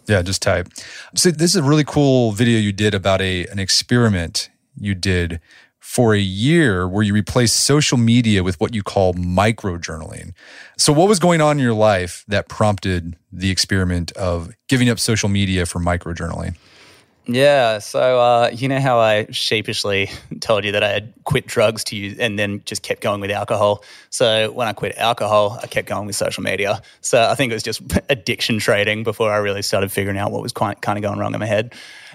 Yeah, 0.07 0.23
just 0.23 0.41
type. 0.41 0.67
So 1.13 1.29
this 1.29 1.51
is 1.51 1.57
a 1.57 1.63
really 1.63 1.83
cool 1.83 2.31
video 2.31 2.57
you 2.57 2.73
did 2.73 2.95
about 2.95 3.21
a 3.21 3.45
an 3.47 3.59
experiment 3.59 4.49
you 4.79 4.95
did 4.95 5.39
for 5.85 6.15
a 6.15 6.19
year 6.19 6.87
where 6.87 7.03
you 7.03 7.13
replaced 7.13 7.63
social 7.63 7.95
media 7.97 8.43
with 8.43 8.59
what 8.59 8.73
you 8.73 8.81
call 8.81 9.13
micro 9.13 9.77
journaling. 9.77 10.33
So, 10.79 10.91
what 10.91 11.07
was 11.07 11.19
going 11.19 11.41
on 11.41 11.59
in 11.59 11.63
your 11.63 11.75
life 11.75 12.25
that 12.27 12.49
prompted 12.49 13.15
the 13.31 13.51
experiment 13.51 14.11
of 14.13 14.51
giving 14.67 14.89
up 14.89 14.99
social 14.99 15.29
media 15.29 15.67
for 15.67 15.77
micro 15.77 16.13
journaling? 16.13 16.55
Yeah, 17.27 17.79
so 17.79 18.19
uh, 18.19 18.49
you 18.53 18.67
know 18.67 18.79
how 18.79 18.99
I 18.99 19.25
sheepishly 19.31 20.11
told 20.41 20.63
you 20.63 20.71
that 20.73 20.83
I 20.83 20.89
had 20.89 21.11
quit 21.23 21.47
drugs 21.47 21.83
to 21.85 21.95
use 21.95 22.19
and 22.19 22.37
then 22.37 22.61
just 22.65 22.83
kept 22.83 23.01
going 23.01 23.19
with 23.19 23.31
alcohol. 23.31 23.83
So 24.11 24.51
when 24.51 24.67
I 24.67 24.73
quit 24.73 24.95
alcohol, 24.97 25.59
I 25.61 25.67
kept 25.67 25.87
going 25.87 26.05
with 26.05 26.15
social 26.15 26.43
media. 26.43 26.81
So 27.01 27.27
I 27.27 27.33
think 27.33 27.51
it 27.51 27.55
was 27.55 27.63
just 27.63 27.81
addiction 28.09 28.59
trading 28.59 29.03
before 29.03 29.31
I 29.31 29.37
really 29.37 29.63
started 29.63 29.91
figuring 29.91 30.17
out 30.19 30.31
what 30.31 30.43
was 30.43 30.53
quite, 30.53 30.81
kind 30.81 30.97
of 30.97 31.01
going 31.01 31.17
wrong 31.17 31.33
in 31.33 31.39
my 31.39 31.47
head. 31.47 31.73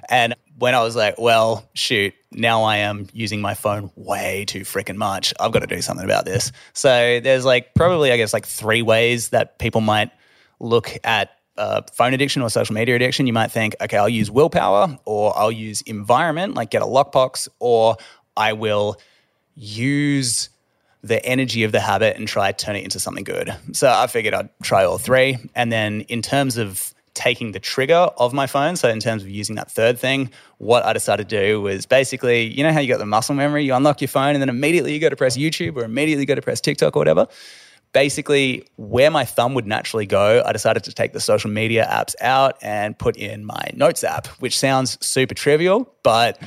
And 0.08 0.34
when 0.58 0.74
I 0.74 0.82
was 0.82 0.94
like, 0.94 1.18
well, 1.18 1.68
shoot, 1.74 2.14
now 2.30 2.62
I 2.62 2.78
am 2.78 3.08
using 3.12 3.40
my 3.40 3.54
phone 3.54 3.90
way 3.96 4.44
too 4.44 4.60
freaking 4.60 4.96
much. 4.96 5.34
I've 5.40 5.50
got 5.50 5.60
to 5.60 5.66
do 5.66 5.82
something 5.82 6.04
about 6.04 6.24
this. 6.24 6.52
So 6.72 7.18
there's 7.20 7.44
like 7.44 7.74
probably, 7.74 8.12
I 8.12 8.16
guess, 8.16 8.32
like 8.32 8.46
three 8.46 8.82
ways 8.82 9.30
that 9.30 9.58
people 9.58 9.80
might 9.80 10.10
look 10.60 10.96
at 11.02 11.39
uh, 11.60 11.82
phone 11.92 12.14
addiction 12.14 12.40
or 12.40 12.48
social 12.48 12.74
media 12.74 12.96
addiction. 12.96 13.26
You 13.26 13.34
might 13.34 13.52
think, 13.52 13.76
okay, 13.82 13.98
I'll 13.98 14.08
use 14.08 14.30
willpower 14.30 14.98
or 15.04 15.38
I'll 15.38 15.52
use 15.52 15.82
environment, 15.82 16.54
like 16.54 16.70
get 16.70 16.80
a 16.80 16.86
lockbox, 16.86 17.48
or 17.58 17.96
I 18.36 18.54
will 18.54 18.96
use 19.54 20.48
the 21.02 21.24
energy 21.24 21.64
of 21.64 21.72
the 21.72 21.80
habit 21.80 22.16
and 22.16 22.26
try 22.26 22.50
to 22.50 22.64
turn 22.64 22.76
it 22.76 22.84
into 22.84 22.98
something 22.98 23.24
good. 23.24 23.54
So 23.72 23.90
I 23.90 24.06
figured 24.06 24.32
I'd 24.32 24.48
try 24.62 24.84
all 24.84 24.98
three. 24.98 25.36
And 25.54 25.70
then 25.70 26.00
in 26.02 26.22
terms 26.22 26.56
of 26.56 26.94
taking 27.14 27.52
the 27.52 27.60
trigger 27.60 28.08
of 28.16 28.32
my 28.32 28.46
phone. 28.46 28.76
So, 28.76 28.88
in 28.88 29.00
terms 29.00 29.22
of 29.22 29.28
using 29.28 29.56
that 29.56 29.70
third 29.70 29.98
thing, 29.98 30.30
what 30.58 30.84
I 30.84 30.92
decided 30.92 31.28
to 31.28 31.40
do 31.42 31.60
was 31.60 31.84
basically, 31.84 32.44
you 32.44 32.62
know 32.62 32.72
how 32.72 32.80
you 32.80 32.88
got 32.88 32.98
the 32.98 33.04
muscle 33.04 33.34
memory? 33.34 33.64
You 33.64 33.74
unlock 33.74 34.00
your 34.00 34.08
phone 34.08 34.34
and 34.34 34.40
then 34.40 34.48
immediately 34.48 34.94
you 34.94 35.00
go 35.00 35.08
to 35.08 35.16
press 35.16 35.36
YouTube 35.36 35.76
or 35.76 35.84
immediately 35.84 36.24
go 36.24 36.34
to 36.34 36.40
press 36.40 36.60
TikTok 36.60 36.96
or 36.96 37.00
whatever. 37.00 37.26
Basically, 37.92 38.64
where 38.76 39.10
my 39.10 39.24
thumb 39.24 39.54
would 39.54 39.66
naturally 39.66 40.06
go, 40.06 40.42
I 40.46 40.52
decided 40.52 40.84
to 40.84 40.92
take 40.92 41.12
the 41.12 41.20
social 41.20 41.50
media 41.50 41.86
apps 41.90 42.14
out 42.20 42.56
and 42.62 42.96
put 42.96 43.16
in 43.16 43.44
my 43.44 43.70
notes 43.74 44.04
app, 44.04 44.28
which 44.38 44.58
sounds 44.58 44.96
super 45.04 45.34
trivial, 45.34 45.92
but 46.02 46.40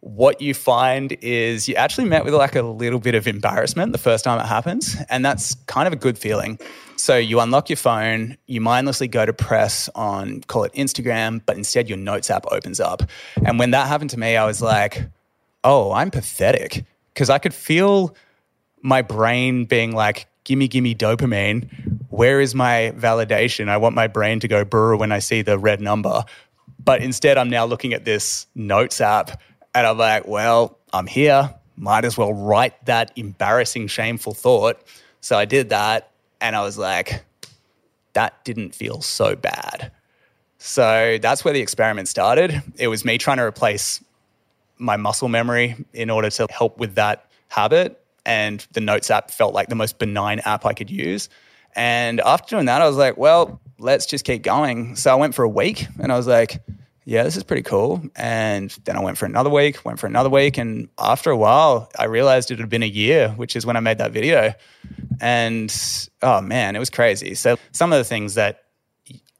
what 0.00 0.40
you 0.40 0.54
find 0.54 1.12
is 1.20 1.68
you 1.68 1.74
actually 1.74 2.08
met 2.08 2.24
with 2.24 2.32
like 2.32 2.56
a 2.56 2.62
little 2.62 2.98
bit 2.98 3.14
of 3.14 3.26
embarrassment 3.26 3.92
the 3.92 3.98
first 3.98 4.24
time 4.24 4.40
it 4.40 4.46
happens. 4.46 4.96
And 5.10 5.24
that's 5.24 5.54
kind 5.66 5.86
of 5.86 5.92
a 5.92 5.96
good 5.96 6.18
feeling. 6.18 6.58
So 6.96 7.16
you 7.16 7.38
unlock 7.40 7.68
your 7.68 7.76
phone, 7.76 8.36
you 8.46 8.60
mindlessly 8.60 9.08
go 9.08 9.26
to 9.26 9.32
press 9.32 9.90
on, 9.94 10.40
call 10.42 10.64
it 10.64 10.72
Instagram, 10.72 11.42
but 11.44 11.56
instead 11.56 11.88
your 11.88 11.98
notes 11.98 12.30
app 12.30 12.46
opens 12.50 12.80
up. 12.80 13.02
And 13.44 13.58
when 13.58 13.72
that 13.72 13.88
happened 13.88 14.10
to 14.10 14.18
me, 14.18 14.36
I 14.36 14.46
was 14.46 14.62
like, 14.62 15.02
oh, 15.64 15.92
I'm 15.92 16.10
pathetic. 16.10 16.84
Because 17.12 17.28
I 17.28 17.38
could 17.38 17.54
feel 17.54 18.14
my 18.82 19.02
brain 19.02 19.66
being 19.66 19.94
like, 19.94 20.26
gimme, 20.50 20.66
gimme 20.66 20.96
dopamine. 20.96 21.70
Where 22.08 22.40
is 22.40 22.56
my 22.56 22.92
validation? 22.96 23.68
I 23.68 23.76
want 23.76 23.94
my 23.94 24.08
brain 24.08 24.40
to 24.40 24.48
go 24.48 24.64
brr 24.64 24.96
when 24.96 25.12
I 25.12 25.20
see 25.20 25.42
the 25.42 25.56
red 25.56 25.80
number. 25.80 26.24
But 26.82 27.02
instead, 27.02 27.38
I'm 27.38 27.48
now 27.50 27.66
looking 27.66 27.92
at 27.92 28.04
this 28.04 28.48
notes 28.56 29.00
app 29.00 29.40
and 29.76 29.86
I'm 29.86 29.96
like, 29.96 30.26
well, 30.26 30.76
I'm 30.92 31.06
here. 31.06 31.54
Might 31.76 32.04
as 32.04 32.18
well 32.18 32.32
write 32.32 32.84
that 32.86 33.12
embarrassing, 33.14 33.86
shameful 33.86 34.34
thought. 34.34 34.82
So 35.20 35.38
I 35.38 35.44
did 35.44 35.68
that. 35.68 36.10
And 36.40 36.56
I 36.56 36.62
was 36.62 36.76
like, 36.76 37.24
that 38.14 38.44
didn't 38.44 38.74
feel 38.74 39.02
so 39.02 39.36
bad. 39.36 39.92
So 40.58 41.18
that's 41.22 41.44
where 41.44 41.54
the 41.54 41.60
experiment 41.60 42.08
started. 42.08 42.60
It 42.76 42.88
was 42.88 43.04
me 43.04 43.18
trying 43.18 43.36
to 43.36 43.44
replace 43.44 44.02
my 44.78 44.96
muscle 44.96 45.28
memory 45.28 45.76
in 45.92 46.10
order 46.10 46.28
to 46.28 46.48
help 46.50 46.76
with 46.78 46.96
that 46.96 47.30
habit. 47.46 47.99
And 48.26 48.66
the 48.72 48.80
Notes 48.80 49.10
app 49.10 49.30
felt 49.30 49.54
like 49.54 49.68
the 49.68 49.74
most 49.74 49.98
benign 49.98 50.40
app 50.40 50.66
I 50.66 50.72
could 50.72 50.90
use. 50.90 51.28
And 51.74 52.20
after 52.20 52.56
doing 52.56 52.66
that, 52.66 52.82
I 52.82 52.86
was 52.86 52.96
like, 52.96 53.16
well, 53.16 53.60
let's 53.78 54.06
just 54.06 54.24
keep 54.24 54.42
going. 54.42 54.96
So 54.96 55.10
I 55.10 55.14
went 55.14 55.34
for 55.34 55.44
a 55.44 55.48
week 55.48 55.86
and 56.00 56.12
I 56.12 56.16
was 56.16 56.26
like, 56.26 56.62
yeah, 57.04 57.22
this 57.22 57.36
is 57.36 57.42
pretty 57.42 57.62
cool. 57.62 58.02
And 58.14 58.70
then 58.84 58.96
I 58.96 59.00
went 59.00 59.18
for 59.18 59.26
another 59.26 59.50
week, 59.50 59.84
went 59.84 59.98
for 59.98 60.06
another 60.06 60.28
week. 60.28 60.58
And 60.58 60.88
after 60.98 61.30
a 61.30 61.36
while, 61.36 61.90
I 61.98 62.04
realized 62.04 62.50
it 62.50 62.58
had 62.58 62.68
been 62.68 62.82
a 62.82 62.86
year, 62.86 63.30
which 63.30 63.56
is 63.56 63.64
when 63.64 63.76
I 63.76 63.80
made 63.80 63.98
that 63.98 64.12
video. 64.12 64.52
And 65.20 65.74
oh 66.22 66.40
man, 66.40 66.76
it 66.76 66.78
was 66.78 66.90
crazy. 66.90 67.34
So 67.34 67.56
some 67.72 67.92
of 67.92 67.98
the 67.98 68.04
things 68.04 68.34
that 68.34 68.64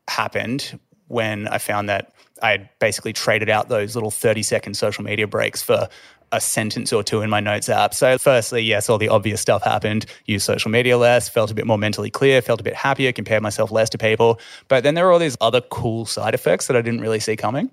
happened 0.09 0.79
when 1.09 1.49
I 1.49 1.59
found 1.59 1.89
that 1.89 2.13
I 2.43 2.53
had 2.53 2.71
basically 2.79 3.13
traded 3.13 3.51
out 3.51 3.69
those 3.69 3.95
little 3.95 4.11
30 4.11 4.43
second 4.43 4.75
social 4.75 5.05
media 5.05 5.27
breaks 5.27 5.63
for 5.63 5.89
a 6.33 6.41
sentence 6.41 6.93
or 6.93 7.03
two 7.03 7.23
in 7.23 7.31
my 7.31 7.41
notes 7.41 7.69
app. 7.69 7.95
So, 7.95 8.19
firstly, 8.19 8.63
yes, 8.63 8.89
all 8.89 8.99
the 8.99 9.09
obvious 9.09 9.41
stuff 9.41 9.63
happened. 9.63 10.07
Used 10.27 10.45
social 10.45 10.71
media 10.71 10.97
less, 10.97 11.29
felt 11.29 11.51
a 11.51 11.55
bit 11.55 11.67
more 11.67 11.79
mentally 11.79 12.11
clear, 12.11 12.41
felt 12.41 12.61
a 12.61 12.65
bit 12.65 12.75
happier, 12.75 13.13
compared 13.13 13.43
myself 13.43 13.71
less 13.71 13.91
to 13.91 13.99
people. 13.99 14.41
But 14.69 14.85
then 14.85 14.95
there 14.95 15.05
were 15.05 15.13
all 15.13 15.19
these 15.19 15.37
other 15.41 15.61
cool 15.61 16.07
side 16.07 16.35
effects 16.35 16.67
that 16.69 16.77
I 16.77 16.83
didn't 16.83 17.01
really 17.01 17.21
see 17.21 17.37
coming. 17.37 17.71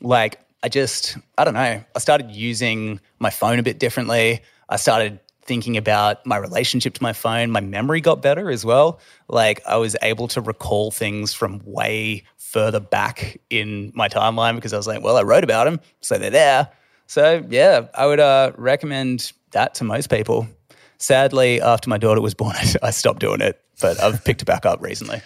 Like, 0.00 0.38
I 0.62 0.68
just, 0.68 1.16
I 1.38 1.44
don't 1.44 1.54
know, 1.54 1.84
I 1.94 1.98
started 1.98 2.30
using 2.30 3.00
my 3.18 3.30
phone 3.30 3.58
a 3.58 3.62
bit 3.62 3.78
differently. 3.78 4.40
I 4.68 4.76
started 4.76 5.20
thinking 5.42 5.76
about 5.76 6.26
my 6.26 6.36
relationship 6.36 6.94
to 6.94 7.02
my 7.02 7.12
phone. 7.12 7.50
My 7.50 7.60
memory 7.60 8.00
got 8.00 8.20
better 8.20 8.50
as 8.50 8.64
well. 8.64 8.98
Like, 9.28 9.62
I 9.66 9.76
was 9.76 9.96
able 10.02 10.28
to 10.28 10.40
recall 10.40 10.90
things 10.90 11.32
from 11.32 11.62
way 11.64 12.24
further 12.36 12.80
back 12.80 13.40
in 13.48 13.92
my 13.94 14.08
timeline 14.08 14.56
because 14.56 14.72
I 14.72 14.76
was 14.76 14.86
like, 14.86 15.02
well, 15.02 15.16
I 15.16 15.22
wrote 15.22 15.44
about 15.44 15.64
them, 15.64 15.80
so 16.00 16.18
they're 16.18 16.30
there. 16.30 16.68
So 17.06 17.44
yeah, 17.48 17.86
I 17.94 18.06
would 18.06 18.20
uh, 18.20 18.52
recommend 18.56 19.32
that 19.52 19.74
to 19.76 19.84
most 19.84 20.10
people. 20.10 20.48
Sadly, 20.98 21.60
after 21.60 21.90
my 21.90 21.98
daughter 21.98 22.20
was 22.20 22.34
born, 22.34 22.56
I 22.82 22.90
stopped 22.90 23.20
doing 23.20 23.40
it, 23.40 23.60
but 23.80 24.00
I've 24.00 24.24
picked 24.24 24.42
it 24.42 24.46
back 24.46 24.66
up 24.66 24.82
recently. 24.82 25.20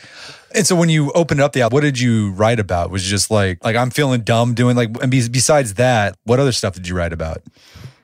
And 0.55 0.67
so 0.67 0.75
when 0.75 0.89
you 0.89 1.13
opened 1.13 1.41
up 1.41 1.53
the 1.53 1.63
app, 1.63 1.73
what 1.73 1.83
did 1.83 2.01
you 2.01 2.33
write 2.33 2.59
about? 2.59 2.91
Was 2.91 3.05
just 3.05 3.31
like 3.31 3.65
like 3.65 3.77
I'm 3.77 3.91
feeling 3.91 4.23
dumb 4.23 4.55
doing 4.55 4.77
like 4.77 4.91
and 5.01 5.11
besides 5.11 5.75
that, 5.75 6.17
what 6.25 6.41
other 6.41 6.53
stuff 6.53 6.75
did 6.75 6.89
you 6.89 6.97
write 6.97 7.13
about? 7.13 7.43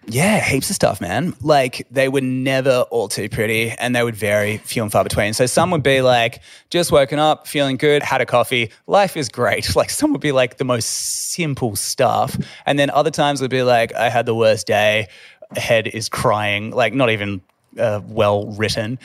Yeah, 0.09 0.40
heaps 0.40 0.70
of 0.70 0.76
stuff, 0.76 1.00
man. 1.00 1.34
Like 1.42 1.86
they 1.90 2.09
were 2.09 2.20
never 2.20 2.82
all 2.90 3.09
too 3.09 3.28
pretty 3.28 3.70
and 3.70 3.94
they 3.94 4.04
would 4.04 4.14
vary 4.14 4.59
few 4.59 4.82
and 4.82 4.92
far 4.92 5.02
between. 5.02 5.32
So 5.34 5.46
some 5.46 5.72
would 5.72 5.82
be 5.82 6.00
like, 6.00 6.42
just 6.70 6.92
woken 6.92 7.18
up, 7.18 7.48
feeling 7.48 7.76
good, 7.76 8.04
had 8.04 8.20
a 8.20 8.26
coffee, 8.26 8.70
life 8.86 9.16
is 9.16 9.28
great. 9.28 9.66
Like 9.76 9.90
some 9.90 10.12
would 10.12 10.20
be 10.20 10.32
like 10.32 10.57
the 10.57 10.64
most 10.64 10.86
simple 10.86 11.76
stuff. 11.76 12.36
And 12.64 12.78
then 12.78 12.88
other 12.90 13.11
times 13.11 13.40
would 13.40 13.50
be 13.50 13.62
like, 13.62 13.94
I 13.94 14.09
had 14.09 14.24
the 14.24 14.34
worst 14.34 14.66
day, 14.66 15.09
head 15.57 15.88
is 15.88 16.09
crying, 16.09 16.70
like 16.70 16.94
not 16.94 17.11
even 17.11 17.42
uh, 17.78 18.00
well 18.07 18.46
written. 18.52 18.98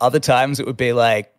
Other 0.00 0.20
times 0.20 0.60
it 0.60 0.66
would 0.66 0.76
be 0.76 0.92
like 0.92 1.32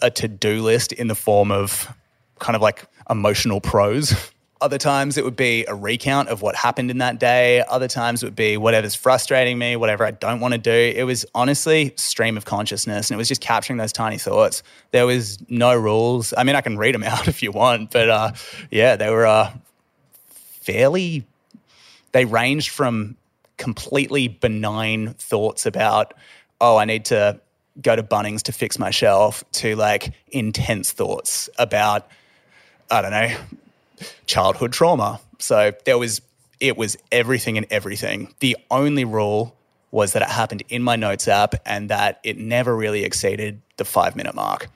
a 0.00 0.10
to 0.12 0.28
do 0.28 0.62
list 0.62 0.92
in 0.92 1.08
the 1.08 1.14
form 1.14 1.50
of 1.50 1.92
kind 2.38 2.56
of 2.56 2.62
like 2.62 2.84
emotional 3.10 3.60
prose. 3.60 4.14
Other 4.62 4.76
times 4.76 5.16
it 5.16 5.24
would 5.24 5.36
be 5.36 5.64
a 5.66 5.74
recount 5.74 6.28
of 6.28 6.42
what 6.42 6.54
happened 6.54 6.90
in 6.90 6.98
that 6.98 7.18
day. 7.18 7.62
Other 7.68 7.88
times 7.88 8.22
it 8.22 8.26
would 8.26 8.36
be 8.36 8.58
whatever's 8.58 8.94
frustrating 8.94 9.58
me, 9.58 9.74
whatever 9.74 10.04
I 10.04 10.10
don't 10.10 10.40
want 10.40 10.52
to 10.52 10.58
do. 10.58 10.70
It 10.70 11.04
was 11.04 11.24
honestly 11.34 11.94
stream 11.96 12.36
of 12.36 12.44
consciousness 12.44 13.10
and 13.10 13.14
it 13.14 13.18
was 13.18 13.28
just 13.28 13.40
capturing 13.40 13.78
those 13.78 13.92
tiny 13.92 14.18
thoughts. 14.18 14.62
There 14.90 15.06
was 15.06 15.38
no 15.48 15.74
rules. 15.74 16.34
I 16.36 16.44
mean, 16.44 16.56
I 16.56 16.60
can 16.60 16.76
read 16.76 16.94
them 16.94 17.02
out 17.04 17.26
if 17.26 17.42
you 17.42 17.52
want, 17.52 17.90
but 17.90 18.10
uh, 18.10 18.32
yeah, 18.70 18.96
they 18.96 19.08
were 19.08 19.26
uh, 19.26 19.50
fairly, 20.60 21.26
they 22.12 22.26
ranged 22.26 22.68
from 22.68 23.16
completely 23.56 24.28
benign 24.28 25.14
thoughts 25.14 25.64
about, 25.64 26.12
oh, 26.60 26.76
I 26.76 26.84
need 26.84 27.06
to 27.06 27.40
go 27.80 27.96
to 27.96 28.02
Bunnings 28.02 28.42
to 28.42 28.52
fix 28.52 28.78
my 28.78 28.90
shelf 28.90 29.42
to 29.52 29.74
like 29.76 30.12
intense 30.28 30.92
thoughts 30.92 31.48
about, 31.58 32.08
I 32.90 33.00
don't 33.00 33.10
know, 33.12 33.34
childhood 34.26 34.72
trauma. 34.72 35.20
So 35.38 35.72
there 35.84 35.98
was, 35.98 36.20
it 36.60 36.76
was 36.76 36.96
everything 37.10 37.56
and 37.56 37.66
everything. 37.70 38.34
The 38.40 38.56
only 38.70 39.04
rule 39.04 39.56
was 39.90 40.12
that 40.12 40.22
it 40.22 40.28
happened 40.28 40.62
in 40.68 40.82
my 40.82 40.96
notes 40.96 41.26
app 41.26 41.54
and 41.66 41.90
that 41.90 42.20
it 42.22 42.38
never 42.38 42.76
really 42.76 43.04
exceeded 43.04 43.60
the 43.76 43.84
five 43.84 44.16
minute 44.16 44.34
mark. 44.34 44.68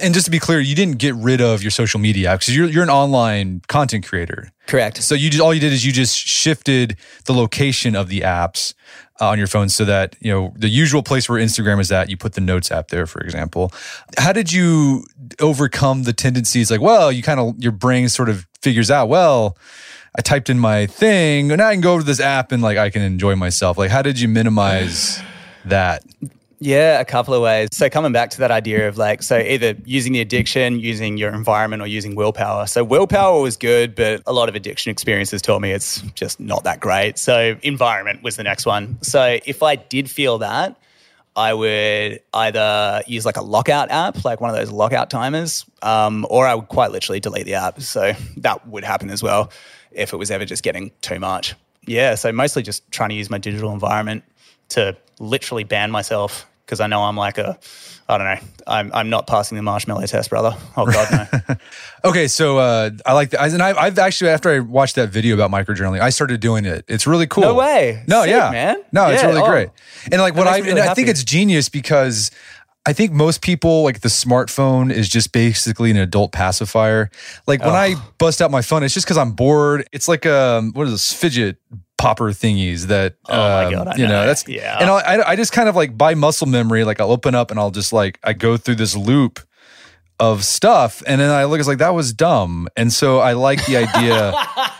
And 0.00 0.14
just 0.14 0.26
to 0.26 0.30
be 0.30 0.38
clear, 0.38 0.60
you 0.60 0.74
didn't 0.74 0.98
get 0.98 1.14
rid 1.16 1.40
of 1.40 1.62
your 1.62 1.70
social 1.70 1.98
media 1.98 2.32
because 2.32 2.54
you're 2.54 2.68
you're 2.68 2.84
an 2.84 2.90
online 2.90 3.62
content 3.66 4.06
creator. 4.06 4.52
Correct. 4.66 5.02
So 5.02 5.14
you 5.14 5.30
just 5.30 5.42
all 5.42 5.52
you 5.52 5.60
did 5.60 5.72
is 5.72 5.84
you 5.84 5.92
just 5.92 6.16
shifted 6.16 6.96
the 7.24 7.32
location 7.32 7.96
of 7.96 8.08
the 8.08 8.20
apps 8.20 8.74
uh, 9.20 9.28
on 9.28 9.38
your 9.38 9.46
phone 9.46 9.68
so 9.68 9.84
that 9.84 10.14
you 10.20 10.30
know 10.30 10.52
the 10.56 10.68
usual 10.68 11.02
place 11.02 11.28
where 11.28 11.40
Instagram 11.40 11.80
is 11.80 11.90
at. 11.90 12.08
You 12.10 12.16
put 12.16 12.34
the 12.34 12.40
Notes 12.40 12.70
app 12.70 12.88
there, 12.88 13.06
for 13.06 13.20
example. 13.20 13.72
How 14.16 14.32
did 14.32 14.52
you 14.52 15.04
overcome 15.40 16.04
the 16.04 16.12
tendencies? 16.12 16.70
Like, 16.70 16.80
well, 16.80 17.10
you 17.10 17.22
kind 17.22 17.40
of 17.40 17.58
your 17.58 17.72
brain 17.72 18.08
sort 18.08 18.28
of 18.28 18.46
figures 18.62 18.90
out, 18.90 19.08
well, 19.08 19.56
I 20.16 20.22
typed 20.22 20.50
in 20.50 20.58
my 20.58 20.86
thing, 20.86 21.50
and 21.50 21.58
now 21.58 21.68
I 21.68 21.74
can 21.74 21.80
go 21.80 21.92
over 21.92 22.02
to 22.02 22.06
this 22.06 22.20
app 22.20 22.52
and 22.52 22.62
like 22.62 22.78
I 22.78 22.90
can 22.90 23.02
enjoy 23.02 23.36
myself. 23.36 23.78
Like, 23.78 23.90
how 23.90 24.02
did 24.02 24.18
you 24.18 24.28
minimize 24.28 25.22
that? 25.64 26.04
Yeah, 26.60 26.98
a 26.98 27.04
couple 27.04 27.34
of 27.34 27.42
ways. 27.42 27.68
So 27.70 27.88
coming 27.88 28.10
back 28.10 28.30
to 28.30 28.38
that 28.38 28.50
idea 28.50 28.88
of 28.88 28.98
like, 28.98 29.22
so 29.22 29.38
either 29.38 29.76
using 29.84 30.12
the 30.12 30.20
addiction, 30.20 30.80
using 30.80 31.16
your 31.16 31.32
environment, 31.32 31.82
or 31.82 31.86
using 31.86 32.16
willpower. 32.16 32.66
So 32.66 32.82
willpower 32.82 33.40
was 33.40 33.56
good, 33.56 33.94
but 33.94 34.22
a 34.26 34.32
lot 34.32 34.48
of 34.48 34.56
addiction 34.56 34.90
experiences 34.90 35.40
taught 35.40 35.60
me 35.60 35.70
it's 35.70 36.00
just 36.16 36.40
not 36.40 36.64
that 36.64 36.80
great. 36.80 37.16
So 37.16 37.56
environment 37.62 38.24
was 38.24 38.36
the 38.36 38.42
next 38.42 38.66
one. 38.66 38.98
So 39.02 39.38
if 39.46 39.62
I 39.62 39.76
did 39.76 40.10
feel 40.10 40.38
that, 40.38 40.76
I 41.38 41.54
would 41.54 42.20
either 42.34 43.02
use 43.06 43.24
like 43.24 43.36
a 43.36 43.42
lockout 43.42 43.92
app, 43.92 44.24
like 44.24 44.40
one 44.40 44.50
of 44.50 44.56
those 44.56 44.72
lockout 44.72 45.08
timers, 45.08 45.64
um, 45.82 46.26
or 46.28 46.48
I 46.48 46.56
would 46.56 46.66
quite 46.66 46.90
literally 46.90 47.20
delete 47.20 47.46
the 47.46 47.54
app. 47.54 47.80
So 47.80 48.12
that 48.38 48.66
would 48.66 48.82
happen 48.82 49.08
as 49.08 49.22
well 49.22 49.52
if 49.92 50.12
it 50.12 50.16
was 50.16 50.32
ever 50.32 50.44
just 50.44 50.64
getting 50.64 50.90
too 51.00 51.20
much. 51.20 51.54
Yeah, 51.86 52.16
so 52.16 52.32
mostly 52.32 52.64
just 52.64 52.90
trying 52.90 53.10
to 53.10 53.14
use 53.14 53.30
my 53.30 53.38
digital 53.38 53.72
environment 53.72 54.24
to 54.70 54.96
literally 55.20 55.62
ban 55.62 55.92
myself 55.92 56.44
because 56.68 56.80
I 56.80 56.86
know 56.86 57.02
I'm 57.02 57.16
like 57.16 57.38
a, 57.38 57.58
I 58.08 58.18
don't 58.18 58.26
know, 58.26 58.48
I'm 58.66 58.92
I'm 58.92 59.10
not 59.10 59.26
passing 59.26 59.56
the 59.56 59.62
marshmallow 59.62 60.04
test, 60.04 60.28
brother. 60.28 60.54
Oh 60.76 60.84
God, 60.84 61.28
no. 61.48 61.56
okay, 62.10 62.28
so 62.28 62.58
uh, 62.58 62.90
I 63.06 63.14
like 63.14 63.30
that, 63.30 63.52
and 63.52 63.62
I, 63.62 63.86
have 63.86 63.98
actually 63.98 64.30
after 64.30 64.50
I 64.50 64.60
watched 64.60 64.96
that 64.96 65.08
video 65.08 65.34
about 65.34 65.50
microjournaling, 65.50 66.00
I 66.00 66.10
started 66.10 66.40
doing 66.40 66.66
it. 66.66 66.84
It's 66.88 67.06
really 67.06 67.26
cool. 67.26 67.44
No 67.44 67.54
way. 67.54 68.04
No, 68.06 68.22
Sick, 68.22 68.30
yeah, 68.30 68.50
man. 68.50 68.84
No, 68.92 69.08
yeah, 69.08 69.14
it's 69.14 69.24
really 69.24 69.40
oh. 69.40 69.46
great. 69.46 69.70
And 70.12 70.20
like 70.20 70.34
That 70.34 70.40
what 70.40 70.46
I, 70.46 70.58
and 70.58 70.66
really 70.66 70.82
I 70.82 70.94
think 70.94 71.08
it's 71.08 71.24
genius 71.24 71.68
because. 71.68 72.30
I 72.86 72.94
think 72.94 73.12
most 73.12 73.42
people 73.42 73.82
like 73.82 74.00
the 74.00 74.08
smartphone 74.08 74.90
is 74.90 75.10
just 75.10 75.32
basically 75.32 75.90
an 75.90 75.98
adult 75.98 76.32
pacifier. 76.32 77.10
Like 77.46 77.60
when 77.60 77.74
I 77.74 77.96
bust 78.16 78.40
out 78.40 78.50
my 78.50 78.62
phone, 78.62 78.82
it's 78.82 78.94
just 78.94 79.04
because 79.04 79.18
I'm 79.18 79.32
bored. 79.32 79.86
It's 79.92 80.08
like 80.08 80.24
um, 80.24 80.72
what 80.72 80.86
is 80.86 80.92
this 80.92 81.12
fidget 81.12 81.58
popper 81.98 82.30
thingies 82.30 82.86
that 82.86 83.16
Oh 83.28 83.66
um, 83.66 83.72
God, 83.72 83.98
you 83.98 84.06
know, 84.06 84.20
know. 84.20 84.26
that's 84.26 84.48
Yeah. 84.48 84.78
And 84.80 84.90
I, 84.90 85.30
I 85.30 85.36
just 85.36 85.52
kind 85.52 85.68
of 85.68 85.76
like 85.76 85.98
by 85.98 86.14
muscle 86.14 86.46
memory, 86.46 86.84
like 86.84 87.00
I'll 87.00 87.12
open 87.12 87.34
up 87.34 87.50
and 87.50 87.60
I'll 87.60 87.70
just 87.70 87.92
like 87.92 88.18
I 88.24 88.32
go 88.32 88.56
through 88.56 88.76
this 88.76 88.96
loop 88.96 89.40
of 90.20 90.44
stuff, 90.44 91.02
and 91.06 91.20
then 91.20 91.30
I 91.30 91.44
look, 91.44 91.58
it's 91.58 91.68
like 91.68 91.78
that 91.78 91.94
was 91.94 92.12
dumb, 92.12 92.68
and 92.76 92.92
so 92.92 93.18
I 93.18 93.34
like 93.34 93.64
the 93.66 93.76
idea. 93.76 94.32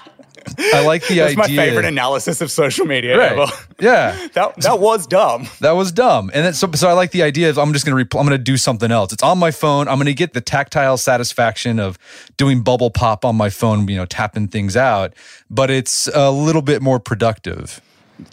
I 0.58 0.84
like 0.84 1.06
the 1.06 1.12
idea. 1.22 1.36
That's 1.36 1.48
idea. 1.48 1.56
my 1.56 1.66
favorite 1.66 1.84
analysis 1.86 2.40
of 2.40 2.50
social 2.50 2.84
media 2.86 3.16
Right. 3.18 3.32
ever. 3.32 3.46
Yeah, 3.80 4.26
That 4.34 4.56
that 4.56 4.80
was 4.80 5.06
dumb. 5.06 5.46
that 5.60 5.70
was 5.72 5.92
dumb. 5.92 6.30
And 6.34 6.44
then, 6.46 6.52
so, 6.54 6.68
so 6.74 6.88
I 6.88 6.92
like 6.94 7.12
the 7.12 7.22
idea 7.22 7.48
of 7.48 7.58
I'm 7.58 7.72
just 7.72 7.86
going 7.86 7.96
to, 7.96 8.04
repl- 8.04 8.20
I'm 8.20 8.28
to 8.28 8.36
do 8.38 8.56
something 8.56 8.90
else. 8.90 9.12
It's 9.12 9.22
on 9.22 9.38
my 9.38 9.52
phone. 9.52 9.86
I'm 9.86 9.98
going 9.98 10.06
to 10.06 10.14
get 10.14 10.32
the 10.32 10.40
tactile 10.40 10.96
satisfaction 10.96 11.78
of 11.78 11.96
doing 12.36 12.62
bubble 12.62 12.90
pop 12.90 13.24
on 13.24 13.36
my 13.36 13.50
phone, 13.50 13.86
you 13.86 13.96
know, 13.96 14.04
tapping 14.06 14.48
things 14.48 14.76
out, 14.76 15.14
but 15.48 15.70
it's 15.70 16.08
a 16.12 16.30
little 16.32 16.62
bit 16.62 16.82
more 16.82 16.98
productive. 16.98 17.80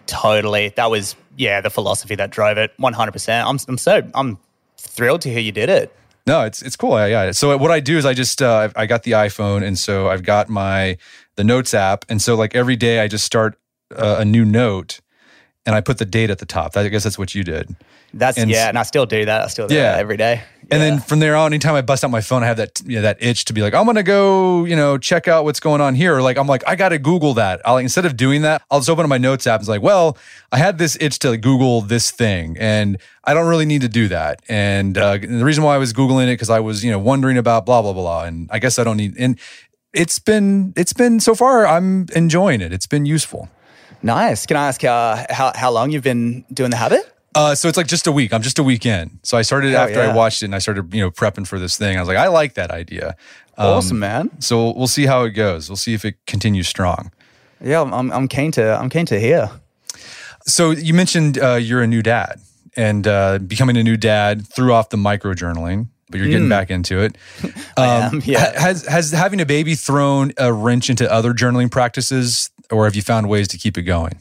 Totally. 0.08 0.70
That 0.76 0.90
was 0.90 1.16
yeah, 1.38 1.62
the 1.62 1.70
philosophy 1.70 2.16
that 2.16 2.32
drove 2.32 2.58
it. 2.58 2.74
One 2.78 2.94
hundred 2.94 3.12
percent. 3.12 3.48
I'm 3.48 3.60
I'm 3.68 3.78
so 3.78 4.02
I'm 4.16 4.38
thrilled 4.78 5.22
to 5.22 5.30
hear 5.30 5.40
you 5.40 5.52
did 5.52 5.70
it. 5.70 5.94
No, 6.28 6.42
it's 6.42 6.62
it's 6.64 6.76
cool. 6.76 6.98
Yeah, 6.98 7.26
yeah. 7.26 7.32
So 7.32 7.56
what 7.58 7.70
I 7.72 7.80
do 7.80 7.98
is 8.00 8.06
I 8.06 8.14
just 8.16 8.42
uh, 8.42 8.70
I 8.76 8.88
got 8.88 9.04
the 9.04 9.12
iPhone, 9.12 9.64
and 9.64 9.78
so 9.78 10.10
I've 10.10 10.24
got 10.24 10.50
my 10.50 10.98
the 11.36 11.44
Notes 11.44 11.74
app, 11.74 12.06
and 12.10 12.22
so 12.22 12.36
like 12.36 12.56
every 12.56 12.76
day 12.76 13.00
I 13.00 13.08
just 13.08 13.26
start 13.26 13.58
uh, 13.96 14.18
a 14.20 14.26
new 14.26 14.46
note, 14.46 15.00
and 15.66 15.76
I 15.76 15.82
put 15.82 15.98
the 15.98 16.06
date 16.06 16.30
at 16.30 16.40
the 16.40 16.46
top. 16.46 16.76
I 16.78 16.88
guess 16.88 17.04
that's 17.04 17.18
what 17.18 17.36
you 17.36 17.44
did. 17.44 17.76
That's 18.14 18.38
And- 18.38 18.50
yeah, 18.50 18.70
and 18.70 18.80
I 18.80 18.84
still 18.84 19.06
do 19.06 19.26
that. 19.26 19.42
I 19.44 19.48
still 19.48 19.68
do 19.68 19.76
Yeah. 19.76 19.92
that 19.94 20.00
every 20.00 20.16
day. 20.18 20.42
And 20.72 20.82
then 20.82 21.00
from 21.00 21.20
there 21.20 21.36
on, 21.36 21.54
anytime 21.54 21.76
I 21.76 21.82
bust 21.82 22.04
out 22.04 22.10
my 22.10 22.22
phone, 22.22 22.42
I 22.42 22.48
have 22.48 22.58
that 22.58 22.82
you 22.86 22.96
know, 22.96 23.02
that 23.04 23.18
itch 23.20 23.46
to 23.46 23.54
be 23.54 23.62
like, 23.62 23.76
I'm 23.76 23.86
gonna 23.86 24.02
go, 24.02 24.66
you 24.66 24.76
know, 24.76 24.98
check 24.98 25.28
out 25.28 25.44
what's 25.44 25.60
going 25.60 25.80
on 25.82 25.94
here. 25.94 26.16
Or 26.16 26.22
like, 26.24 26.38
I'm 26.38 26.48
like, 26.48 26.64
I 26.66 26.76
gotta 26.76 26.98
Google 26.98 27.36
that. 27.36 27.62
I'll 27.66 27.76
like, 27.76 27.84
instead 27.84 28.06
of 28.06 28.18
doing 28.18 28.42
that, 28.42 28.64
I'll 28.72 28.80
just 28.80 28.90
open 28.90 29.04
up 29.04 29.10
my 29.10 29.20
notes 29.20 29.46
app 29.46 29.56
and 29.60 29.62
it's 29.64 29.70
like, 29.70 29.84
well, 29.84 30.18
I 30.52 30.58
had 30.58 30.80
this 30.80 30.98
itch 31.00 31.20
to 31.20 31.38
Google 31.38 31.82
this 31.82 32.10
thing, 32.10 32.58
and 32.60 32.98
I 33.26 33.34
don't 33.36 33.48
really 33.48 33.66
need 33.66 33.82
to 33.82 33.88
do 33.90 34.08
that. 34.08 34.42
And, 34.50 34.98
uh, 34.98 35.20
and 35.22 35.40
the 35.40 35.46
reason 35.46 35.64
why 35.64 35.76
I 35.76 35.78
was 35.78 35.94
googling 35.94 36.24
it 36.30 36.32
because 36.34 36.50
I 36.50 36.62
was, 36.62 36.84
you 36.84 36.90
know, 36.90 37.00
wondering 37.00 37.38
about 37.38 37.66
blah 37.68 37.82
blah 37.84 37.94
blah, 37.94 38.24
and 38.24 38.50
I 38.52 38.58
guess 38.58 38.80
I 38.80 38.84
don't 38.86 38.98
need. 38.98 39.16
And 39.20 39.38
it's 39.96 40.20
been 40.20 40.74
it's 40.76 40.94
been 40.94 41.20
so 41.20 41.34
far, 41.36 41.66
I'm 41.66 42.06
enjoying 42.16 42.62
it. 42.62 42.72
It's 42.74 42.88
been 42.88 43.06
useful. 43.06 43.50
nice. 44.04 44.46
Can 44.46 44.58
I 44.58 44.68
ask 44.68 44.84
uh, 44.84 45.26
how 45.30 45.52
how 45.56 45.72
long 45.72 45.92
you've 45.92 46.04
been 46.04 46.46
doing 46.54 46.72
the 46.72 46.78
habit? 46.78 47.12
Uh, 47.34 47.54
so 47.54 47.68
it's 47.68 47.76
like 47.78 47.88
just 47.88 48.08
a 48.08 48.12
week. 48.14 48.32
I'm 48.34 48.42
just 48.42 48.60
a 48.60 48.64
week 48.64 48.86
in. 48.86 49.20
So 49.24 49.38
I 49.38 49.42
started 49.42 49.76
Oh, 49.76 49.80
after 49.84 50.00
I 50.02 50.14
watched 50.14 50.42
it 50.42 50.46
and 50.46 50.56
I 50.56 50.60
started, 50.60 50.94
you 50.94 51.02
know, 51.02 51.12
prepping 51.12 51.46
for 51.46 51.60
this 51.60 51.76
thing. 51.76 51.98
I 51.98 52.00
was 52.00 52.08
like, 52.08 52.18
I 52.18 52.28
like 52.28 52.54
that 52.54 52.72
idea. 52.72 53.18
Um, 53.58 53.68
awesome, 53.68 54.00
man. 54.00 54.30
So 54.42 54.72
we'll 54.74 54.88
see 54.88 55.06
how 55.06 55.24
it 55.24 55.32
goes. 55.32 55.70
We'll 55.70 55.76
see 55.76 55.94
if 55.94 56.06
it 56.06 56.16
continues 56.28 56.68
strong. 56.70 57.12
Yeah, 57.60 57.82
I'm, 57.82 57.94
I'm, 57.94 58.12
I'm 58.12 58.28
keen 58.30 58.52
to 58.54 58.80
I'm 58.80 58.90
keen 58.90 59.06
to 59.08 59.20
hear. 59.20 59.50
So 60.48 60.72
you 60.72 60.94
mentioned 60.94 61.38
uh, 61.38 61.56
you're 61.56 61.82
a 61.82 61.88
new 61.88 62.02
dad 62.04 62.40
and 62.78 63.06
uh, 63.08 63.40
becoming 63.40 63.76
a 63.78 63.84
new 63.84 63.98
dad 63.98 64.48
threw 64.48 64.72
off 64.74 64.90
the 64.90 64.98
micro 64.98 65.34
journaling, 65.34 65.88
but 66.10 66.20
you're 66.20 66.30
getting 66.30 66.50
back 66.50 66.70
into 66.70 67.00
it. 67.02 67.18
Um, 67.78 68.22
yeah. 68.24 68.58
Has 68.58 68.86
has 68.86 69.12
having 69.12 69.42
a 69.42 69.46
baby 69.46 69.76
thrown 69.76 70.32
a 70.38 70.54
wrench 70.54 70.90
into 70.90 71.12
other 71.12 71.34
journaling 71.34 71.70
practices, 71.70 72.50
or 72.72 72.86
have 72.86 72.96
you 72.96 73.02
found 73.02 73.28
ways 73.28 73.50
to 73.50 73.58
keep 73.58 73.78
it 73.78 73.82
going? 73.82 74.14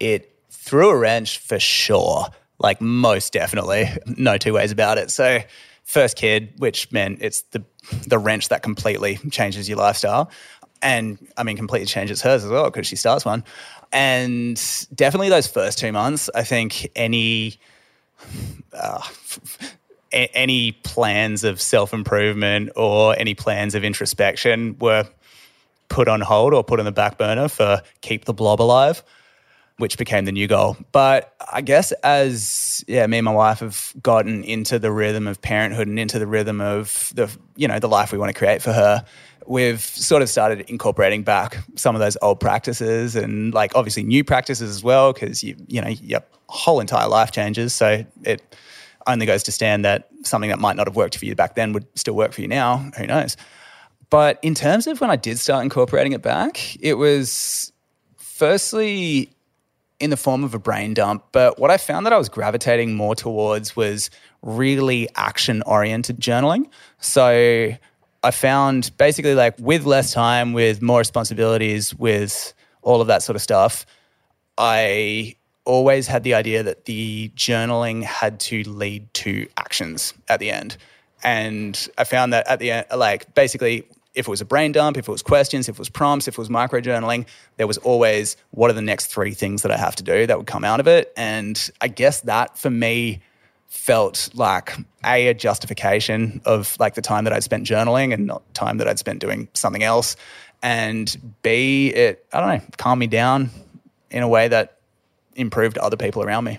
it 0.00 0.36
threw 0.50 0.90
a 0.90 0.96
wrench 0.96 1.38
for 1.38 1.58
sure. 1.58 2.26
Like 2.58 2.80
most 2.80 3.32
definitely, 3.32 3.90
no 4.06 4.38
two 4.38 4.52
ways 4.52 4.70
about 4.70 4.98
it. 4.98 5.10
So, 5.10 5.40
first 5.82 6.16
kid, 6.16 6.52
which 6.58 6.90
meant 6.92 7.18
it's 7.20 7.42
the 7.50 7.64
the 8.06 8.18
wrench 8.18 8.48
that 8.48 8.62
completely 8.62 9.16
changes 9.30 9.68
your 9.68 9.78
lifestyle, 9.78 10.30
and 10.80 11.18
I 11.36 11.42
mean 11.42 11.56
completely 11.56 11.86
changes 11.86 12.22
hers 12.22 12.44
as 12.44 12.50
well 12.50 12.70
because 12.70 12.86
she 12.86 12.96
starts 12.96 13.24
one. 13.24 13.44
And 13.92 14.60
definitely 14.94 15.28
those 15.28 15.46
first 15.46 15.78
two 15.78 15.92
months, 15.92 16.30
I 16.34 16.42
think 16.42 16.90
any 16.96 17.58
uh, 18.72 19.02
a- 20.14 20.30
any 20.34 20.72
plans 20.72 21.44
of 21.44 21.60
self 21.60 21.92
improvement 21.92 22.70
or 22.76 23.18
any 23.18 23.34
plans 23.34 23.74
of 23.74 23.84
introspection 23.84 24.76
were 24.78 25.04
put 25.88 26.08
on 26.08 26.20
hold 26.20 26.54
or 26.54 26.64
put 26.64 26.78
on 26.78 26.86
the 26.86 26.92
back 26.92 27.18
burner 27.18 27.48
for 27.48 27.82
keep 28.00 28.24
the 28.24 28.32
blob 28.32 28.62
alive 28.62 29.02
which 29.78 29.98
became 29.98 30.24
the 30.24 30.32
new 30.32 30.46
goal. 30.46 30.76
But 30.92 31.34
I 31.52 31.60
guess 31.60 31.92
as 32.02 32.84
yeah, 32.86 33.06
me 33.06 33.18
and 33.18 33.24
my 33.24 33.32
wife 33.32 33.58
have 33.58 33.92
gotten 34.02 34.44
into 34.44 34.78
the 34.78 34.92
rhythm 34.92 35.26
of 35.26 35.40
parenthood 35.40 35.88
and 35.88 35.98
into 35.98 36.18
the 36.18 36.26
rhythm 36.26 36.60
of 36.60 37.12
the 37.14 37.34
you 37.56 37.66
know 37.66 37.78
the 37.78 37.88
life 37.88 38.12
we 38.12 38.18
want 38.18 38.30
to 38.30 38.38
create 38.38 38.62
for 38.62 38.72
her, 38.72 39.04
we've 39.46 39.80
sort 39.80 40.22
of 40.22 40.28
started 40.28 40.60
incorporating 40.70 41.22
back 41.22 41.58
some 41.74 41.94
of 41.94 42.00
those 42.00 42.16
old 42.22 42.40
practices 42.40 43.16
and 43.16 43.52
like 43.52 43.74
obviously 43.74 44.04
new 44.04 44.22
practices 44.22 44.70
as 44.70 44.82
well 44.82 45.12
because 45.12 45.42
you 45.42 45.56
you 45.66 45.80
know 45.80 45.88
your 45.88 46.20
whole 46.48 46.80
entire 46.80 47.08
life 47.08 47.32
changes. 47.32 47.74
So 47.74 48.04
it 48.22 48.42
only 49.06 49.26
goes 49.26 49.42
to 49.44 49.52
stand 49.52 49.84
that 49.84 50.08
something 50.22 50.50
that 50.50 50.58
might 50.58 50.76
not 50.76 50.86
have 50.86 50.96
worked 50.96 51.16
for 51.16 51.24
you 51.24 51.34
back 51.34 51.54
then 51.54 51.72
would 51.72 51.86
still 51.96 52.14
work 52.14 52.32
for 52.32 52.40
you 52.40 52.48
now. 52.48 52.90
Who 52.98 53.06
knows? 53.06 53.36
But 54.10 54.38
in 54.42 54.54
terms 54.54 54.86
of 54.86 55.00
when 55.00 55.10
I 55.10 55.16
did 55.16 55.38
start 55.38 55.64
incorporating 55.64 56.12
it 56.12 56.22
back, 56.22 56.76
it 56.80 56.94
was 56.94 57.72
firstly 58.16 59.30
in 60.00 60.10
the 60.10 60.16
form 60.16 60.44
of 60.44 60.54
a 60.54 60.58
brain 60.58 60.94
dump. 60.94 61.24
But 61.32 61.58
what 61.58 61.70
I 61.70 61.76
found 61.76 62.06
that 62.06 62.12
I 62.12 62.18
was 62.18 62.28
gravitating 62.28 62.94
more 62.94 63.14
towards 63.14 63.76
was 63.76 64.10
really 64.42 65.08
action 65.16 65.62
oriented 65.62 66.20
journaling. 66.20 66.66
So 67.00 67.72
I 68.22 68.30
found 68.30 68.90
basically 68.98 69.34
like 69.34 69.54
with 69.58 69.84
less 69.84 70.12
time, 70.12 70.52
with 70.52 70.82
more 70.82 70.98
responsibilities, 70.98 71.94
with 71.94 72.52
all 72.82 73.00
of 73.00 73.06
that 73.06 73.22
sort 73.22 73.36
of 73.36 73.42
stuff, 73.42 73.86
I 74.58 75.36
always 75.64 76.06
had 76.06 76.22
the 76.24 76.34
idea 76.34 76.62
that 76.62 76.84
the 76.84 77.30
journaling 77.36 78.02
had 78.02 78.38
to 78.38 78.62
lead 78.64 79.12
to 79.14 79.46
actions 79.56 80.14
at 80.28 80.40
the 80.40 80.50
end. 80.50 80.76
And 81.22 81.88
I 81.96 82.04
found 82.04 82.32
that 82.32 82.46
at 82.46 82.58
the 82.58 82.70
end, 82.70 82.86
like 82.94 83.34
basically, 83.34 83.86
if 84.14 84.28
it 84.28 84.30
was 84.30 84.40
a 84.40 84.44
brain 84.44 84.72
dump, 84.72 84.96
if 84.96 85.08
it 85.08 85.10
was 85.10 85.22
questions, 85.22 85.68
if 85.68 85.76
it 85.76 85.78
was 85.78 85.88
prompts, 85.88 86.28
if 86.28 86.34
it 86.34 86.38
was 86.38 86.50
micro 86.50 86.80
journaling, 86.80 87.26
there 87.56 87.66
was 87.66 87.78
always 87.78 88.36
what 88.50 88.70
are 88.70 88.74
the 88.74 88.82
next 88.82 89.06
three 89.06 89.32
things 89.32 89.62
that 89.62 89.72
I 89.72 89.76
have 89.76 89.96
to 89.96 90.02
do 90.02 90.26
that 90.26 90.38
would 90.38 90.46
come 90.46 90.64
out 90.64 90.80
of 90.80 90.86
it. 90.86 91.12
And 91.16 91.70
I 91.80 91.88
guess 91.88 92.20
that 92.22 92.56
for 92.56 92.70
me 92.70 93.22
felt 93.66 94.30
like 94.34 94.76
a, 95.04 95.28
a 95.28 95.34
justification 95.34 96.40
of 96.44 96.76
like 96.78 96.94
the 96.94 97.02
time 97.02 97.24
that 97.24 97.32
I'd 97.32 97.42
spent 97.42 97.66
journaling 97.66 98.14
and 98.14 98.26
not 98.26 98.42
time 98.54 98.78
that 98.78 98.86
I'd 98.86 99.00
spent 99.00 99.18
doing 99.18 99.48
something 99.54 99.82
else. 99.82 100.14
And 100.62 101.34
B, 101.42 101.88
it, 101.88 102.24
I 102.32 102.40
don't 102.40 102.48
know, 102.48 102.74
calmed 102.76 103.00
me 103.00 103.08
down 103.08 103.50
in 104.10 104.22
a 104.22 104.28
way 104.28 104.46
that 104.46 104.78
improved 105.36 105.78
other 105.78 105.96
people 105.96 106.22
around 106.22 106.44
me. 106.44 106.58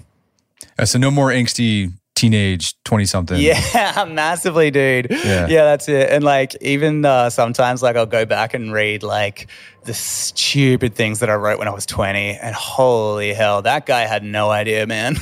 Uh, 0.77 0.85
so 0.85 0.97
no 0.97 1.11
more 1.11 1.29
angsty 1.29 1.91
teenage 2.15 2.73
twenty 2.83 3.05
something. 3.05 3.39
Yeah, 3.39 4.05
massively, 4.09 4.71
dude. 4.71 5.07
Yeah. 5.09 5.47
Yeah. 5.47 5.63
that's 5.65 5.87
it. 5.87 6.09
And 6.09 6.23
like, 6.23 6.55
even 6.61 7.05
uh, 7.05 7.29
sometimes, 7.29 7.83
like, 7.83 7.95
I'll 7.95 8.05
go 8.05 8.25
back 8.25 8.53
and 8.53 8.73
read 8.73 9.03
like 9.03 9.47
the 9.83 9.93
stupid 9.93 10.95
things 10.95 11.19
that 11.19 11.29
I 11.29 11.35
wrote 11.35 11.59
when 11.59 11.67
I 11.67 11.71
was 11.71 11.85
20, 11.85 12.37
and 12.41 12.55
holy 12.55 13.33
hell, 13.33 13.61
that 13.61 13.85
guy 13.85 14.01
had 14.01 14.23
no 14.23 14.49
idea, 14.49 14.87
man. 14.87 15.15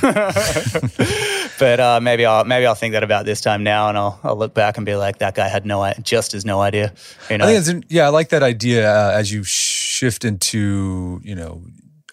but 1.58 1.80
uh, 1.80 2.00
maybe 2.00 2.24
I'll 2.24 2.44
maybe 2.44 2.66
I'll 2.66 2.74
think 2.74 2.92
that 2.92 3.02
about 3.02 3.26
this 3.26 3.40
time 3.40 3.62
now, 3.62 3.88
and 3.88 3.98
I'll 3.98 4.18
I'll 4.22 4.36
look 4.36 4.54
back 4.54 4.76
and 4.76 4.86
be 4.86 4.94
like, 4.94 5.18
that 5.18 5.34
guy 5.34 5.48
had 5.48 5.66
no 5.66 5.82
idea, 5.82 6.02
just 6.02 6.32
as 6.32 6.44
no 6.44 6.60
idea. 6.60 6.94
You 7.28 7.38
know? 7.38 7.44
I 7.44 7.60
think 7.60 7.84
it's 7.84 7.92
yeah, 7.92 8.06
I 8.06 8.08
like 8.08 8.30
that 8.30 8.42
idea 8.42 8.90
uh, 8.90 9.12
as 9.12 9.32
you 9.32 9.42
shift 9.44 10.24
into 10.24 11.20
you 11.22 11.34
know 11.34 11.62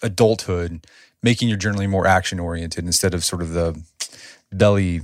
adulthood, 0.02 0.86
making 1.22 1.48
your 1.48 1.58
journaling 1.58 1.90
more 1.90 2.06
action 2.06 2.40
oriented 2.40 2.84
instead 2.84 3.14
of 3.14 3.24
sort 3.24 3.42
of 3.42 3.50
the 3.50 3.80
belly 4.52 5.00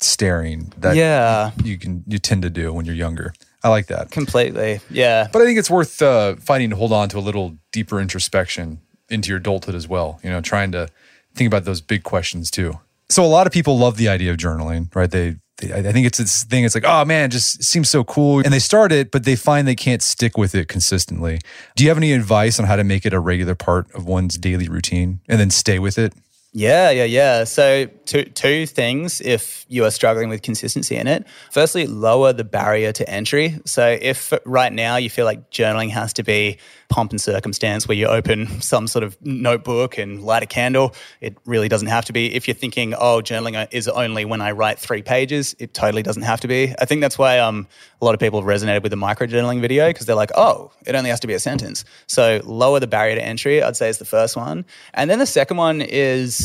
staring 0.00 0.72
that 0.78 0.96
yeah, 0.96 1.52
you 1.62 1.78
can 1.78 2.04
you 2.06 2.18
tend 2.18 2.42
to 2.42 2.50
do 2.50 2.72
when 2.72 2.84
you're 2.84 2.94
younger. 2.94 3.32
I 3.64 3.68
like 3.68 3.86
that, 3.86 4.10
completely. 4.10 4.80
Yeah. 4.90 5.28
but 5.32 5.40
I 5.40 5.44
think 5.44 5.58
it's 5.58 5.70
worth 5.70 6.02
uh, 6.02 6.34
finding 6.36 6.70
to 6.70 6.76
hold 6.76 6.92
on 6.92 7.08
to 7.10 7.18
a 7.18 7.20
little 7.20 7.56
deeper 7.70 8.00
introspection 8.00 8.80
into 9.08 9.28
your 9.28 9.38
adulthood 9.38 9.76
as 9.76 9.86
well. 9.86 10.18
You 10.24 10.30
know, 10.30 10.40
trying 10.40 10.72
to 10.72 10.88
think 11.34 11.46
about 11.46 11.64
those 11.64 11.80
big 11.80 12.02
questions 12.02 12.50
too. 12.50 12.80
So 13.08 13.24
a 13.24 13.26
lot 13.26 13.46
of 13.46 13.52
people 13.52 13.78
love 13.78 13.98
the 13.98 14.08
idea 14.08 14.30
of 14.30 14.36
journaling, 14.38 14.92
right? 14.94 15.10
They, 15.10 15.36
I 15.60 15.92
think 15.92 16.06
it's 16.06 16.18
this 16.18 16.44
thing. 16.44 16.64
It's 16.64 16.74
like, 16.74 16.84
oh 16.86 17.04
man, 17.04 17.30
just 17.30 17.62
seems 17.62 17.88
so 17.88 18.02
cool, 18.04 18.40
and 18.40 18.52
they 18.52 18.58
start 18.58 18.90
it, 18.90 19.10
but 19.10 19.24
they 19.24 19.36
find 19.36 19.68
they 19.68 19.76
can't 19.76 20.02
stick 20.02 20.36
with 20.36 20.54
it 20.54 20.68
consistently. 20.68 21.38
Do 21.76 21.84
you 21.84 21.90
have 21.90 21.98
any 21.98 22.12
advice 22.12 22.58
on 22.58 22.66
how 22.66 22.76
to 22.76 22.84
make 22.84 23.06
it 23.06 23.12
a 23.12 23.20
regular 23.20 23.54
part 23.54 23.90
of 23.94 24.06
one's 24.06 24.38
daily 24.38 24.68
routine 24.68 25.20
and 25.28 25.38
then 25.38 25.50
stay 25.50 25.78
with 25.78 25.98
it? 25.98 26.14
Yeah, 26.54 26.90
yeah, 26.90 27.04
yeah. 27.04 27.44
So 27.44 27.86
two 28.04 28.24
two 28.24 28.66
things 28.66 29.22
if 29.22 29.64
you 29.68 29.86
are 29.86 29.90
struggling 29.90 30.28
with 30.28 30.42
consistency 30.42 30.96
in 30.96 31.06
it. 31.06 31.26
Firstly, 31.50 31.86
lower 31.86 32.34
the 32.34 32.44
barrier 32.44 32.92
to 32.92 33.08
entry. 33.08 33.58
So 33.64 33.96
if 33.98 34.34
right 34.44 34.70
now 34.70 34.96
you 34.96 35.08
feel 35.08 35.24
like 35.24 35.50
journaling 35.50 35.88
has 35.90 36.12
to 36.14 36.22
be 36.22 36.58
pomp 36.90 37.10
and 37.12 37.18
circumstance 37.18 37.88
where 37.88 37.96
you 37.96 38.06
open 38.06 38.46
some 38.60 38.86
sort 38.86 39.02
of 39.02 39.16
notebook 39.24 39.96
and 39.96 40.22
light 40.22 40.42
a 40.42 40.46
candle, 40.46 40.94
it 41.22 41.38
really 41.46 41.70
doesn't 41.70 41.88
have 41.88 42.04
to 42.04 42.12
be. 42.12 42.34
If 42.34 42.46
you're 42.46 42.54
thinking, 42.54 42.92
oh, 42.92 43.22
journaling 43.24 43.66
is 43.70 43.88
only 43.88 44.26
when 44.26 44.42
I 44.42 44.50
write 44.50 44.78
three 44.78 45.00
pages, 45.00 45.56
it 45.58 45.72
totally 45.72 46.02
doesn't 46.02 46.22
have 46.22 46.42
to 46.42 46.48
be. 46.48 46.74
I 46.78 46.84
think 46.84 47.00
that's 47.00 47.16
why 47.16 47.38
um 47.38 47.66
a 48.02 48.04
lot 48.04 48.12
of 48.12 48.20
people 48.20 48.42
resonated 48.42 48.82
with 48.82 48.90
the 48.90 48.96
micro 48.96 49.26
journaling 49.26 49.62
video 49.62 49.88
because 49.88 50.04
they're 50.04 50.16
like, 50.16 50.32
oh, 50.34 50.70
it 50.84 50.94
only 50.94 51.08
has 51.08 51.20
to 51.20 51.26
be 51.26 51.32
a 51.32 51.40
sentence. 51.40 51.86
So 52.08 52.42
lower 52.44 52.78
the 52.78 52.86
barrier 52.86 53.14
to 53.14 53.24
entry, 53.24 53.62
I'd 53.62 53.76
say 53.76 53.88
is 53.88 53.96
the 53.96 54.04
first 54.04 54.36
one. 54.36 54.66
And 54.92 55.08
then 55.08 55.18
the 55.18 55.24
second 55.24 55.56
one 55.56 55.80
is 55.80 56.41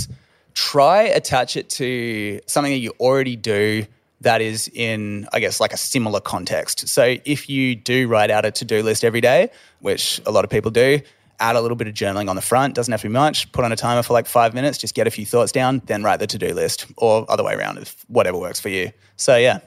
try 0.53 1.03
attach 1.03 1.55
it 1.55 1.69
to 1.69 2.41
something 2.47 2.71
that 2.71 2.79
you 2.79 2.91
already 2.99 3.35
do 3.35 3.85
that 4.21 4.41
is 4.41 4.67
in 4.73 5.27
i 5.31 5.39
guess 5.39 5.59
like 5.59 5.71
a 5.71 5.77
similar 5.77 6.19
context 6.19 6.87
so 6.87 7.15
if 7.25 7.47
you 7.47 7.75
do 7.75 8.07
write 8.07 8.31
out 8.31 8.43
a 8.43 8.49
to-do 8.49 8.81
list 8.81 9.03
every 9.03 9.21
day 9.21 9.49
which 9.81 10.19
a 10.25 10.31
lot 10.31 10.43
of 10.43 10.49
people 10.49 10.71
do 10.71 10.99
add 11.39 11.55
a 11.55 11.61
little 11.61 11.77
bit 11.77 11.87
of 11.87 11.93
journaling 11.93 12.27
on 12.27 12.35
the 12.35 12.41
front 12.41 12.73
doesn't 12.73 12.91
have 12.91 13.01
to 13.01 13.07
be 13.07 13.13
much 13.13 13.51
put 13.51 13.63
on 13.63 13.71
a 13.71 13.75
timer 13.75 14.01
for 14.01 14.13
like 14.13 14.25
five 14.25 14.55
minutes 14.55 14.79
just 14.79 14.95
get 14.95 15.05
a 15.05 15.11
few 15.11 15.27
thoughts 15.27 15.51
down 15.51 15.79
then 15.85 16.01
write 16.01 16.19
the 16.19 16.25
to-do 16.25 16.51
list 16.55 16.87
or 16.97 17.23
other 17.29 17.43
way 17.43 17.53
around 17.53 17.77
if 17.77 18.03
whatever 18.07 18.39
works 18.39 18.59
for 18.59 18.69
you 18.69 18.91
so 19.15 19.37
yeah 19.37 19.59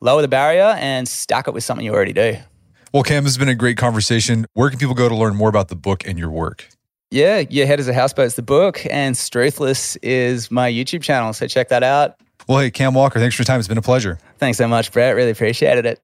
lower 0.00 0.20
the 0.20 0.28
barrier 0.28 0.74
and 0.78 1.06
stack 1.06 1.46
it 1.46 1.54
with 1.54 1.62
something 1.62 1.86
you 1.86 1.94
already 1.94 2.12
do 2.12 2.36
Well, 2.92 3.02
Cam, 3.04 3.24
this 3.24 3.34
has 3.34 3.38
been 3.38 3.48
a 3.48 3.56
great 3.56 3.76
conversation. 3.76 4.46
Where 4.52 4.70
can 4.70 4.78
people 4.78 4.94
go 4.94 5.08
to 5.08 5.16
learn 5.16 5.34
more 5.34 5.48
about 5.48 5.66
the 5.66 5.74
book 5.76 6.06
and 6.06 6.16
your 6.16 6.30
work? 6.30 6.68
Yeah 7.14 7.44
your 7.48 7.66
head 7.66 7.78
is 7.80 7.88
a 7.88 7.92
houseboat's 7.92 8.34
the 8.34 8.42
book 8.42 8.82
and 8.90 9.14
struthless 9.14 9.96
is 10.02 10.50
my 10.50 10.70
youtube 10.70 11.02
channel 11.02 11.32
so 11.32 11.46
check 11.46 11.68
that 11.68 11.82
out 11.82 12.16
Well, 12.48 12.58
hey, 12.58 12.70
Cam 12.70 12.92
Walker, 12.94 13.18
thanks 13.20 13.36
for 13.36 13.42
your 13.42 13.46
time. 13.46 13.58
It's 13.60 13.68
been 13.68 13.78
a 13.78 13.82
pleasure. 13.82 14.18
thanks 14.38 14.58
so 14.58 14.66
much 14.68 14.90
brett 14.92 15.14
really 15.14 15.30
appreciated 15.30 15.86
it 15.86 16.00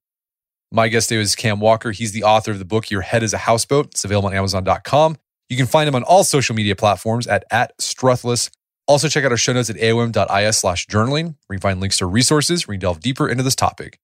My 0.73 0.87
guest 0.89 1.09
today 1.09 1.19
was 1.19 1.35
Cam 1.35 1.59
Walker. 1.59 1.91
He's 1.91 2.13
the 2.13 2.23
author 2.23 2.53
of 2.53 2.61
the 2.61 2.65
book 2.65 2.91
Your 2.93 3.01
Head 3.01 3.25
is 3.25 3.35
a 3.35 3.39
Houseboat. 3.39 3.87
It's 3.87 4.05
available 4.05 4.29
on 4.29 4.35
Amazon.com. 4.37 5.17
You 5.49 5.57
can 5.57 5.67
find 5.67 5.89
him 5.89 5.97
on 5.97 6.05
all 6.05 6.23
social 6.23 6.55
media 6.55 6.77
platforms 6.77 7.27
at, 7.27 7.43
at 7.51 7.77
Struthless. 7.79 8.51
Also, 8.87 9.09
check 9.09 9.25
out 9.25 9.33
our 9.33 9.37
show 9.37 9.53
notes 9.53 9.69
at 9.69 9.75
aom.is 9.77 10.57
slash 10.59 10.87
journaling, 10.87 11.35
where 11.47 11.55
you 11.55 11.59
can 11.59 11.61
find 11.61 11.81
links 11.81 11.99
to 11.99 12.07
resources 12.07 12.69
where 12.69 12.75
you 12.75 12.79
delve 12.79 13.01
deeper 13.01 13.29
into 13.29 13.43
this 13.43 13.57
topic. 13.57 13.99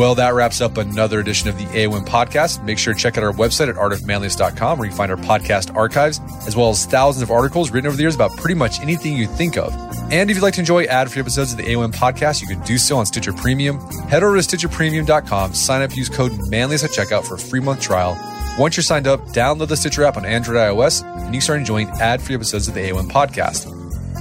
Well, 0.00 0.14
that 0.14 0.32
wraps 0.32 0.62
up 0.62 0.78
another 0.78 1.20
edition 1.20 1.50
of 1.50 1.58
the 1.58 1.66
AOM 1.66 2.06
podcast. 2.06 2.64
Make 2.64 2.78
sure 2.78 2.94
to 2.94 2.98
check 2.98 3.18
out 3.18 3.22
our 3.22 3.34
website 3.34 3.68
at 3.68 3.74
artofmanliness.com 3.74 4.78
where 4.78 4.86
you 4.86 4.92
can 4.92 4.96
find 4.96 5.12
our 5.12 5.18
podcast 5.18 5.76
archives, 5.76 6.22
as 6.46 6.56
well 6.56 6.70
as 6.70 6.86
thousands 6.86 7.22
of 7.22 7.30
articles 7.30 7.70
written 7.70 7.86
over 7.86 7.98
the 7.98 8.02
years 8.04 8.14
about 8.14 8.34
pretty 8.38 8.54
much 8.54 8.80
anything 8.80 9.14
you 9.14 9.26
think 9.26 9.58
of. 9.58 9.74
And 10.10 10.30
if 10.30 10.36
you'd 10.38 10.42
like 10.42 10.54
to 10.54 10.60
enjoy 10.60 10.84
ad-free 10.84 11.20
episodes 11.20 11.52
of 11.52 11.58
the 11.58 11.64
AOM 11.64 11.92
podcast, 11.92 12.40
you 12.40 12.48
can 12.48 12.62
do 12.62 12.78
so 12.78 12.96
on 12.96 13.04
Stitcher 13.04 13.34
Premium. 13.34 13.78
Head 14.08 14.22
over 14.22 14.40
to 14.40 14.56
stitcherpremium.com, 14.56 15.52
sign 15.52 15.82
up, 15.82 15.94
use 15.94 16.08
code 16.08 16.32
manliness 16.48 16.82
at 16.82 16.92
checkout 16.92 17.26
for 17.26 17.34
a 17.34 17.38
free 17.38 17.60
month 17.60 17.82
trial. 17.82 18.16
Once 18.58 18.78
you're 18.78 18.84
signed 18.84 19.06
up, 19.06 19.20
download 19.34 19.68
the 19.68 19.76
Stitcher 19.76 20.04
app 20.04 20.16
on 20.16 20.24
Android 20.24 20.56
iOS, 20.56 21.04
and 21.26 21.34
you 21.34 21.42
start 21.42 21.58
enjoying 21.58 21.90
ad-free 22.00 22.36
episodes 22.36 22.68
of 22.68 22.72
the 22.72 22.80
AOM 22.88 23.10
podcast. 23.10 23.70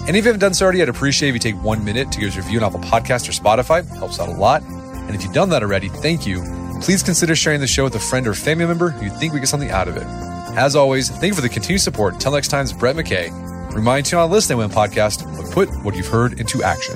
And 0.10 0.18
if 0.18 0.26
you 0.26 0.28
haven't 0.28 0.42
done 0.42 0.54
so 0.54 0.66
already, 0.66 0.82
I'd 0.82 0.90
appreciate 0.90 1.30
if 1.30 1.36
you 1.36 1.40
take 1.40 1.64
one 1.64 1.86
minute 1.86 2.12
to 2.12 2.20
give 2.20 2.32
us 2.32 2.36
a 2.36 2.42
review 2.42 2.60
on 2.60 2.66
Apple 2.66 2.82
Podcast 2.82 3.30
or 3.30 3.32
Spotify. 3.32 3.80
It 3.80 3.98
helps 3.98 4.20
out 4.20 4.28
a 4.28 4.34
lot. 4.34 4.62
And 5.10 5.16
if 5.16 5.24
you've 5.24 5.34
done 5.34 5.50
that 5.50 5.64
already, 5.64 5.90
thank 5.90 6.28
you. 6.28 6.44
Please 6.84 7.02
consider 7.02 7.36
sharing 7.36 7.60
the 7.60 7.66
show 7.68 7.84
with 7.84 7.96
a 7.96 8.00
friend 8.00 8.28
or 8.28 8.36
family 8.36 8.68
member 8.68 8.92
who 8.92 9.06
you 9.06 9.10
think 9.10 9.34
we 9.34 9.40
get 9.40 9.50
something 9.50 9.72
out 9.72 9.88
of 9.88 9.98
it. 9.98 10.04
As 10.56 10.76
always, 10.76 11.10
thank 11.10 11.32
you 11.32 11.34
for 11.34 11.42
the 11.42 11.50
continued 11.50 11.82
support. 11.82 12.14
Until 12.14 12.32
next 12.32 12.50
time, 12.50 12.62
it's 12.62 12.74
Brett 12.74 12.96
McKay. 12.96 13.74
Remind 13.74 14.12
you 14.12 14.20
on 14.20 14.30
Listening 14.30 14.60
When 14.60 14.70
podcast, 14.70 15.26
but 15.36 15.52
put 15.52 15.70
what 15.84 15.96
you've 15.96 16.06
heard 16.06 16.40
into 16.40 16.62
action. 16.62 16.96